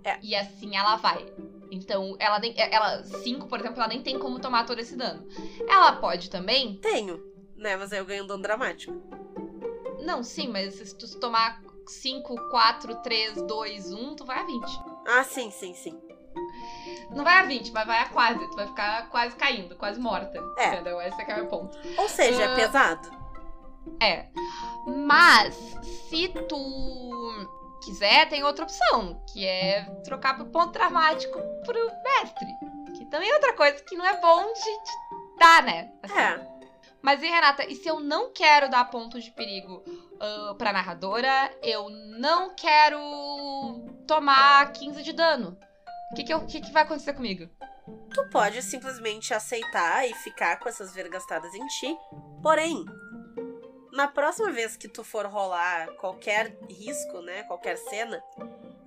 É. 0.03 0.19
E 0.21 0.35
assim 0.35 0.77
ela 0.77 0.95
vai. 0.97 1.25
Então, 1.71 2.15
ela 2.19 2.39
nem. 2.39 2.53
Ela, 2.57 3.03
cinco, 3.03 3.47
por 3.47 3.59
exemplo, 3.59 3.79
ela 3.79 3.87
nem 3.87 4.01
tem 4.01 4.19
como 4.19 4.39
tomar 4.39 4.65
todo 4.65 4.79
esse 4.79 4.95
dano. 4.95 5.27
Ela 5.67 5.93
pode 5.93 6.29
também. 6.29 6.77
Tenho, 6.77 7.23
né? 7.55 7.75
Mas 7.75 7.91
aí 7.91 7.99
eu 7.99 8.05
ganho 8.05 8.23
um 8.23 8.27
dano 8.27 8.43
dramático. 8.43 8.93
Não, 10.01 10.23
sim, 10.23 10.47
mas 10.47 10.75
se 10.75 10.95
tu 10.95 11.19
tomar 11.19 11.61
5, 11.89 12.49
4, 12.49 12.95
3, 12.97 13.41
2, 13.43 13.93
1, 13.93 14.15
tu 14.15 14.25
vai 14.25 14.39
a 14.39 14.43
20. 14.43 14.65
Ah, 15.07 15.23
sim, 15.23 15.49
sim, 15.51 15.73
sim. 15.73 15.99
Não 17.11 17.23
vai 17.23 17.39
a 17.39 17.43
20, 17.43 17.71
mas 17.71 17.87
vai 17.87 17.99
a 18.01 18.09
quase. 18.09 18.47
Tu 18.49 18.55
vai 18.55 18.67
ficar 18.67 19.09
quase 19.09 19.35
caindo, 19.35 19.75
quase 19.75 19.99
morta. 19.99 20.39
É. 20.57 20.67
Entendeu? 20.73 21.01
Esse 21.01 21.19
é 21.21 21.25
que 21.25 21.31
é 21.31 21.35
o 21.35 21.37
meu 21.37 21.47
ponto. 21.47 21.77
Ou 21.97 22.07
seja, 22.07 22.43
é 22.43 22.53
Ah. 22.53 22.55
pesado. 22.55 23.09
É. 24.01 24.27
Mas, 24.85 25.55
se 26.09 26.27
tu 26.47 27.47
quiser, 27.83 28.29
tem 28.29 28.43
outra 28.43 28.63
opção, 28.65 29.23
que 29.33 29.45
é 29.45 29.83
trocar 30.03 30.35
pro 30.35 30.45
ponto 30.45 30.71
dramático 30.73 31.37
pro 31.65 31.91
mestre. 32.03 32.47
Que 32.97 33.05
também 33.05 33.29
é 33.29 33.33
outra 33.33 33.53
coisa 33.53 33.81
que 33.83 33.95
não 33.95 34.05
é 34.05 34.19
bom 34.21 34.53
de, 34.53 34.61
de 34.61 35.37
dar, 35.39 35.63
né? 35.63 35.91
Assim. 36.03 36.19
É. 36.19 36.47
Mas 37.01 37.23
e 37.23 37.27
Renata, 37.27 37.65
e 37.65 37.75
se 37.75 37.87
eu 37.87 37.99
não 37.99 38.31
quero 38.31 38.69
dar 38.69 38.83
pontos 38.91 39.23
de 39.23 39.31
perigo 39.31 39.83
ah, 40.19 40.55
pra 40.57 40.73
narradora, 40.73 41.51
eu 41.63 41.89
não 41.89 42.53
quero 42.55 42.99
tomar 44.07 44.71
15 44.71 45.01
de 45.01 45.13
dano? 45.13 45.57
O 46.11 46.15
que, 46.15 46.23
que, 46.23 46.39
que 46.45 46.61
que 46.61 46.71
vai 46.71 46.83
acontecer 46.83 47.13
comigo? 47.13 47.49
Tu 48.13 48.29
pode 48.29 48.61
simplesmente 48.61 49.33
aceitar 49.33 50.07
e 50.07 50.13
ficar 50.13 50.57
com 50.59 50.67
essas 50.67 50.93
vergastadas 50.93 51.53
em 51.53 51.65
ti. 51.67 51.97
Porém, 52.41 52.85
na 53.91 54.07
próxima 54.07 54.51
vez 54.51 54.75
que 54.75 54.87
tu 54.87 55.03
for 55.03 55.25
rolar 55.25 55.87
qualquer 55.95 56.57
risco, 56.69 57.21
né? 57.21 57.43
Qualquer 57.43 57.77
cena, 57.77 58.21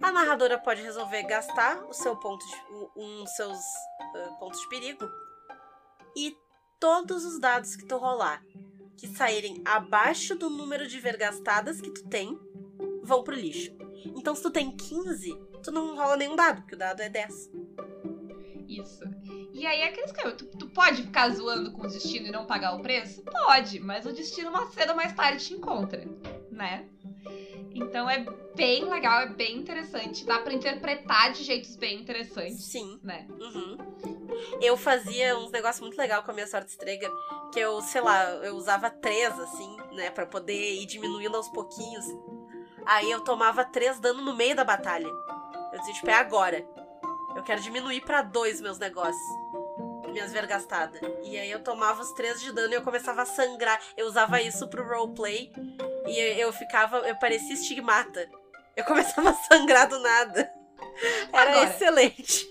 a 0.01 0.13
narradora 0.13 0.59
pode 0.59 0.83
resolver 0.83 1.23
gastar 1.25 1.85
o 1.85 1.93
seu 1.93 2.17
ponto 2.17 2.45
de, 2.45 2.57
um 2.97 3.25
dos 3.25 3.35
seus 3.35 3.59
ah, 4.01 4.37
pontos 4.39 4.61
de 4.61 4.69
perigo 4.69 5.09
e 6.17 6.37
todos 6.79 7.25
os 7.25 7.39
dados 7.39 7.77
que 7.77 7.87
tu 7.87 7.97
rolar 7.97 8.43
que 8.97 9.07
saírem 9.09 9.63
abaixo 9.65 10.35
do 10.35 10.49
número 10.49 10.87
de 10.87 10.99
vergastadas 11.01 11.81
que 11.81 11.91
tu 11.91 12.09
tem 12.09 12.39
vão 13.03 13.23
pro 13.23 13.35
lixo. 13.35 13.73
Então, 14.17 14.35
se 14.35 14.43
tu 14.43 14.51
tem 14.51 14.71
15, 14.71 15.37
tu 15.63 15.71
não 15.71 15.97
rola 15.97 16.17
nenhum 16.17 16.37
dado, 16.37 16.63
porque 16.63 16.75
o 16.75 16.79
dado 16.79 17.01
é 17.01 17.09
10. 17.09 17.51
Isso. 18.69 19.05
E 19.53 19.67
aí, 19.67 19.83
aqueles 19.83 20.13
caras, 20.13 20.35
tu, 20.35 20.47
tu 20.47 20.67
pode 20.69 21.03
ficar 21.03 21.31
zoando 21.31 21.73
com 21.73 21.83
o 21.83 21.91
destino 21.91 22.27
e 22.27 22.31
não 22.31 22.47
pagar 22.47 22.75
o 22.75 22.81
preço? 22.81 23.23
Pode, 23.23 23.79
mas 23.81 24.07
o 24.07 24.13
destino 24.13 24.51
mais 24.51 24.73
cedo 24.73 24.91
ou 24.91 24.97
mais 24.97 25.13
tarde 25.13 25.45
te 25.45 25.55
encontra, 25.55 26.05
né? 26.51 26.89
Então 27.75 28.09
é 28.09 28.25
bem 28.55 28.85
legal, 28.85 29.23
é 29.23 29.29
bem 29.29 29.59
interessante. 29.59 30.25
Dá 30.25 30.39
pra 30.41 30.53
interpretar 30.53 31.33
de 31.33 31.43
jeitos 31.43 31.77
bem 31.77 32.01
interessantes, 32.01 32.65
Sim. 32.65 32.99
né? 33.03 33.27
Uhum. 33.31 33.77
Eu 34.61 34.77
fazia 34.77 35.37
uns 35.37 35.51
negócios 35.51 35.81
muito 35.81 35.97
legal 35.97 36.23
com 36.23 36.31
a 36.31 36.35
minha 36.35 36.47
sorte 36.47 36.71
estrega, 36.71 37.11
que 37.53 37.61
eu, 37.61 37.81
sei 37.81 38.01
lá, 38.01 38.25
eu 38.45 38.57
usava 38.57 38.91
três, 38.91 39.39
assim, 39.39 39.77
né, 39.93 40.11
Pra 40.11 40.27
poder 40.27 40.75
ir 40.75 40.87
diminuindo 40.87 41.37
aos 41.37 41.49
pouquinhos. 41.49 42.05
Aí 42.87 43.11
eu 43.11 43.21
tomava 43.21 43.65
três 43.65 43.99
dano 44.01 44.23
no 44.23 44.35
meio 44.35 44.57
da 44.57 44.65
batalha. 44.65 45.09
Eu 45.73 45.79
dizia, 45.79 45.95
tipo, 45.95 46.11
é 46.11 46.15
agora. 46.15 46.67
Eu 47.37 47.43
quero 47.43 47.61
diminuir 47.61 48.01
pra 48.03 48.23
dois 48.23 48.61
meus 48.61 48.79
negócios. 48.79 49.23
Minhas 50.09 50.33
vergastadas. 50.33 51.01
E 51.23 51.39
aí 51.39 51.51
eu 51.51 51.63
tomava 51.63 52.03
os 52.03 52.13
três 52.13 52.41
de 52.41 52.53
dano 52.53 52.75
e 52.75 52.77
eu 52.77 52.83
começava 52.83 53.23
a 53.23 53.27
sangrar. 53.27 53.81
Eu 53.97 54.07
usava 54.07 54.43
isso 54.43 54.69
pro 54.69 54.87
roleplay. 54.87 55.51
E 56.07 56.19
eu 56.41 56.53
ficava, 56.53 56.99
eu 57.09 57.17
parecia 57.17 57.55
estigmata. 57.55 58.29
Eu 58.77 58.85
começava 58.85 59.31
a 59.31 59.35
sangrar 59.35 59.89
do 59.89 59.99
nada. 60.01 60.53
Era 61.33 61.53
Agora. 61.53 61.65
excelente. 61.71 62.47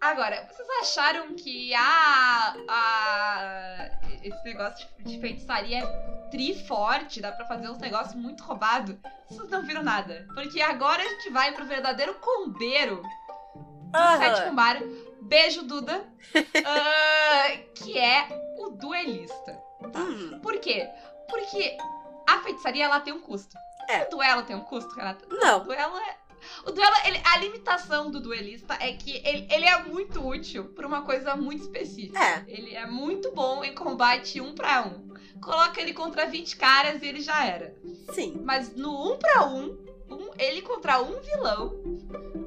Agora, 0.00 0.46
vocês 0.50 0.68
acharam 0.80 1.34
que 1.34 1.74
a, 1.74 2.54
a 2.68 3.90
esse 4.22 4.44
negócio 4.44 4.86
de, 5.00 5.20
feitiçaria 5.20 5.80
é 5.80 6.28
tri 6.30 6.54
forte, 6.66 7.20
dá 7.20 7.32
pra 7.32 7.46
fazer 7.46 7.68
uns 7.68 7.78
negócios 7.78 8.14
muito 8.14 8.42
roubados. 8.44 8.94
Vocês 9.28 9.48
não 9.50 9.62
viram 9.62 9.82
nada. 9.82 10.26
Porque 10.34 10.60
agora 10.60 11.02
a 11.02 11.08
gente 11.08 11.30
vai 11.30 11.52
pro 11.52 11.64
verdadeiro 11.66 12.14
combeiro 12.14 13.02
do 13.90 13.98
Aham. 13.98 14.18
sétimo 14.18 14.52
mar. 14.54 14.78
Beijo, 15.22 15.62
Duda. 15.62 16.04
Ah, 16.64 17.56
que 17.74 17.98
é 17.98 18.28
o 18.58 18.70
duelista. 18.70 19.58
Hum, 19.94 20.38
Por 20.42 20.58
quê? 20.60 20.88
Porque 21.28 21.76
a 22.28 22.38
feitiçaria 22.40 22.84
ela 22.84 23.00
tem 23.00 23.12
um 23.12 23.20
custo. 23.20 23.56
É. 23.88 24.04
O 24.04 24.10
duelo 24.10 24.42
tem 24.42 24.54
um 24.56 24.60
custo, 24.60 24.94
Renata? 24.94 25.24
O 25.26 25.34
não. 25.38 25.60
duelo 25.64 25.96
é. 25.98 26.16
O 26.66 26.70
duelo, 26.70 26.94
ele- 27.06 27.20
a 27.24 27.38
limitação 27.38 28.10
do 28.10 28.20
duelista 28.20 28.74
é 28.80 28.92
que 28.92 29.16
ele, 29.24 29.46
ele 29.50 29.64
é 29.66 29.82
muito 29.84 30.26
útil 30.26 30.64
pra 30.66 30.86
uma 30.86 31.02
coisa 31.02 31.34
muito 31.36 31.62
específica. 31.62 32.18
É. 32.18 32.44
Ele 32.46 32.74
é 32.74 32.86
muito 32.86 33.30
bom 33.32 33.62
em 33.64 33.74
combate 33.74 34.40
um 34.40 34.54
pra 34.54 34.82
um. 34.86 35.08
Coloca 35.40 35.80
ele 35.80 35.92
contra 35.92 36.26
20 36.26 36.56
caras 36.56 37.02
e 37.02 37.06
ele 37.06 37.20
já 37.20 37.44
era. 37.46 37.74
Sim. 38.12 38.40
Mas 38.44 38.74
no 38.74 39.12
um 39.12 39.16
pra 39.18 39.46
um, 39.46 39.78
um- 40.10 40.30
ele 40.38 40.62
contra 40.62 41.00
um 41.00 41.20
vilão, 41.20 41.72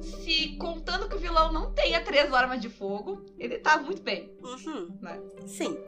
se 0.02 0.56
contando 0.58 1.08
que 1.08 1.14
o 1.14 1.18
vilão 1.18 1.52
não 1.52 1.72
tenha 1.72 2.02
três 2.04 2.32
armas 2.32 2.60
de 2.60 2.68
fogo, 2.68 3.24
ele 3.38 3.58
tá 3.58 3.78
muito 3.78 4.02
bem. 4.02 4.32
Uhum. 4.42 4.88
Né? 5.00 5.20
Sim. 5.46 5.78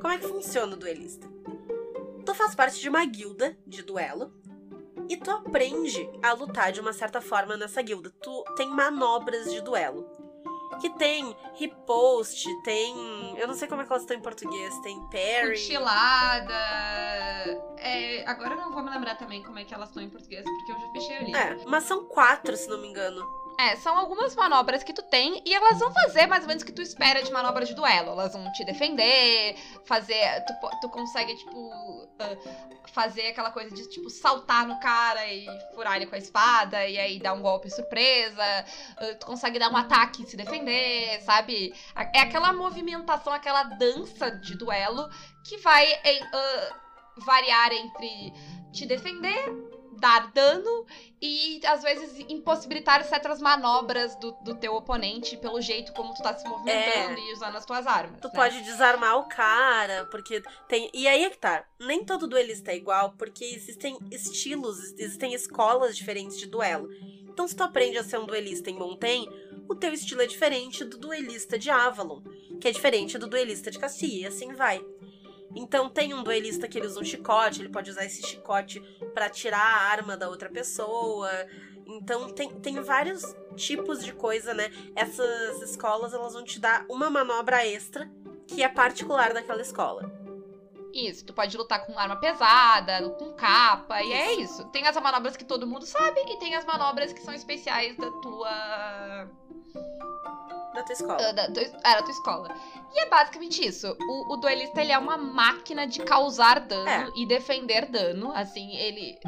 Como 0.00 0.12
é 0.12 0.18
que 0.18 0.26
funciona 0.26 0.74
o 0.74 0.78
duelista? 0.78 1.28
Tu 2.24 2.34
faz 2.34 2.54
parte 2.54 2.80
de 2.80 2.88
uma 2.88 3.04
guilda 3.04 3.56
de 3.66 3.82
duelo 3.82 4.32
e 5.10 5.16
tu 5.16 5.28
aprende 5.28 6.08
a 6.22 6.32
lutar 6.32 6.70
de 6.70 6.80
uma 6.80 6.92
certa 6.92 7.20
forma 7.20 7.56
nessa 7.56 7.82
guilda. 7.82 8.10
Tu 8.22 8.44
tem 8.56 8.68
manobras 8.68 9.50
de 9.50 9.60
duelo. 9.60 10.08
Que 10.80 10.88
tem 10.90 11.36
riposte, 11.56 12.48
tem. 12.62 13.36
Eu 13.36 13.48
não 13.48 13.54
sei 13.54 13.66
como 13.66 13.82
é 13.82 13.84
que 13.84 13.90
elas 13.90 14.04
estão 14.04 14.16
em 14.16 14.20
português. 14.20 14.72
Tem 14.78 14.98
parry. 15.10 15.50
Cochilada. 15.50 16.54
É, 17.76 18.24
agora 18.24 18.54
eu 18.54 18.60
não 18.60 18.72
vou 18.72 18.84
me 18.84 18.90
lembrar 18.90 19.16
também 19.16 19.42
como 19.42 19.58
é 19.58 19.64
que 19.64 19.74
elas 19.74 19.88
estão 19.88 20.00
em 20.00 20.08
português, 20.08 20.44
porque 20.44 20.72
eu 20.72 20.78
já 20.78 20.92
fechei 20.92 21.18
o 21.18 21.24
livro. 21.24 21.40
É, 21.40 21.58
mas 21.66 21.84
são 21.84 22.04
quatro, 22.04 22.56
se 22.56 22.68
não 22.68 22.80
me 22.80 22.86
engano. 22.86 23.39
É, 23.60 23.76
são 23.76 23.98
algumas 23.98 24.34
manobras 24.34 24.82
que 24.82 24.92
tu 24.92 25.02
tem 25.02 25.42
e 25.44 25.52
elas 25.52 25.78
vão 25.78 25.92
fazer 25.92 26.26
mais 26.26 26.44
ou 26.44 26.48
menos 26.48 26.62
o 26.62 26.66
que 26.66 26.72
tu 26.72 26.80
espera 26.80 27.22
de 27.22 27.30
manobras 27.30 27.68
de 27.68 27.74
duelo. 27.74 28.12
Elas 28.12 28.32
vão 28.32 28.50
te 28.52 28.64
defender, 28.64 29.54
fazer. 29.84 30.42
Tu, 30.46 30.54
tu 30.80 30.88
consegue, 30.88 31.36
tipo, 31.36 32.08
ah, 32.18 32.36
fazer 32.90 33.26
aquela 33.26 33.50
coisa 33.50 33.74
de, 33.74 33.86
tipo, 33.90 34.08
saltar 34.08 34.66
no 34.66 34.80
cara 34.80 35.26
e 35.26 35.46
furar 35.74 35.96
ele 35.96 36.06
com 36.06 36.14
a 36.14 36.18
espada 36.18 36.86
e 36.86 36.98
aí 36.98 37.18
dar 37.18 37.34
um 37.34 37.42
golpe 37.42 37.68
surpresa. 37.68 38.42
Ah, 38.96 39.14
tu 39.20 39.26
consegue 39.26 39.58
dar 39.58 39.70
um 39.70 39.76
ataque 39.76 40.22
e 40.22 40.26
se 40.26 40.38
defender, 40.38 41.20
sabe? 41.20 41.74
É 42.14 42.20
aquela 42.20 42.54
movimentação, 42.54 43.30
aquela 43.30 43.64
dança 43.64 44.30
de 44.30 44.56
duelo 44.56 45.06
que 45.44 45.58
vai 45.58 45.92
ah, 46.32 46.76
variar 47.18 47.72
entre 47.72 48.32
te 48.72 48.86
defender, 48.86 49.69
dar 49.98 50.30
dano 50.32 50.86
e 51.20 51.60
às 51.66 51.82
vezes 51.82 52.24
impossibilitar 52.28 53.04
certas 53.04 53.40
manobras 53.40 54.16
do, 54.16 54.32
do 54.42 54.54
teu 54.54 54.74
oponente 54.74 55.36
pelo 55.36 55.60
jeito 55.60 55.92
como 55.92 56.14
tu 56.14 56.22
tá 56.22 56.34
se 56.34 56.48
movimentando 56.48 57.18
e 57.18 57.32
usando 57.32 57.56
as 57.56 57.66
tuas 57.66 57.86
armas. 57.86 58.20
Tu 58.20 58.28
né? 58.28 58.34
pode 58.34 58.62
desarmar 58.62 59.18
o 59.18 59.28
cara, 59.28 60.06
porque 60.06 60.42
tem. 60.68 60.90
E 60.94 61.06
aí 61.06 61.24
é 61.24 61.30
que 61.30 61.38
tá. 61.38 61.64
Nem 61.78 62.04
todo 62.04 62.26
duelista 62.26 62.72
é 62.72 62.76
igual, 62.76 63.14
porque 63.18 63.44
existem 63.44 63.98
estilos, 64.10 64.92
existem 64.98 65.34
escolas 65.34 65.96
diferentes 65.96 66.38
de 66.38 66.46
duelo. 66.46 66.88
Então, 67.28 67.46
se 67.46 67.56
tu 67.56 67.62
aprende 67.62 67.96
a 67.96 68.04
ser 68.04 68.18
um 68.18 68.26
duelista 68.26 68.70
em 68.70 68.74
Montaigne, 68.74 69.28
o 69.68 69.74
teu 69.74 69.92
estilo 69.92 70.20
é 70.20 70.26
diferente 70.26 70.84
do 70.84 70.98
duelista 70.98 71.58
de 71.58 71.70
Avalon, 71.70 72.20
que 72.60 72.68
é 72.68 72.72
diferente 72.72 73.16
do 73.16 73.28
duelista 73.28 73.70
de 73.70 73.78
Cassia, 73.78 74.22
e 74.22 74.26
assim 74.26 74.52
vai. 74.52 74.84
Então, 75.54 75.88
tem 75.88 76.14
um 76.14 76.22
duelista 76.22 76.68
que 76.68 76.78
ele 76.78 76.86
usa 76.86 77.00
um 77.00 77.04
chicote, 77.04 77.60
ele 77.60 77.68
pode 77.68 77.90
usar 77.90 78.04
esse 78.04 78.22
chicote 78.22 78.80
pra 79.14 79.28
tirar 79.28 79.58
a 79.58 79.90
arma 79.90 80.16
da 80.16 80.28
outra 80.28 80.48
pessoa. 80.48 81.30
Então, 81.86 82.30
tem, 82.30 82.48
tem 82.60 82.80
vários 82.80 83.22
tipos 83.56 84.04
de 84.04 84.12
coisa, 84.12 84.54
né? 84.54 84.70
Essas 84.94 85.60
escolas, 85.62 86.14
elas 86.14 86.34
vão 86.34 86.44
te 86.44 86.60
dar 86.60 86.84
uma 86.88 87.10
manobra 87.10 87.66
extra 87.66 88.10
que 88.46 88.62
é 88.62 88.68
particular 88.68 89.32
daquela 89.32 89.60
escola. 89.60 90.10
Isso, 90.92 91.24
tu 91.24 91.32
pode 91.32 91.56
lutar 91.56 91.86
com 91.86 91.96
arma 91.98 92.16
pesada, 92.16 93.08
com 93.10 93.32
capa, 93.32 94.02
e 94.02 94.12
é 94.12 94.34
isso. 94.34 94.64
Tem 94.70 94.86
as 94.86 94.96
manobras 94.96 95.36
que 95.36 95.44
todo 95.44 95.66
mundo 95.66 95.86
sabe 95.86 96.20
e 96.26 96.38
tem 96.38 96.54
as 96.56 96.64
manobras 96.64 97.12
que 97.12 97.20
são 97.20 97.32
especiais 97.32 97.96
da 97.96 98.10
tua. 98.20 99.30
Da 100.74 100.82
tua 100.84 100.92
escola. 100.92 101.32
da, 101.32 101.46
da, 101.48 101.60
é, 101.62 101.68
da 101.96 102.02
tua 102.02 102.10
escola. 102.10 102.48
E 102.94 103.00
é 103.00 103.08
basicamente 103.08 103.66
isso. 103.66 103.96
O, 104.08 104.34
o 104.34 104.36
duelista, 104.36 104.80
ele 104.80 104.92
é 104.92 104.98
uma 104.98 105.16
máquina 105.16 105.86
de 105.86 106.00
causar 106.04 106.60
dano 106.60 106.88
É. 106.88 107.10
e 107.16 107.26
defender 107.26 107.86
dano. 107.86 108.32
Assim, 108.34 108.76
ele. 108.76 109.18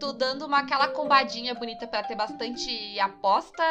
Tu 0.00 0.12
dando 0.12 0.46
uma 0.46 0.58
aquela 0.58 0.88
combadinha 0.88 1.54
bonita 1.54 1.86
pra 1.86 2.02
ter 2.02 2.14
bastante 2.16 2.98
aposta, 3.00 3.62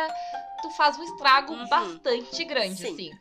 tu 0.61 0.69
faz 0.71 0.97
um 0.97 1.03
estrago 1.03 1.53
Uhum. 1.53 1.67
bastante 1.67 2.43
grande, 2.45 2.75
Sim. 2.81 2.93
assim. 2.93 3.11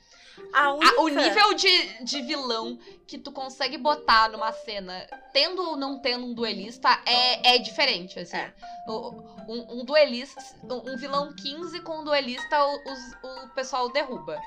Única... 0.72 1.00
O 1.00 1.08
nível 1.08 1.54
de, 1.54 2.04
de 2.04 2.22
vilão 2.22 2.78
que 3.06 3.18
tu 3.18 3.30
consegue 3.32 3.76
botar 3.76 4.28
numa 4.30 4.52
cena, 4.52 5.06
tendo 5.32 5.62
ou 5.62 5.76
não 5.76 5.98
tendo 5.98 6.24
um 6.26 6.34
duelista, 6.34 6.88
é, 7.06 7.54
é 7.54 7.58
diferente, 7.58 8.18
assim. 8.18 8.36
É. 8.36 8.52
O- 8.88 9.32
um, 9.48 9.80
um 9.80 9.84
duelista, 9.84 10.40
um, 10.64 10.96
vilão 10.96 11.34
15 11.34 11.80
com 11.80 11.98
um 11.98 12.04
duelista, 12.04 12.64
o, 12.64 12.92
os- 12.92 13.44
o 13.44 13.48
pessoal 13.54 13.90
derruba. 13.90 14.38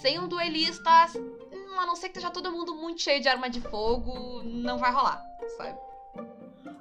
Sem 0.00 0.18
um 0.18 0.28
duelista, 0.28 0.90
hum, 1.16 1.78
a 1.78 1.86
não 1.86 1.96
ser 1.96 2.08
que 2.10 2.18
esteja 2.18 2.30
todo 2.32 2.52
mundo 2.52 2.74
muito 2.74 3.02
cheio 3.02 3.20
de 3.20 3.28
arma 3.28 3.48
de 3.50 3.60
fogo, 3.60 4.42
não 4.44 4.78
vai 4.78 4.92
rolar, 4.92 5.22
sabe? 5.56 5.78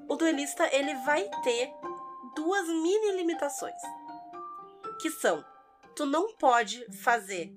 O 0.07 0.15
duelista, 0.15 0.67
ele 0.75 0.93
vai 1.05 1.23
ter 1.43 1.71
duas 2.35 2.67
mini 2.67 3.13
limitações. 3.17 3.81
Que 5.01 5.09
são, 5.09 5.43
tu 5.95 6.05
não 6.05 6.33
pode 6.35 6.85
fazer 7.01 7.51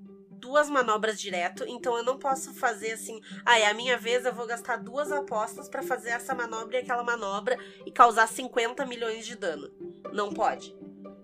duas 0.47 0.71
manobras 0.71 1.21
direto, 1.21 1.65
então 1.67 1.97
eu 1.97 2.05
não 2.05 2.17
posso 2.19 2.55
fazer 2.55 2.93
assim, 2.93 3.21
ah, 3.45 3.59
é 3.59 3.67
a 3.67 3.75
minha 3.75 3.99
vez, 3.99 4.25
eu 4.25 4.33
vou 4.33 4.47
gastar 4.47 4.77
duas 4.77 5.11
apostas 5.11 5.69
pra 5.69 5.83
fazer 5.83 6.11
essa 6.11 6.35
manobra 6.37 6.77
e 6.77 6.81
aquela 6.83 7.03
manobra 7.03 7.59
e 7.85 7.91
causar 7.91 8.29
50 8.29 8.87
milhões 8.87 9.27
de 9.27 9.35
dano. 9.35 9.69
Não 10.13 10.33
pode. 10.33 10.73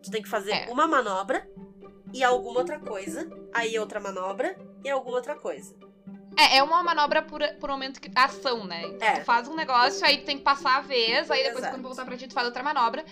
Tu 0.02 0.10
tem 0.10 0.20
que 0.22 0.28
fazer 0.28 0.50
É. 0.52 0.66
uma 0.70 0.88
manobra 0.88 1.48
e 2.12 2.24
alguma 2.24 2.58
outra 2.58 2.80
coisa, 2.80 3.30
aí 3.54 3.78
outra 3.78 4.00
manobra 4.00 4.56
e 4.84 4.90
alguma 4.90 5.16
outra 5.16 5.36
coisa. 5.36 5.72
É, 6.36 6.56
é 6.56 6.62
uma 6.64 6.82
manobra 6.82 7.22
por, 7.22 7.40
por 7.60 7.70
momento 7.70 8.00
que 8.00 8.10
ação, 8.16 8.64
né? 8.64 8.86
Então 8.88 9.06
É. 9.06 9.20
tu 9.20 9.24
faz 9.24 9.46
um 9.46 9.54
negócio, 9.54 10.04
aí 10.04 10.18
tu 10.18 10.24
tem 10.24 10.38
que 10.38 10.42
passar 10.42 10.78
a 10.78 10.80
vez, 10.80 11.30
aí 11.30 11.44
depois 11.44 11.58
Exato. 11.60 11.74
quando 11.76 11.84
voltar 11.86 12.04
pra 12.04 12.16
ti, 12.16 12.26
tu 12.26 12.34
faz 12.34 12.46
outra 12.46 12.62
manobra. 12.64 13.04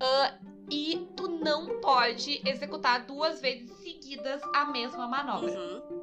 Ah, 0.00 0.38
e 0.70 1.08
tu 1.16 1.28
não 1.28 1.80
pode 1.80 2.40
executar 2.48 3.04
duas 3.06 3.40
vezes 3.40 3.70
seguidas 3.78 4.40
a 4.54 4.64
mesma 4.66 5.06
manobra, 5.06 5.50
Uhum. 5.50 6.02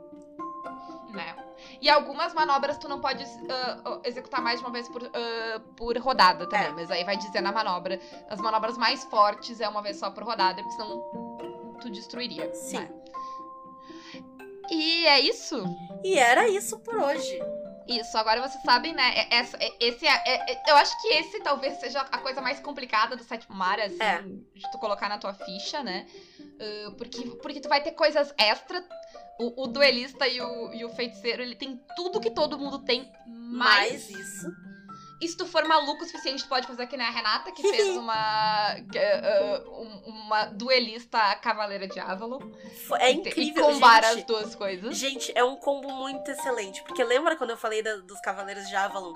né? 1.14 1.36
E 1.82 1.90
algumas 1.90 2.34
manobras 2.34 2.78
tu 2.78 2.88
não 2.88 3.00
pode 3.00 3.24
ah, 3.50 4.00
executar 4.04 4.42
mais 4.42 4.60
de 4.60 4.66
uma 4.66 4.72
vez 4.74 4.88
por, 4.90 5.04
ah, 5.04 5.62
por 5.76 5.98
rodada 5.98 6.48
também, 6.48 6.68
É. 6.68 6.72
mas 6.72 6.92
aí 6.92 7.04
vai 7.04 7.18
dizer 7.18 7.42
na 7.42 7.52
manobra. 7.52 8.00
As 8.30 8.40
manobras 8.40 8.78
mais 8.78 9.04
fortes 9.06 9.60
é 9.62 9.68
uma 9.70 9.82
vez 9.82 9.98
só 9.98 10.10
por 10.12 10.24
rodada, 10.24 10.62
porque 10.62 10.76
senão 10.76 11.76
tu 11.82 11.90
destruiria. 11.90 12.54
Sim. 12.54 12.80
né? 12.80 12.90
E 14.72 15.06
é 15.06 15.20
isso? 15.20 15.64
E 16.04 16.18
era 16.18 16.48
isso 16.50 16.80
por 16.80 16.96
hoje. 16.96 17.40
Isso, 17.88 18.18
agora 18.18 18.42
vocês 18.42 18.62
sabem, 18.64 18.94
né? 18.94 19.14
é- 19.16 19.36
Essa, 19.36 19.58
é- 19.58 19.72
esse 19.80 20.08
é, 20.08 20.62
eu 20.68 20.76
acho 20.76 21.00
que 21.02 21.08
esse 21.10 21.40
talvez 21.42 21.80
seja 21.80 22.02
a 22.02 22.18
coisa 22.18 22.42
mais 22.42 22.60
complicada 22.60 23.16
do 23.16 23.24
sétimo 23.24 23.56
mar, 23.56 23.80
assim, 23.80 24.02
É. 24.02 24.22
de 24.22 24.72
tu 24.72 24.78
colocar 24.80 25.08
na 25.10 25.18
tua 25.18 25.34
ficha, 25.34 25.84
né? 25.84 26.08
Porque, 26.98 27.22
porque 27.42 27.60
tu 27.60 27.70
vai 27.70 27.82
ter 27.84 27.92
coisas 27.92 28.34
extra. 28.38 28.84
O, 29.38 29.64
o 29.64 29.68
duelista 29.68 30.26
e 30.28 30.40
o, 30.40 30.74
e 30.74 30.86
o 30.86 30.90
feiticeiro, 30.96 31.42
ele 31.44 31.56
tem 31.56 31.78
tudo 31.98 32.22
que 32.22 32.32
todo 32.32 32.58
mundo 32.58 32.80
tem, 32.80 33.12
Mais 33.28 33.92
mais 33.92 34.10
isso. 34.10 34.48
E 35.22 35.28
se 35.28 35.38
tu 35.38 35.46
for 35.46 35.64
maluco 35.66 36.04
o 36.04 36.06
suficiente, 36.06 36.44
tu 36.44 36.50
pode 36.50 36.68
fazer 36.68 36.88
que 36.88 36.98
nem 36.98 37.06
a 37.08 37.10
Renata, 37.10 37.52
que 37.52 37.62
fez 37.62 37.96
uma. 37.98 38.76
que, 38.92 39.00
um- 39.70 40.26
uma 40.26 40.46
duelista 40.46 41.36
cavaleira 41.36 41.88
de 41.88 42.00
Avalon. 42.00 42.40
É 43.00 43.12
incrível, 43.12 43.64
E 43.70 43.74
combar 43.74 44.04
as 44.04 44.16
gente. 44.16 44.28
duas 44.28 44.56
coisas. 44.56 44.98
Gente, 44.98 45.32
é 45.36 45.44
um 45.44 45.56
combo 45.56 45.90
muito 45.92 46.30
excelente. 46.32 46.84
Porque 46.84 47.04
lembra 47.04 47.36
quando 47.36 47.52
eu 47.52 47.58
falei 47.58 47.82
da- 47.82 47.98
dos 47.98 48.20
Cavaleiros 48.22 48.68
de 48.68 48.76
Avalon? 48.76 49.14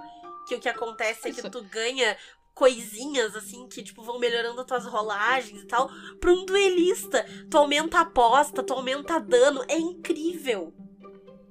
Que 0.47 0.55
o 0.55 0.59
que 0.59 0.69
acontece 0.69 1.27
é 1.27 1.31
que 1.31 1.39
Isso. 1.39 1.49
tu 1.49 1.63
ganha 1.63 2.15
coisinhas, 2.53 3.35
assim, 3.35 3.67
que, 3.69 3.81
tipo, 3.83 4.03
vão 4.03 4.19
melhorando 4.19 4.65
tuas 4.65 4.85
rolagens 4.85 5.61
e 5.61 5.65
tal. 5.67 5.89
Pra 6.19 6.31
um 6.31 6.45
duelista. 6.45 7.25
Tu 7.49 7.57
aumenta 7.57 7.99
a 7.99 8.01
aposta, 8.01 8.61
tu 8.63 8.73
aumenta 8.73 9.19
dano. 9.19 9.63
É 9.67 9.77
incrível. 9.77 10.73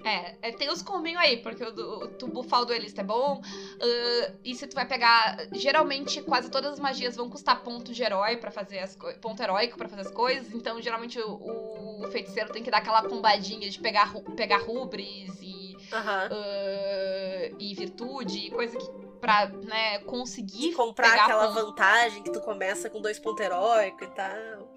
É, 0.04 0.36
é, 0.42 0.52
tem 0.52 0.70
os 0.70 0.80
combinhos 0.80 1.20
aí, 1.20 1.38
porque 1.38 1.62
o, 1.64 1.68
o, 1.68 2.08
tu 2.08 2.28
bufar 2.28 2.60
o 2.62 2.64
duelista 2.64 3.00
é 3.00 3.04
bom. 3.04 3.40
ah, 3.42 4.32
e 4.44 4.54
se 4.54 4.66
tu 4.66 4.74
vai 4.74 4.86
pegar. 4.86 5.36
Geralmente, 5.52 6.22
quase 6.22 6.50
todas 6.50 6.74
as 6.74 6.78
magias 6.78 7.16
vão 7.16 7.28
custar 7.28 7.62
ponto 7.62 7.92
de 7.92 8.02
herói 8.02 8.36
para 8.36 8.50
fazer 8.50 8.78
as 8.78 8.94
coisas. 8.94 9.20
Ponto 9.20 9.42
heróico 9.42 9.76
pra 9.76 9.88
fazer 9.88 10.02
as 10.02 10.10
coisas. 10.10 10.54
Então, 10.54 10.80
geralmente, 10.80 11.20
o, 11.20 12.02
o 12.04 12.08
feiticeiro 12.10 12.52
tem 12.52 12.62
que 12.62 12.70
dar 12.70 12.78
aquela 12.78 13.02
combadinha 13.02 13.68
de 13.68 13.78
pegar, 13.80 14.12
pegar 14.36 14.58
rubres 14.58 15.36
e. 15.42 15.76
Aham. 15.92 16.28
ah, 16.30 17.56
e 17.58 17.74
virtude, 17.74 18.38
e 18.46 18.50
coisa 18.50 18.76
que 18.78 19.08
pra 19.20 19.48
né, 19.48 19.98
conseguir 20.00 20.72
Comprar 20.74 21.12
aquela 21.12 21.48
ponto. 21.48 21.66
vantagem 21.66 22.22
que 22.22 22.30
tu 22.30 22.40
começa 22.40 22.88
com 22.88 23.00
dois 23.00 23.18
pontos 23.18 23.44
heróicos 23.44 24.06
e 24.06 24.10
tal. 24.12 24.68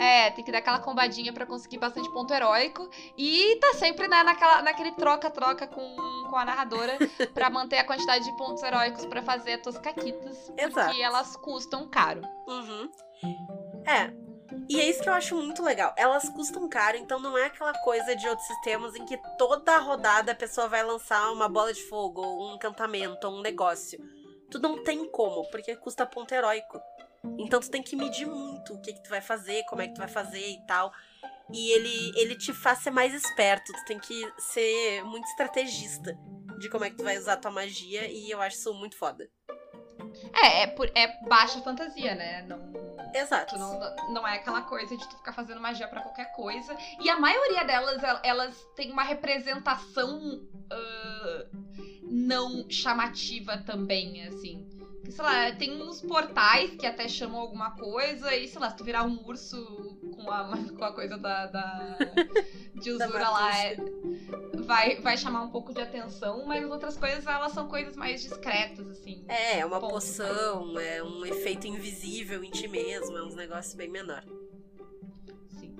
É, 0.00 0.30
tem 0.30 0.42
que 0.42 0.50
dar 0.50 0.58
aquela 0.58 0.78
combadinha 0.78 1.32
pra 1.32 1.44
conseguir 1.44 1.78
bastante 1.78 2.10
ponto 2.10 2.32
heróico. 2.32 2.88
E 3.18 3.56
tá 3.56 3.74
sempre 3.74 4.08
né, 4.08 4.22
naquela, 4.22 4.62
naquele 4.62 4.92
troca-troca 4.92 5.66
com, 5.66 5.96
com 6.28 6.36
a 6.36 6.44
narradora 6.44 6.96
pra 7.34 7.50
manter 7.50 7.78
a 7.78 7.84
quantidade 7.84 8.24
de 8.24 8.36
pontos 8.36 8.62
heróicos 8.62 9.04
pra 9.04 9.22
fazer 9.22 9.54
as 9.54 9.62
tuas 9.62 9.78
caquitas. 9.78 10.50
Exato. 10.56 10.86
Porque 10.86 11.02
elas 11.02 11.36
custam 11.36 11.86
caro. 11.88 12.22
Uhum. 12.48 12.90
É. 13.86 14.10
E 14.68 14.80
é 14.80 14.88
isso 14.88 15.02
que 15.02 15.08
eu 15.08 15.12
acho 15.12 15.36
muito 15.36 15.62
legal. 15.62 15.92
Elas 15.96 16.28
custam 16.28 16.68
caro, 16.68 16.96
então 16.96 17.20
não 17.20 17.36
é 17.36 17.46
aquela 17.46 17.72
coisa 17.80 18.16
de 18.16 18.28
outros 18.28 18.46
sistemas 18.46 18.94
em 18.94 19.04
que 19.04 19.18
toda 19.36 19.78
rodada 19.78 20.32
a 20.32 20.34
pessoa 20.34 20.68
vai 20.68 20.82
lançar 20.82 21.30
uma 21.32 21.48
bola 21.48 21.72
de 21.72 21.82
fogo, 21.82 22.22
ou 22.22 22.50
um 22.50 22.54
encantamento, 22.54 23.26
ou 23.26 23.34
um 23.34 23.42
negócio. 23.42 23.98
Tu 24.50 24.58
não 24.58 24.82
tem 24.82 25.08
como, 25.10 25.48
porque 25.50 25.76
custa 25.76 26.06
ponto 26.06 26.32
heróico. 26.32 26.80
Então 27.38 27.60
tu 27.60 27.70
tem 27.70 27.82
que 27.82 27.96
medir 27.96 28.26
muito 28.26 28.74
o 28.74 28.80
que, 28.80 28.92
que 28.92 29.02
tu 29.02 29.10
vai 29.10 29.20
fazer, 29.20 29.64
como 29.64 29.82
é 29.82 29.88
que 29.88 29.94
tu 29.94 29.98
vai 29.98 30.08
fazer 30.08 30.46
e 30.50 30.60
tal. 30.66 30.92
E 31.52 31.72
ele, 31.72 32.12
ele 32.18 32.36
te 32.36 32.52
faz 32.52 32.78
ser 32.78 32.90
mais 32.90 33.12
esperto. 33.14 33.72
Tu 33.72 33.84
tem 33.86 33.98
que 33.98 34.32
ser 34.38 35.02
muito 35.04 35.26
estrategista 35.26 36.16
de 36.58 36.68
como 36.70 36.84
é 36.84 36.90
que 36.90 36.96
tu 36.96 37.04
vai 37.04 37.18
usar 37.18 37.34
a 37.34 37.36
tua 37.36 37.50
magia. 37.50 38.08
E 38.10 38.30
eu 38.30 38.40
acho 38.40 38.56
isso 38.56 38.72
muito 38.74 38.96
foda. 38.96 39.28
É, 40.32 40.62
é, 40.62 40.66
por- 40.68 40.90
é 40.94 41.20
baixa 41.28 41.60
fantasia, 41.60 42.14
né? 42.14 42.42
Não, 42.42 42.70
Exato. 43.14 43.58
Não, 43.58 43.78
não 44.12 44.26
é 44.28 44.36
aquela 44.36 44.62
coisa 44.62 44.96
de 44.96 45.08
tu 45.08 45.16
ficar 45.16 45.32
fazendo 45.32 45.60
magia 45.60 45.88
pra 45.88 46.00
qualquer 46.00 46.30
coisa. 46.32 46.76
E 47.00 47.10
a 47.10 47.18
maioria 47.18 47.64
delas, 47.64 48.02
el- 48.02 48.20
elas 48.22 48.56
têm 48.76 48.92
uma 48.92 49.02
representação 49.02 50.48
ah, 50.70 51.46
não 52.04 52.68
chamativa 52.70 53.58
também, 53.58 54.26
assim. 54.26 54.68
Sei 55.10 55.24
lá, 55.24 55.52
tem 55.52 55.82
uns 55.82 56.00
portais 56.00 56.70
que 56.70 56.86
até 56.86 57.08
chamam 57.08 57.40
alguma 57.40 57.72
coisa, 57.72 58.34
e 58.34 58.46
sei 58.46 58.60
lá, 58.60 58.70
se 58.70 58.76
tu 58.76 58.84
virar 58.84 59.04
um 59.04 59.26
urso 59.26 59.98
com 60.14 60.30
a, 60.30 60.50
com 60.78 60.84
a 60.84 60.92
coisa 60.92 61.18
da, 61.18 61.46
da 61.46 61.96
de 62.74 62.96
Da 62.96 63.06
usura 63.06 63.28
lá, 63.30 63.58
é, 63.58 63.76
vai, 64.64 65.00
vai 65.00 65.16
chamar 65.16 65.42
um 65.42 65.50
pouco 65.50 65.74
de 65.74 65.80
atenção, 65.80 66.44
mas 66.46 66.64
as 66.64 66.70
outras 66.70 66.96
coisas, 66.96 67.26
elas 67.26 67.52
são 67.52 67.68
coisas 67.68 67.96
mais 67.96 68.22
discretas, 68.22 68.88
assim. 68.88 69.24
É, 69.28 69.58
é 69.58 69.66
uma 69.66 69.80
Ponto. 69.80 69.94
poção, 69.94 70.78
é 70.78 71.02
um 71.02 71.26
efeito 71.26 71.66
invisível 71.66 72.42
em 72.44 72.50
ti 72.50 72.68
mesmo, 72.68 73.16
é 73.16 73.22
uns 73.22 73.34
negócios 73.34 73.74
bem 73.74 73.88
menor. 73.88 74.24
Sim. 75.58 75.74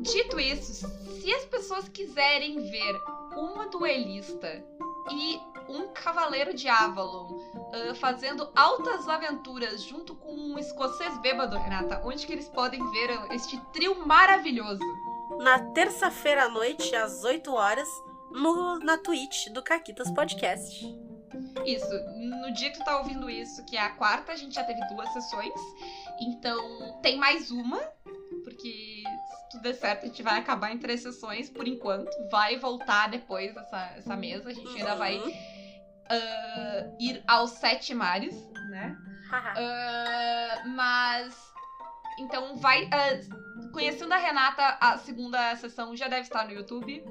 Dito 0.00 0.38
isso, 0.38 0.86
se 1.20 1.32
as 1.34 1.44
pessoas 1.46 1.88
quiserem 1.88 2.70
ver 2.70 3.00
uma 3.36 3.66
duelista 3.68 4.64
e 5.10 5.38
um 5.68 5.88
cavaleiro 5.88 6.54
de 6.54 6.68
Avalon 6.68 7.57
ah, 7.72 7.94
fazendo 7.94 8.50
altas 8.54 9.08
aventuras 9.08 9.82
junto 9.82 10.14
com 10.14 10.32
um 10.32 10.58
escocês 10.58 11.18
bêbado, 11.18 11.56
Renata, 11.56 12.00
onde 12.04 12.26
que 12.26 12.32
eles 12.32 12.48
podem 12.48 12.84
ver 12.90 13.10
este 13.32 13.58
trio 13.72 14.06
maravilhoso? 14.06 14.82
Na 15.38 15.58
terça-feira 15.72 16.44
à 16.44 16.48
noite, 16.48 16.94
às 16.96 17.24
8 17.24 17.52
horas, 17.52 17.88
no, 18.30 18.78
na 18.78 18.98
Twitch 18.98 19.48
do 19.48 19.62
Caquitas 19.62 20.10
Podcast. 20.10 20.84
Isso, 21.64 21.90
no 22.16 22.52
dia 22.54 22.70
que 22.70 22.78
tu 22.78 22.84
tá 22.84 22.98
ouvindo 22.98 23.28
isso, 23.28 23.64
que 23.66 23.76
é 23.76 23.80
a 23.80 23.90
quarta, 23.90 24.32
a 24.32 24.36
gente 24.36 24.54
já 24.54 24.64
teve 24.64 24.80
duas 24.88 25.12
sessões. 25.12 25.52
Então, 26.20 26.98
tem 27.02 27.16
mais 27.18 27.50
uma, 27.50 27.78
porque 28.42 29.02
se 29.04 29.50
tudo 29.50 29.62
der 29.62 29.74
certo, 29.74 30.04
a 30.04 30.06
gente 30.06 30.22
vai 30.22 30.38
acabar 30.38 30.72
em 30.72 30.78
três 30.78 31.02
sessões 31.02 31.50
por 31.50 31.68
enquanto. 31.68 32.10
Vai 32.30 32.58
voltar 32.58 33.08
depois 33.10 33.54
essa, 33.54 33.92
essa 33.96 34.16
mesa, 34.16 34.48
a 34.48 34.52
gente 34.52 34.68
ainda 34.76 34.94
vai 34.94 35.20
Ah, 36.10 36.84
ir 37.00 37.22
aos 37.26 37.50
sete 37.52 37.94
mares, 37.94 38.34
né? 38.70 38.96
Ah, 39.32 40.62
mas. 40.66 41.34
Então 42.18 42.56
vai. 42.56 42.88
ah, 42.92 43.68
conhecendo 43.72 44.12
a 44.12 44.16
Renata, 44.16 44.76
a 44.80 44.98
segunda 44.98 45.54
sessão 45.56 45.94
já 45.94 46.08
deve 46.08 46.22
estar 46.22 46.44
no 46.46 46.52
YouTube. 46.52 47.04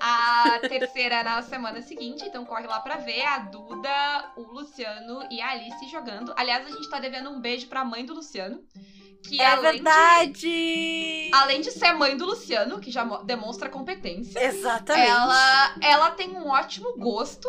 A 0.00 0.58
terceira 0.68 1.16
é 1.16 1.22
na 1.22 1.42
semana 1.42 1.80
seguinte, 1.82 2.24
então 2.24 2.44
corre 2.44 2.66
lá 2.66 2.80
pra 2.80 2.96
ver 2.96 3.24
a 3.24 3.38
Duda, 3.40 4.32
o 4.36 4.42
Luciano 4.42 5.26
e 5.30 5.40
a 5.40 5.50
Alice 5.50 5.88
jogando. 5.88 6.32
Aliás, 6.36 6.66
a 6.66 6.70
gente 6.70 6.88
tá 6.90 6.98
devendo 6.98 7.30
um 7.30 7.40
beijo 7.40 7.68
pra 7.68 7.84
mãe 7.84 8.04
do 8.04 8.14
Luciano. 8.14 8.60
Que 9.28 9.40
é 9.42 9.56
verdade! 9.56 10.32
De, 10.32 11.30
além 11.34 11.60
de 11.60 11.72
ser 11.72 11.92
mãe 11.92 12.16
do 12.16 12.24
Luciano, 12.24 12.80
que 12.80 12.88
já 12.90 13.04
mo- 13.04 13.22
demonstra 13.24 13.68
competência, 13.68 14.38
Exatamente. 14.42 15.10
ela, 15.10 15.74
ela 15.82 16.10
tem 16.12 16.30
um 16.36 16.48
ótimo 16.48 16.96
gosto 16.96 17.48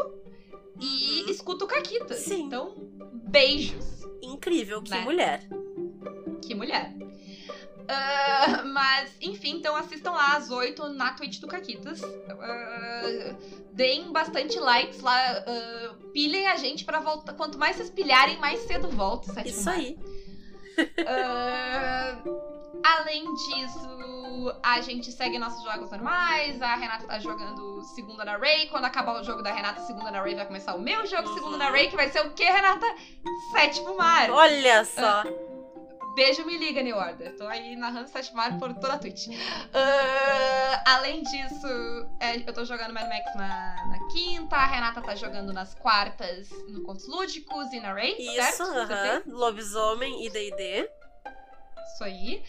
e 0.80 1.24
Uhum. 1.24 1.30
escuta 1.30 1.66
o 1.66 1.68
Caquita. 1.68 2.14
Sim. 2.16 2.44
Então, 2.44 2.74
beijos. 3.14 3.86
Incrível, 4.22 4.82
que 4.82 4.92
Né? 4.92 5.02
mulher. 5.02 5.48
Que 6.42 6.56
mulher. 6.56 6.94
Ah, 7.92 8.64
mas, 8.66 9.12
enfim, 9.20 9.56
então 9.58 9.76
assistam 9.76 10.12
lá 10.12 10.38
às 10.38 10.52
8 10.52 10.90
na 10.90 11.14
Twitch 11.14 11.40
do 11.40 11.48
Caquitas. 11.48 12.02
Ah, 12.04 13.36
deem 13.74 14.12
bastante 14.12 14.60
likes 14.60 15.00
lá. 15.02 15.18
ah, 15.48 15.96
pilhem 16.14 16.48
a 16.48 16.56
gente 16.56 16.86
pra 16.86 17.00
voltar. 17.00 17.34
Quanto 17.34 17.58
mais 17.58 17.76
vocês 17.78 17.90
pilharem, 17.90 18.38
mais 18.40 18.60
cedo 18.62 18.90
volta. 18.90 19.42
Isso 19.48 19.68
aí. 19.70 19.98
Além 22.84 23.24
disso, 23.34 24.60
a 24.64 24.82
gente 24.82 25.12
segue 25.12 25.38
nossos 25.38 25.64
jogos 25.64 25.92
normais. 25.92 26.62
A 26.62 26.76
Renata 26.76 27.06
tá 27.06 27.20
jogando 27.20 27.84
segunda 27.84 28.24
na 28.24 28.38
Ray. 28.38 28.68
Quando 28.68 28.86
acabar 28.86 29.20
o 29.20 29.24
jogo 29.24 29.42
da 29.42 29.52
Renata, 29.52 29.82
segunda 29.82 30.12
na 30.12 30.22
Ray, 30.22 30.36
vai 30.36 30.46
começar 30.46 30.76
o 30.76 30.82
meu 30.82 31.06
jogo, 31.06 31.34
segunda 31.34 31.58
na 31.58 31.70
Ray, 31.70 31.90
que 31.90 31.96
vai 31.96 32.10
ser 32.10 32.26
o 32.26 32.32
quê, 32.34 32.46
Renata? 32.46 32.86
Sétimo 33.52 33.98
mar. 33.98 34.30
Olha 34.32 34.86
só. 34.86 35.24
Beijo, 36.16 36.46
me 36.46 36.58
liga, 36.58 36.82
New 36.82 36.98
Order. 36.98 37.38
Tô 37.38 37.48
aí 37.48 37.76
narrando 37.76 38.10
Sete 38.10 38.34
Mar 38.34 38.58
por 38.60 38.74
toda 38.74 38.94
a 38.94 38.98
Twitch. 38.98 39.28
Ah, 39.74 40.84
além 40.96 41.24
disso, 41.24 41.68
é, 42.20 42.36
eu 42.38 42.54
tô 42.54 42.66
jogando 42.66 42.94
Mad 42.94 43.08
Max 43.08 43.36
na, 43.36 43.76
na 43.88 44.08
quinta, 44.12 44.56
a 44.56 44.66
Renata 44.66 45.02
tá 45.02 45.16
jogando 45.16 45.54
nas 45.54 45.74
quartas 45.76 46.50
no 46.68 46.82
Contos 46.84 47.08
Lúdicos 47.08 47.72
e 47.72 47.80
na 47.80 47.94
Ray, 47.94 48.16
Isso, 48.20 48.34
certo? 48.36 48.64
aham. 48.64 49.22
Lobisomem 49.28 50.26
e 50.26 50.30
D&D. 50.30 50.90
Isso 51.94 52.04
aí. 52.04 52.44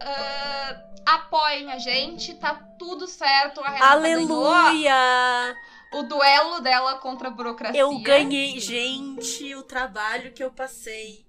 Ah, 0.00 0.82
apoiem 1.06 1.70
a 1.72 1.78
gente, 1.78 2.34
tá 2.34 2.54
tudo 2.78 3.06
certo. 3.06 3.60
A 3.60 3.70
Renata 3.70 3.92
Aleluia! 3.92 5.56
o 5.92 6.02
duelo 6.04 6.60
dela 6.60 6.98
contra 6.98 7.28
a 7.28 7.30
burocracia. 7.30 7.80
Eu 7.80 7.98
ganhei, 7.98 8.58
gente, 8.60 9.54
o 9.54 9.62
trabalho 9.62 10.32
que 10.32 10.42
eu 10.42 10.50
passei. 10.50 11.26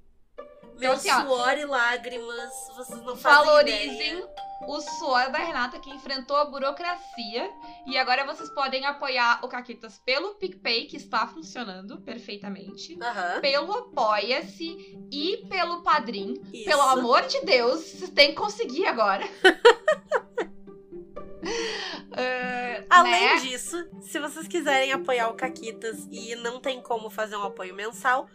Meu 0.78 0.94
Então, 0.94 0.94
assim, 0.94 1.12
ó, 1.12 1.22
suor 1.22 1.58
e 1.58 1.66
lágrimas, 1.66 2.54
vocês 2.76 3.04
não 3.04 3.16
fazem 3.16 3.46
Valorizem 3.46 4.18
ideia. 4.18 4.30
O 4.68 4.80
suor 4.82 5.32
da 5.32 5.40
Renata 5.40 5.80
que 5.80 5.90
enfrentou 5.90 6.36
a 6.38 6.46
burocracia. 6.46 7.50
E 7.86 7.98
agora 7.98 8.26
vocês 8.26 8.50
podem 8.50 8.86
apoiar 8.86 9.40
o 9.44 9.48
Caquitas 9.48 9.98
pelo 10.00 10.36
PicPay, 10.36 10.86
que 10.86 10.98
está 10.98 11.26
funcionando 11.28 12.00
perfeitamente. 12.02 12.98
Aham, 13.02 13.42
Pelo 13.42 13.74
Apoia-se 13.74 14.78
e 15.12 15.46
pelo 15.50 15.82
Padrim. 15.84 16.42
isso. 16.54 16.66
Pelo 16.66 16.82
amor 16.82 17.24
de 17.28 17.42
Deus, 17.42 17.82
vocês 17.82 18.10
têm 18.12 18.30
que 18.30 18.36
conseguir 18.36 18.86
agora. 18.86 19.24
Ah, 22.14 23.00
Além 23.00 23.26
né? 23.26 23.36
disso, 23.38 23.78
se 24.02 24.20
vocês 24.20 24.48
quiserem 24.48 24.92
apoiar 24.92 25.30
o 25.30 25.34
Caquitas 25.34 26.08
e 26.12 26.36
não 26.36 26.60
tem 26.60 26.82
como 26.82 27.10
fazer 27.10 27.36
um 27.38 27.44
apoio 27.44 27.74
mensal, 27.74 28.28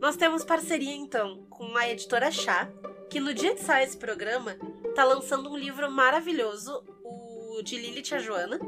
nós 0.00 0.16
temos 0.16 0.44
parceria 0.44 0.94
então 0.94 1.46
com 1.50 1.76
a 1.76 1.88
editora 1.88 2.30
Chá, 2.30 2.68
que 3.10 3.20
no 3.20 3.34
dia 3.34 3.54
que 3.54 3.62
sai 3.62 3.84
esse 3.84 3.96
programa 3.96 4.56
tá 4.94 5.04
lançando 5.04 5.50
um 5.50 5.56
livro 5.56 5.90
maravilhoso, 5.90 6.82
o 7.04 7.62
de 7.62 7.76
Lilith 7.76 8.14
a 8.14 8.18
Joana. 8.18 8.58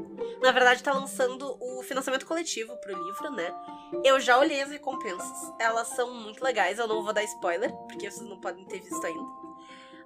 Na 0.43 0.51
verdade, 0.51 0.83
tá 0.83 0.93
lançando 0.93 1.57
o 1.59 1.83
financiamento 1.83 2.27
coletivo 2.27 2.77
pro 2.77 3.03
livro, 3.03 3.31
né? 3.31 3.55
Eu 4.05 4.21
já 4.21 4.39
olhei 4.39 4.61
as 4.61 4.71
recompensas, 4.71 5.53
elas 5.59 5.89
são 5.89 6.15
muito 6.15 6.45
legais, 6.45 6.79
eu 6.79 6.87
não 6.87 7.03
vou 7.03 7.13
dar 7.13 7.25
spoiler, 7.25 7.73
porque 7.89 8.11
vocês 8.11 8.29
não 8.29 8.41
podem 8.41 8.65
ter 8.67 8.81
visto 8.81 9.05
ainda. 9.07 9.25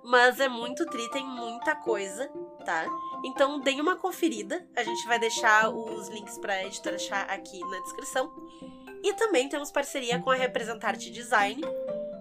Mas 0.04 0.38
é 0.38 0.48
muito 0.48 0.86
tri, 0.86 1.10
tem 1.10 1.26
muita 1.26 1.74
coisa, 1.74 2.30
tá? 2.66 2.84
Então 3.24 3.60
deem 3.60 3.80
uma 3.80 3.96
conferida. 3.96 4.66
A 4.76 4.82
gente 4.82 5.06
vai 5.06 5.18
deixar 5.18 5.70
os 5.70 6.08
links 6.08 6.36
para 6.36 6.52
a 6.52 6.64
editora 6.64 6.98
Chá 6.98 7.22
aqui 7.22 7.60
na 7.60 7.78
descrição. 7.80 8.30
E 9.02 9.14
também 9.14 9.48
temos 9.48 9.70
parceria 9.70 10.20
com 10.20 10.30
a 10.30 10.34
Representarte 10.34 11.10
Design, 11.10 11.62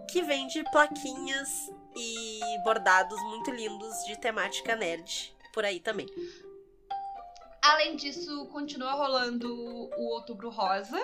que 0.10 0.22
vende 0.22 0.64
plaquinhas 0.72 1.50
e 1.96 2.40
bordados 2.64 3.20
muito 3.24 3.50
lindos 3.50 4.06
de 4.06 4.18
temática 4.20 4.76
nerd 4.76 5.36
por 5.52 5.66
aí 5.66 5.80
também. 5.80 6.06
Além 7.62 7.96
disso, 7.96 8.46
continua 8.52 8.92
rolando 8.92 9.52
o 9.52 10.14
Outubro 10.14 10.50
Rosa. 10.52 11.02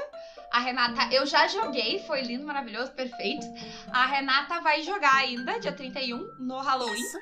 A 0.51 0.59
Renata, 0.59 1.11
eu 1.11 1.25
já 1.25 1.47
joguei, 1.47 2.03
foi 2.05 2.21
lindo, 2.21 2.45
maravilhoso, 2.45 2.91
perfeito. 2.91 3.45
A 3.91 4.05
Renata 4.05 4.61
vai 4.61 4.83
jogar 4.83 5.15
ainda, 5.15 5.59
dia 5.59 5.71
31, 5.71 6.19
no 6.39 6.59
Halloween. 6.59 7.01
Isso. 7.01 7.17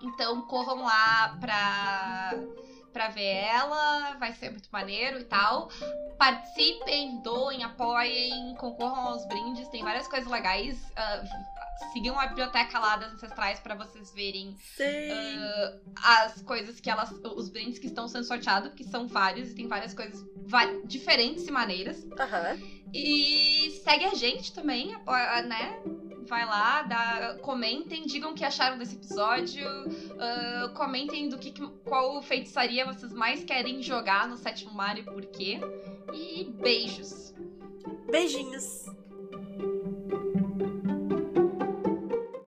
Então 0.00 0.42
corram 0.42 0.82
lá 0.82 1.36
pra 1.40 2.34
pra 2.92 3.08
ver 3.08 3.22
ela, 3.22 4.16
vai 4.18 4.32
ser 4.32 4.50
muito 4.50 4.68
maneiro 4.70 5.20
e 5.20 5.24
tal. 5.24 5.70
Participem, 6.18 7.22
doem, 7.22 7.62
apoiem, 7.62 8.54
concorram 8.56 9.08
aos 9.08 9.26
brindes, 9.26 9.68
tem 9.68 9.82
várias 9.82 10.06
coisas 10.08 10.30
legais. 10.30 10.76
Uh, 10.90 11.92
sigam 11.92 12.18
a 12.18 12.26
biblioteca 12.26 12.78
lá 12.78 12.96
das 12.96 13.14
ancestrais 13.14 13.58
para 13.60 13.74
vocês 13.74 14.12
verem 14.12 14.50
uh, 14.50 15.80
as 16.02 16.42
coisas 16.42 16.80
que 16.80 16.90
elas. 16.90 17.10
os 17.10 17.48
brindes 17.48 17.78
que 17.78 17.86
estão 17.86 18.08
sendo 18.08 18.24
sorteados, 18.24 18.70
porque 18.70 18.84
são 18.84 19.06
vários 19.06 19.50
e 19.50 19.54
tem 19.54 19.68
várias 19.68 19.94
coisas 19.94 20.24
diferentes 20.84 21.46
e 21.46 21.50
maneiras. 21.50 22.02
Uhum. 22.02 22.80
E 22.92 23.80
segue 23.84 24.04
a 24.04 24.14
gente 24.14 24.52
também, 24.52 24.88
né? 25.46 25.80
Vai 26.30 26.46
lá, 26.46 26.82
dá, 26.82 27.36
comentem, 27.42 28.06
digam 28.06 28.30
o 28.30 28.34
que 28.34 28.44
acharam 28.44 28.78
desse 28.78 28.94
episódio, 28.94 29.66
uh, 29.66 30.72
comentem 30.74 31.28
do 31.28 31.36
que 31.36 31.52
qual 31.84 32.22
feitiçaria 32.22 32.86
vocês 32.86 33.12
mais 33.12 33.42
querem 33.42 33.82
jogar 33.82 34.28
no 34.28 34.36
sétimo 34.36 34.72
mar 34.72 34.96
e 34.96 35.02
por 35.02 35.26
quê. 35.26 35.58
E 36.14 36.44
beijos. 36.62 37.34
Beijinhos. 38.08 38.86